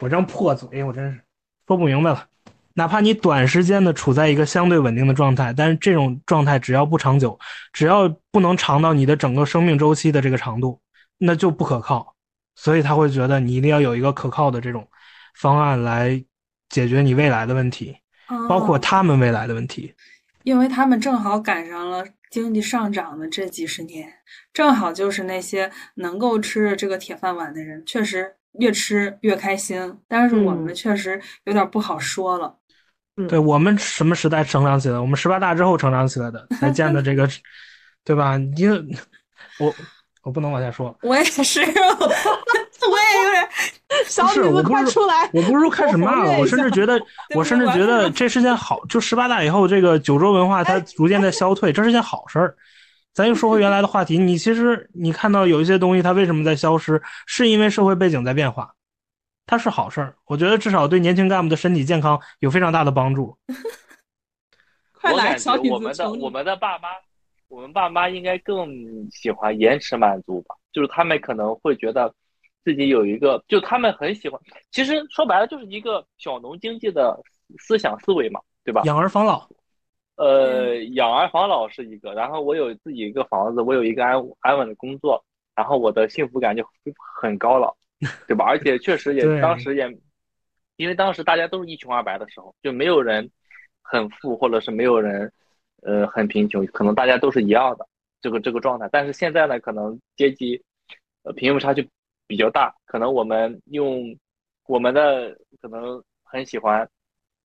[0.00, 1.18] 我这样破嘴，我真是
[1.66, 2.28] 说不明白了。
[2.74, 7.38] 哪怕你短时间的处在一个相对稳定的状态，但是这种状态只要不长久，
[7.72, 10.78] 只要不能长到你的整个生命周期的这个长度，
[11.16, 12.14] 那就不可靠。
[12.54, 14.86] 所以他会觉得你一定要有一个可靠的这种
[15.34, 16.24] 方案来
[16.68, 17.96] 解决你未来的问题。
[18.48, 19.94] 包括他们未来的问题，
[20.44, 24.10] 因为他们正好赶上了经济上涨的这几十年，
[24.54, 29.98] 正好就是那些能够吃着这个铁饭碗的人，确实越吃越开心。
[30.08, 32.56] 但是我们确实有点不好说了。
[33.28, 34.98] 对我们什么时代成长起来？
[34.98, 37.28] 我们十八大之后成长起来的，才建的这个，
[38.02, 38.38] 对吧？
[38.38, 38.66] 你
[39.58, 39.74] 我
[40.22, 40.96] 我不能往下说。
[41.02, 41.60] 我也是。
[41.60, 41.66] 我
[42.98, 43.48] 也有点，
[44.06, 45.28] 小李子快出来！
[45.32, 47.00] 我不是说开始骂了，我甚至觉得，
[47.34, 52.56] 我甚至觉得这是件好，就十八大以后，这个九州文化它逐渐在消退，这是件好事儿。
[53.12, 58.72] 咱又说回原来的话题，你其实你看到有一些东西它为什么在消失，是因为社会背景在变化，
[59.46, 60.14] 它是好事儿。
[60.26, 63.36] 我觉得至少对年轻干部的身体健康有非常大的帮助。
[65.00, 65.74] 快来，小李子！
[65.74, 66.88] 我们的我们的爸妈，
[67.48, 68.70] 我们爸妈应该更
[69.10, 70.54] 喜欢延迟满足吧？
[70.72, 72.12] 就是他们可能会觉得。
[72.64, 74.40] 自己有一个，就他们很喜欢，
[74.70, 77.20] 其实说白了就是一个小农经济的
[77.58, 78.82] 思想思维嘛，对吧？
[78.84, 79.48] 养儿防老，
[80.14, 85.24] 呃，养儿防老是一个，然后我有自己一个房子，我有一个安安稳的工作，
[85.56, 86.64] 然后我的幸福感就
[87.20, 87.76] 很高了，
[88.28, 88.44] 对吧？
[88.44, 89.98] 而且确实也当时也，
[90.76, 93.28] 因为当时大家都是一穷二白的时候，就没有人
[93.82, 95.32] 很富，或者是没有人
[95.82, 97.88] 呃很贫穷，可能大家都是一样的
[98.20, 98.88] 这个这个状态。
[98.92, 100.62] 但是现在呢，可能阶级
[101.24, 101.88] 呃贫富差距。
[102.32, 104.16] 比较大，可能我们用
[104.66, 106.88] 我们的可能很喜欢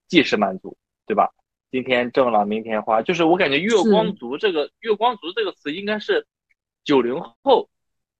[0.07, 1.29] 即时满足，对吧？
[1.69, 6.25] 今天挣了，明天花，就是我感觉“月光族”这个“月光族”这个词应该是
[6.85, 7.69] 九零后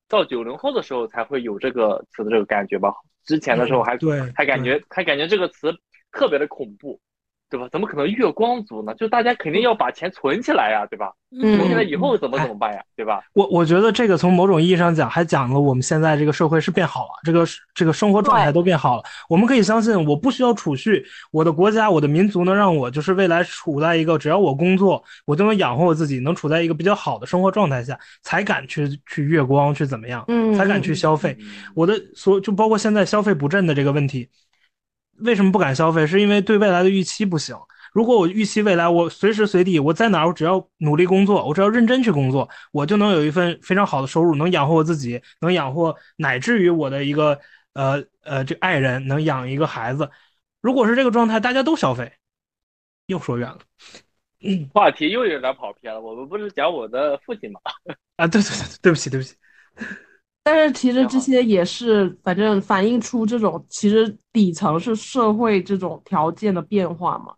[0.10, 2.94] 到九零后的时候才会有这个词的这个感觉吧？
[3.24, 3.98] 之前的时候还
[4.36, 5.74] 还感觉还感觉这个词
[6.12, 7.00] 特别的恐怖，
[7.50, 7.68] 对吧？
[7.72, 8.94] 怎么可能月光族呢？
[8.96, 11.12] 就大家肯定要把钱存起来呀，对吧？
[11.42, 13.22] 存起来以后怎么怎么办呀，对吧？
[13.34, 19.04] 我我觉得这个从某种意义上讲，还讲了我们现在这个社会是变好了，这个这个生活状态都变好了。
[19.30, 31.38] 我们可以相信，我不需要储蓄，我的国家、我的民族能让我就是未来处在一个只要我工作，我就能养活我自己，能处在一个比较好的生活状态下，才敢去去月光去怎么样，嗯，才敢去消费。
[31.76, 34.30] 我的所就包括现在消费不振的这个问题。
[35.20, 36.06] 为什么不敢消费？
[36.06, 37.56] 是因为对未来的预期不行。
[37.94, 47.40] 如果我预期未来，我随时随地我在哪儿，我只要努力工作，我只要认真去工作，我就能有一份非常好的收入，能养活我自己，能养活乃至于我的一个
[47.74, 50.10] 呃呃这爱人，能养一个孩子。
[50.62, 52.12] 如果是这个状态，大家都消费，
[53.08, 53.60] 又说远了。
[54.44, 56.00] 嗯，话题又有点跑偏了。
[56.00, 57.60] 我们不是讲我的父亲吗？
[58.18, 59.36] 啊，对对对，对不起对不起。
[60.48, 67.36] 但是其实这些也是，反正反映出这种其实底层是社会这种条件的变化嘛，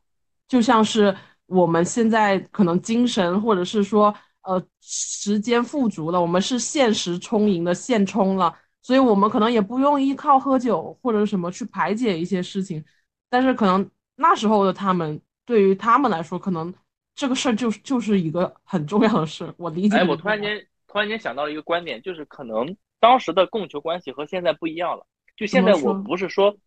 [0.48, 1.16] 就像是
[1.48, 4.14] 我们现在可能精神或者是说
[4.44, 12.86] 呃时间富足了，我们是现实充盈的现充了，所以我们可能也不用依靠喝酒或者什么去排解一些事情，
[13.28, 16.72] 但是可能那时候的他们对于他们来说，可能
[17.16, 19.52] 这个事儿就就是一个很重要的事。
[19.58, 19.98] 我理解。
[19.98, 22.78] 哎，我突然间突然间想到了一个观点，就是可能。
[23.00, 25.06] 当时的供求关系和现在不一样了。
[25.38, 26.58] 就现在，我不是说，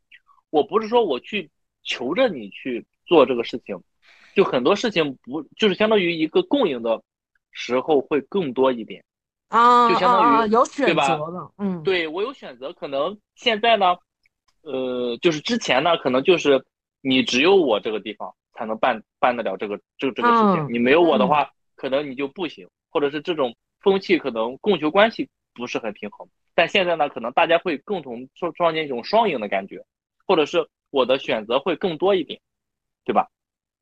[0.49, 1.51] 我不是说我去
[1.83, 3.79] 求着你去做这个事情，
[4.35, 7.03] 就很多事情不就是相当于一个供应的
[7.51, 9.05] 时候会更多一点
[9.49, 12.73] 啊，就相当于有选择的，嗯，对我有选择。
[12.73, 13.97] 可能现在呢，
[14.63, 16.65] 呃，就是之前呢，可能就是
[17.03, 25.29] 你只有我这个地方才能办办得了这个这这个事情，你没有我的话，可能你就不行，或者是这种风气，可能供求关系。
[25.55, 29.85] 不是很平衡，但现在呢，可能大家会共同创创建一种双赢的感觉，
[30.27, 32.41] 或者是我的选择会更多一点，
[33.05, 33.29] 对吧？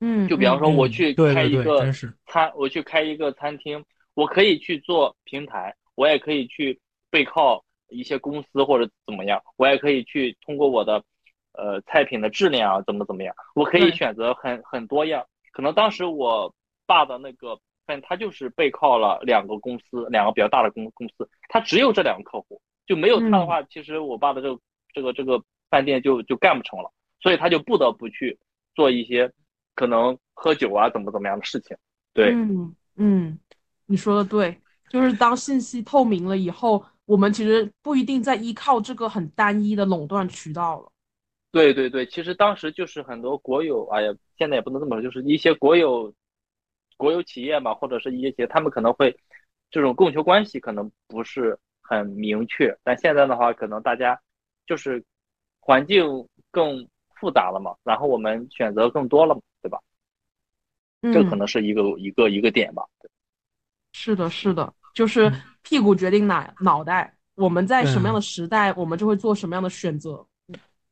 [0.01, 1.93] 嗯，就比方说我去开一个
[2.27, 3.85] 餐，我去开一个餐厅，
[4.15, 6.81] 我可以去做平台，我也可以去
[7.11, 11.05] 背靠一些公司或者怎么样，我也可以去通过我的
[11.53, 15.25] 呃菜品的质量啊怎么怎么样，我可以选择很很多样。
[15.53, 16.55] 可能当时我
[16.87, 17.61] 爸的那个。
[17.91, 24.61] 但他就是背靠了两个公司，两个比较大的公公司，他只有这两个客户，就没有他的话，其实我爸的这个
[24.95, 28.39] 这个这个饭店就就干不成了，所以他就不得不去
[28.77, 29.33] 做一些
[29.75, 31.77] 可能喝酒啊怎么怎么样的事情。
[32.15, 33.39] 对，嗯嗯，
[33.87, 34.57] 你说的对，
[34.89, 40.93] 就是当信息透明了以后，我们其实不一定再依靠这个很单一的垄断渠道了。
[41.51, 46.15] 对对对，其实当时就是很多国有，哎呀，现在也不能这么说，就是一些国有。
[47.01, 49.19] 国有企业嘛，或者是一些企业他们可能会
[49.71, 54.21] 这种供求关系可能不是很明确，但现在的话，可能大家
[54.67, 55.03] 就是
[55.59, 56.05] 环境
[56.51, 56.87] 更
[57.19, 59.81] 复杂了嘛，然后我们选择更多了嘛，对吧？
[61.13, 62.85] 这可能是一个一个一个点吧。
[63.93, 65.33] 是的，是的，就是
[65.63, 70.27] 屁股决定脑脑袋，我们在什么样的时代，我们就会做什么样的选择。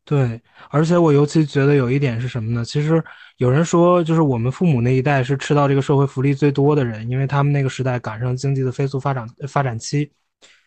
[0.08, 0.40] 对，
[0.70, 2.64] 而且我尤其觉得有一点是什么呢？
[2.64, 3.04] 其实
[3.36, 10.10] 有人说，就是我们父母那一代是吃到这个社会福利最多的人，因为他们那个时代赶上经济的飞速发展发展期。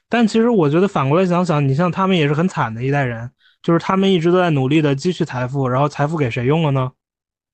[0.08, 3.32] 但其实我觉得反过来想想，你像他们也是很惨的一代人，
[3.64, 6.92] 就是他们一直都在努力的积蓄财富，然后财富给谁用了呢？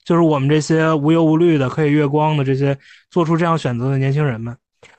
[0.03, 2.77] 就是我们这些无忧无虑的可以月光的这些
[3.09, 4.53] 做出这样选择的年轻人们。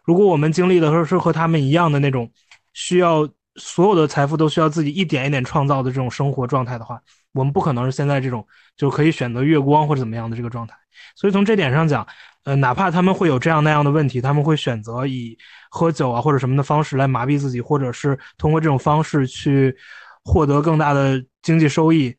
[0.04, 2.32] 如果我们经历的是和他们一样的那种
[2.72, 3.28] 需要。
[3.58, 7.00] 所有的财富都需要自己一点一点创造的这种生活状态的话，
[7.32, 10.76] 我们不可能是现在这种就可以选择月光或者怎么样的这个状态。
[11.14, 12.06] 所以从这点上讲，
[12.44, 15.36] 呃，哪怕他们会有这样那样的问题，他们会选择以
[15.70, 19.76] 喝酒啊或者什么的方式来麻痹自己，或者是通过这种方式去
[20.24, 22.14] 获得更大的经济收益。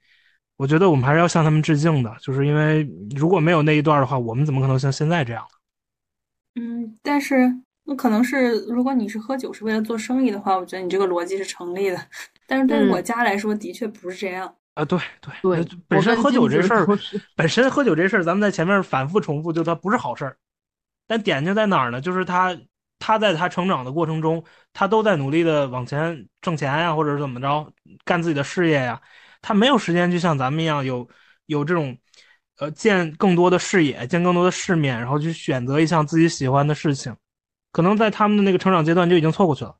[0.57, 5.45] 我觉得我们还是要向他们致敬的，就是因为如果没有那一段的话，我们怎么可能像现在这样
[6.55, 7.61] 嗯，但是。
[7.89, 11.99] 那可能是，如果你是喝酒是为了做生意的话，我觉得你这个逻辑是成立的。
[12.45, 14.85] 但是对于我家来说，的确不是这样啊。
[14.85, 16.87] 对对对，本身喝酒这事儿，
[17.35, 20.37] 本身喝酒这事儿，咱们在前面反复重复，就它不是好事儿。
[21.07, 21.99] 但点就在哪儿呢？
[21.99, 22.55] 就是他
[22.99, 27.73] 他在他成长的过程中，他都在努力的往前挣钱呀，或者是怎么着
[28.05, 29.01] 干自己的事业呀。
[29.41, 31.09] 他没有时间就像咱们一样有
[31.47, 31.97] 有这种
[32.59, 37.15] 呃见更多的视野，见更多的世面，然后去选择一项自己喜欢的事情。
[37.71, 39.75] 可能在他们的那个成长阶段就已经错过去了，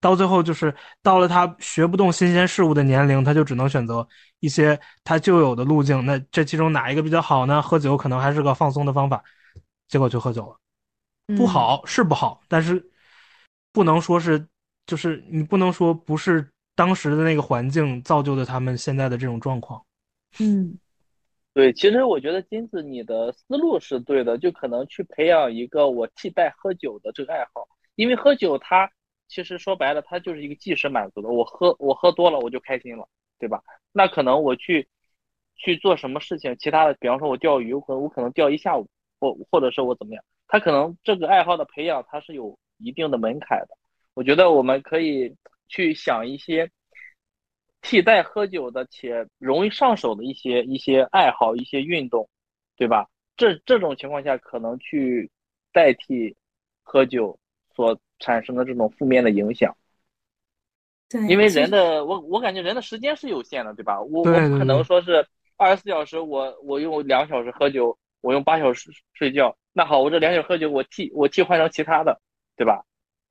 [0.00, 4.06] 到最后就是到了他学不动新鲜事物的年龄，他就只能选择
[4.40, 6.04] 一些他旧有的路径。
[6.06, 7.60] 那这其中哪一个比较好呢？
[7.60, 9.22] 喝酒可能还是个放松的方法，
[9.88, 12.84] 结果就喝酒了，不好是不好，但是
[13.72, 14.46] 不能说是
[14.86, 19.80] 就是你不能说不是当时的那个环境造就的他们现在的这种状况。
[20.38, 20.78] 嗯，
[21.52, 27.66] 对，其实我觉得金子你的思路是对的，就可能去培养一个我替代喝酒的这个爱好，
[27.96, 28.88] 因为喝酒它
[29.26, 33.08] 其实说白了，它就是一个即时满足的，我喝我喝多了我就开心了，
[33.40, 33.60] 对吧？
[33.92, 34.88] 那可能我去
[35.56, 43.76] 去做什么事情，其他的，比方说我钓鱼，我我可能钓一下午，或或者是我怎么样，他可能这个爱好的培养它是有一定的门槛的。
[44.14, 45.34] 我觉得我们可以
[45.66, 46.70] 去想一些。
[47.82, 52.28] 替代喝酒的且容易上手的一些一些爱好、一些运动，
[52.76, 53.08] 对吧？
[53.36, 55.30] 这这种情况下，可能去
[55.72, 56.36] 代替
[56.82, 57.38] 喝酒
[57.74, 59.74] 所产生的这种负面的影响。
[61.08, 64.00] 对，因为人的我我感觉人的时间是有限的，对吧？
[64.00, 65.26] 我我不可能说是
[65.56, 69.56] 二十四小时，我我用两小时喝酒，我用八小时睡觉。
[69.72, 72.20] 那好，我这两小时喝酒，我替我替换成其他的，
[72.56, 72.84] 对吧？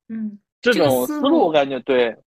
[0.07, 2.17] 嗯，这种思路我感觉对。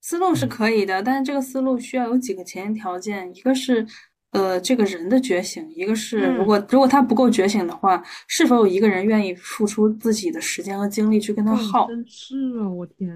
[0.00, 3.86] 思路是可以的，但是这个思路需要有几个前提条件，一个是，
[4.32, 11.86] 呃，这个人的觉醒，一个是如果如果他不够觉醒的话，是否有一个人愿意付出自己的时间和精力去跟他耗？
[11.88, 13.08] 真是啊，我天！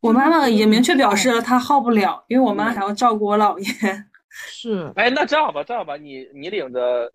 [0.00, 3.66] 我妈妈已经明确表示了，她耗不了，因为我妈还要照顾我姥爷。
[4.28, 7.10] 是，哎，那这样吧，这样吧，你你领着，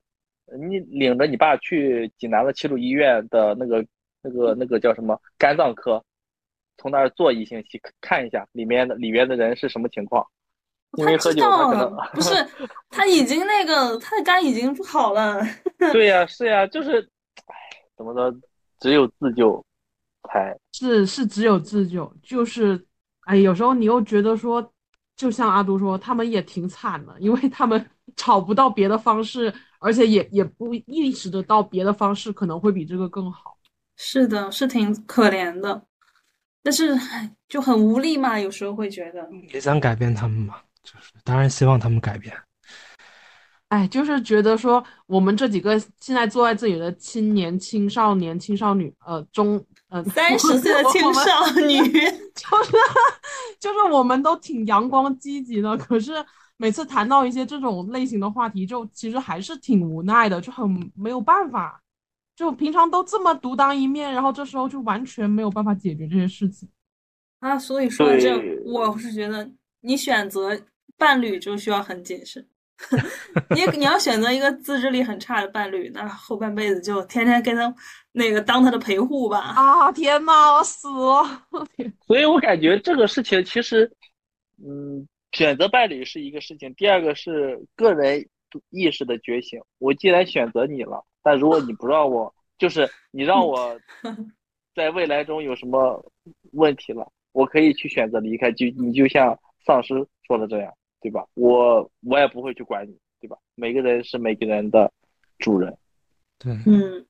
[0.58, 3.86] 你领着你爸去济南的齐鲁医院的那个
[4.24, 6.04] 那个那个叫什么肝脏科。
[6.80, 10.26] 从那儿坐一星期，看一下里面的里面的人是什么情况。
[10.97, 12.34] 因为喝酒，他可能不是，
[12.89, 15.39] 他已经那个他的肝已经不好了。
[15.93, 16.99] 对呀，是呀，就是，
[17.45, 17.56] 哎，
[17.95, 18.34] 怎么说，
[18.80, 19.64] 只有自救
[20.27, 22.84] 才是是只有自救，就是，
[23.26, 24.73] 哎，有时候你又觉得说，
[25.15, 33.56] 就像阿杜说，他们也挺惨的，因为他们 找不到别的方式，而且也也不意识得到别的方式可能会比这个更好。
[33.95, 35.84] 是的，是挺可怜的。
[36.61, 36.98] 但是
[37.48, 42.36] 就很无力嘛，有时候会觉得也想改变他们嘛，就是当然希望他们改变。
[43.69, 51.77] 哎，就是觉得说我们这几个现在坐在这里的青年、青少年、青少女，呃，中呃三十岁的青少女，
[52.34, 52.72] 就是
[53.60, 56.14] 就是我们都挺阳光积极的，可是
[56.57, 61.80] 每次谈到一些这种类型的话题，就其实还是挺无奈的，就很没有办法。
[62.40, 66.70] 就平常都这么独当一面，然后这时候就完全没有办法解决这些事情
[67.40, 67.60] 啊。
[67.60, 68.34] 所以说，这
[68.64, 69.52] 我是觉得
[69.82, 70.57] 你选择
[70.98, 72.48] 伴侣就需要很谨慎。
[73.53, 77.76] 你你要选择一个自制力很差的伴侣，那后半辈子就天天跟他
[78.14, 79.40] 那个当他的陪护吧。
[79.40, 81.45] 啊天呐，我死了！
[82.07, 83.91] 所以我感觉这个事情其实，
[84.66, 88.26] 嗯，选择伴侣是一个事情，第二个是个人
[88.70, 89.60] 意识的觉醒。
[89.78, 91.03] 我既然选择你了。
[91.22, 93.80] 但如果你不让我，就是你让我
[94.76, 96.04] 在未来中有什么
[96.54, 98.52] 问题了，我可以去选择离开。
[98.52, 99.94] 就你就像丧尸
[100.28, 101.26] 说的这样，对吧？
[101.36, 103.38] 我我也不会去管你，对吧？
[103.56, 104.91] 每个人是每个人的
[105.38, 105.78] 主人。
[106.38, 107.06] 对，嗯，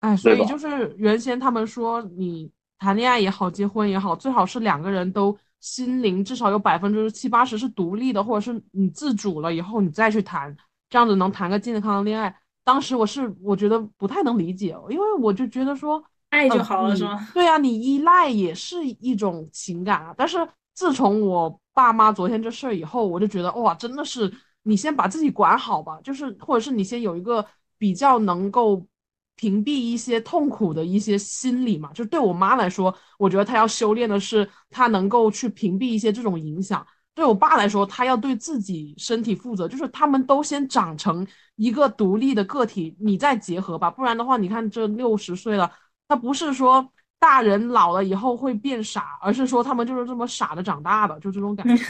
[0.00, 10.54] 哎，所以就是原先他们说，你谈恋爱也好，结婚也好，最好是两个人都心灵至少有百分之七八十是独立的，或者是你自主了以后，你再去谈，
[10.90, 12.34] 这样子能谈个健康的恋爱。
[12.70, 17.28] 当时我是我觉得不太能理解，因为我就觉得说爱就好了是吗？
[17.34, 20.14] 对啊，你依赖也是一种情感啊。
[20.16, 20.38] 但是
[20.72, 24.32] 自从我爸妈昨天这事儿以后，我就觉得哇，真的是
[24.62, 27.44] 你先把自己管好吧，就是或者是你先有一个
[27.76, 28.86] 比较能够
[29.34, 31.92] 屏蔽一些痛苦的一些心理嘛。
[31.92, 36.86] 就对我妈来说，我觉得她要修炼的是她能够去屏蔽一些这种影响。
[37.20, 41.26] 对我爸来说，他要对自己身体负责，就是他们都先长成
[41.56, 45.70] 一个独立的个体，你再结合吧，不然的话，你看这六十岁了，
[46.08, 51.84] 他不是说大人老了以后会变傻，而是说他们就是这么傻的长大的，就这种感觉。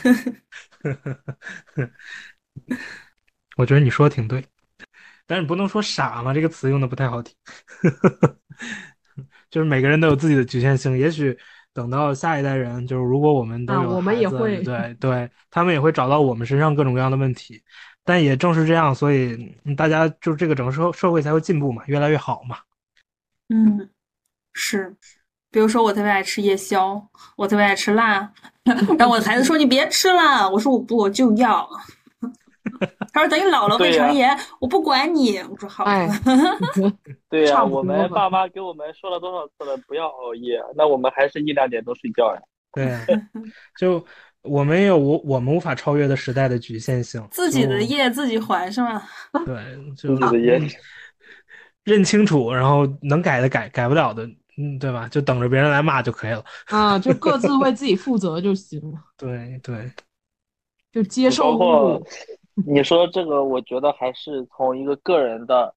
[3.57, 4.45] 我觉得你说的挺对，
[5.29, 7.33] 但是不能说傻嘛，这个词用的不太好听。
[9.49, 11.39] 就是每个人都有自己的局限性，也许。
[11.73, 17.63] 等到下一代人，就是如果我们都有孩子，对对，他们也会找到我们身上各种各样的问题。
[18.05, 22.57] 但也正是这样，所以大家就这个整个社社会才会进步嘛，越来越好嘛。
[23.49, 23.91] 嗯，
[24.53, 24.97] 是。
[25.53, 27.05] 比如说，我特别爱吃夜宵，
[27.37, 28.33] 我特别爱吃辣，
[28.65, 31.69] 然后我的孩子说：“你别吃了。”我说：“我不，我就要。”
[33.13, 35.85] 他说：“等你老了胃肠炎，我不管你。”我说：“好。”
[37.29, 42.41] 对呀，我们爸妈给我们说了多少次了，不要熬夜，那我们还是一两点钟睡觉呀。
[42.73, 42.97] 对，
[43.79, 44.05] 就
[44.43, 49.03] 我们有我我们无法超越的时代的局限性，自己的业自己还是吗？
[49.45, 49.57] 对，
[49.97, 50.61] 自己的业
[51.85, 54.25] 认清楚，然后能改的改，改不了的，
[54.57, 55.09] 嗯，对吧？
[55.09, 56.45] 就等着别人来骂就可以了。
[56.67, 58.99] 啊，就各自为自己负责就行了。
[59.19, 59.91] 对对。
[60.93, 61.57] 就接受
[62.55, 65.75] 你说这个，我觉得还是从一个个人的、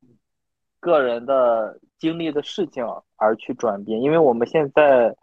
[0.80, 2.86] 个人的经历的事情
[3.16, 5.16] 而去转变，因为我们现在，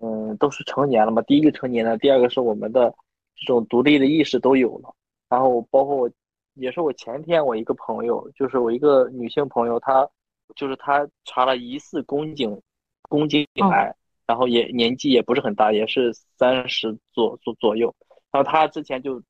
[0.00, 1.22] 嗯，都是成年了嘛。
[1.22, 2.92] 第一个成年了，第二个是我们的
[3.36, 4.94] 这种独立的意识都有了。
[5.28, 6.10] 然后包括我，
[6.54, 10.08] 也是我前天我一个朋友，就是我一个女性朋友，她
[10.56, 12.60] 就是她查了疑似宫颈
[13.02, 13.94] 宫颈癌，
[14.26, 17.94] 然后也年纪也不是很大，也是三十左左左右。
[18.32, 19.22] 然后她之前就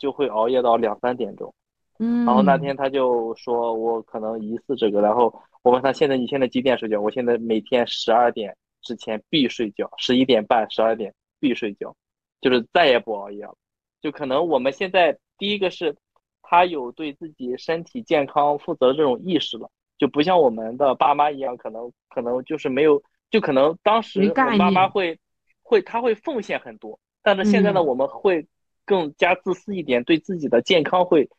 [0.00, 1.54] 就会熬夜到两三点钟，
[2.00, 5.32] 嗯，然后那天他就说我可能疑似这个，然后
[5.62, 7.00] 我问他现在你现在几点睡觉？
[7.00, 11.94] 我现在每天十二点之前必睡觉，十一点半、十二点必睡觉，
[12.40, 13.54] 就是再也不熬夜了。
[14.00, 15.16] 就可能我们现在。
[15.40, 15.96] 第一个是，
[16.42, 25.18] 他有对自己身体健康负责的这种意识了，就不像我们的爸妈一样，可能可能就是没有，就可能当时我爸妈会
[25.62, 28.46] 会他会奉献很多，但是现在呢，我们会
[28.90, 31.30] 更加自私一点，对自己的健康会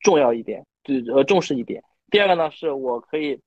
[0.00, 1.84] 重要一点，对呃重视一点。
[2.10, 3.38] 第二个呢，是我可以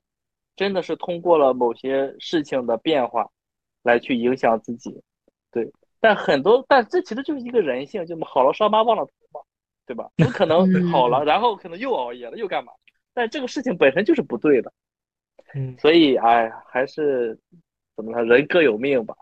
[0.56, 3.28] 真的是通过了某些事情的变化
[3.82, 5.02] 来去影响自己，
[5.50, 9.42] 对，但很多但这其实就是一个人性，就好了伤疤忘了疼嘛。
[9.90, 10.08] 对吧？
[10.18, 12.72] 有可能好了，然后可能又熬夜了，又干嘛？
[13.12, 14.72] 但这个事情本身就是不对的，
[15.56, 17.36] 嗯，所以哎，还是
[17.96, 19.16] 怎么说，人各有命吧，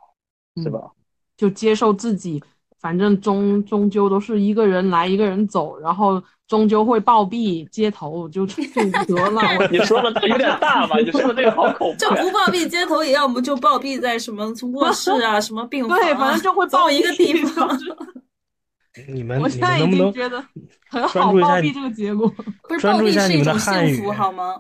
[0.62, 0.92] 是吧？
[1.38, 2.44] 就接受自己，
[2.80, 8.64] 反正终终究都是一个人来，一个人走，然后终究会暴毙街头，就就
[9.08, 9.42] 得了。
[9.72, 10.98] 你说的这有点大吧？
[11.00, 11.98] 你说的这个好恐怖。
[12.00, 17.78] 就不暴毙街头，也要么就暴毙在什么 卧室啊，什么病房，对，反正就会暴一个地方。
[19.08, 20.44] 你们，我现在已经觉得
[20.90, 22.34] 很好暴毙这个结果。
[22.80, 24.56] 专注一下你们的汉语好吗？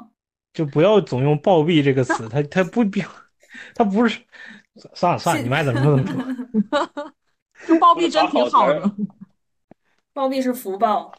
[0.54, 3.08] 就不要总用“暴毙”这个词，它它不标，
[3.76, 4.20] 它不是。
[4.94, 6.36] 算了算了，你们爱怎么说怎么
[6.72, 7.14] 说。
[7.68, 8.92] 用“暴毙”真挺好的。
[10.14, 11.12] 暴毙是福报，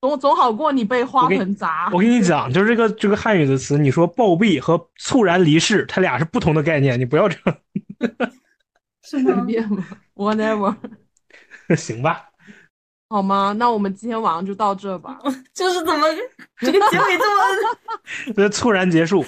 [0.00, 1.88] 总总好过你被花盆砸。
[1.92, 7.56] 我跟你讲，就是这个这个汉语的词，你说“暴毙”和“猝然离世”，它俩是不同的概念，你不要这样。
[9.04, 9.46] 是吗
[10.14, 10.74] ？Whatever。
[11.76, 12.28] 行吧。
[13.08, 13.54] 好吗？
[13.58, 15.20] 那我们今天晚上就到这吧。
[15.52, 16.06] 就是怎么
[16.58, 18.32] 这个结尾这么……
[18.34, 19.24] 这猝然结束，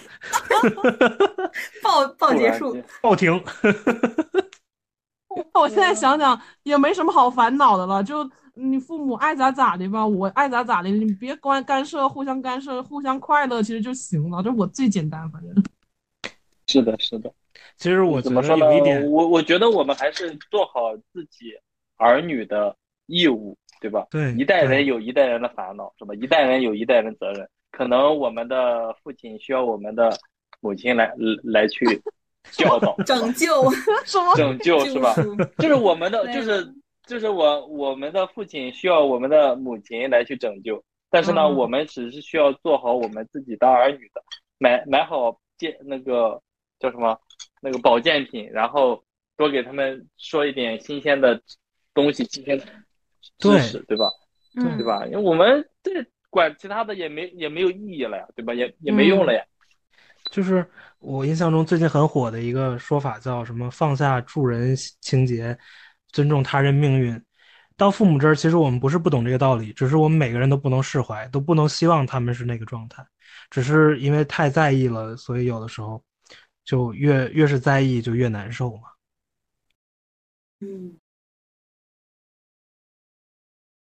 [1.82, 3.40] 爆爆结束，暴停。
[5.54, 14.42] 我现在想想也没什么好烦恼的了，就你父母爱咋咋的吧，我爱咋咋的，你别关干涉，互相干涉，互相快乐，其实就行了。
[14.42, 15.64] 这我最简单，反正。
[16.66, 17.32] 是的，是的。
[17.76, 18.66] 其实我怎么说呢？
[19.08, 21.52] 我我觉得我们还是做好自己
[21.96, 23.56] 儿女的义务。
[23.80, 24.06] 对吧？
[24.10, 26.14] 对，一代人有一代人的烦恼，是吧？
[26.14, 27.46] 一代人有一代人责任。
[27.70, 30.16] 可能我们的父亲需要我们的
[30.60, 31.12] 母亲来
[31.42, 31.84] 来去
[32.52, 33.70] 教导、 拯救，
[34.04, 35.14] 什么拯救是吧？
[35.58, 36.74] 就是我们的，就是
[37.06, 40.82] 就是我我们的父亲需要我们的母亲来去拯救。
[41.10, 44.22] 但是呢，我们只是需要做好我们自己当儿女的，
[44.58, 46.40] 买买好健那个
[46.80, 47.16] 叫什么
[47.60, 49.02] 那个保健品，然后
[49.36, 51.40] 多给他们说一点新鲜的
[51.94, 52.64] 东西，新鲜的。
[53.38, 54.06] 知识对吧？
[54.54, 55.06] 对吧？
[55.06, 58.52] 因为我们这管其他的也没也没有意义了呀，对吧？
[58.52, 59.42] 也也没用了呀。
[60.30, 60.68] 就是
[61.04, 65.56] 我印象中最近很火的一个说法叫什么“放下助人情节，
[66.12, 67.22] 尊重他人命运”。
[67.76, 73.04] 到父母这儿，其实我们不是不懂这个道理，只是我们每个人都不能释怀，都不能希望他们是那个状态。
[73.50, 76.02] 只是因为太在意了，所以有的时候
[76.64, 78.82] 就越越是在意就越难受嘛。
[80.60, 80.96] 嗯。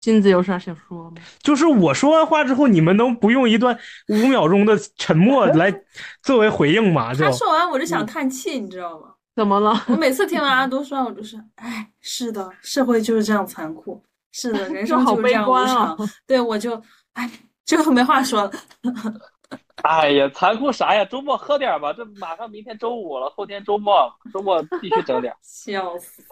[0.04, 1.16] 金子有啥想说吗？
[1.42, 3.74] 就是我说完话之后，你们能不用一段
[4.08, 5.74] 五秒钟的沉默 来
[6.22, 7.14] 作为回应吗？
[7.14, 9.14] 他说完我就想叹气，你知道吗？
[9.34, 9.82] 怎么了？
[9.88, 15.96] 我每次听完阿多说完，我就是，哎，是的，社会就是这样残酷，是的，人生 就是这样无常。
[16.26, 16.78] 对，我就，
[17.14, 17.30] 哎，
[17.64, 18.52] 就没话说了。
[19.82, 21.04] 哎呀，残酷啥呀？
[21.06, 25.34] 周末喝点吧，这马上明天周五了，后天周末，周末必须整点。
[25.42, 26.22] 笑死！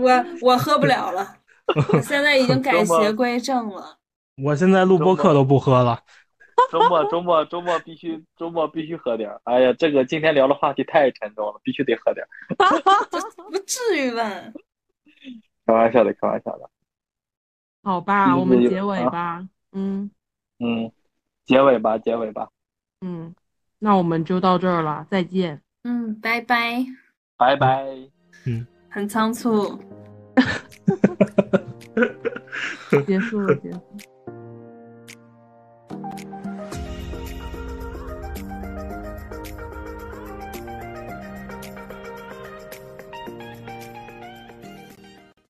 [0.00, 1.36] 我我喝不了了。
[1.92, 3.98] 我 现在已经改邪归正了。
[4.42, 6.00] 我现在录播课都不喝了。
[6.70, 9.30] 周末周末周末必须周末必须喝点。
[9.44, 12.26] 哎呀，这个今天聊的话题太沉重了，必须得喝点。
[12.56, 14.22] 不至于吧？
[15.66, 16.70] 开玩笑的，开玩笑的。
[17.82, 19.46] 好吧，我们结尾吧。
[19.72, 20.10] 嗯
[20.58, 20.90] 嗯，
[21.44, 22.48] 结尾吧，结尾吧。
[23.00, 23.34] 嗯，
[23.78, 25.60] 那我们就到这儿了，再见。
[25.82, 26.84] 嗯，拜拜。
[27.36, 27.84] 拜拜。
[28.46, 29.78] 嗯，很仓促。
[33.06, 33.80] 结束了，结束。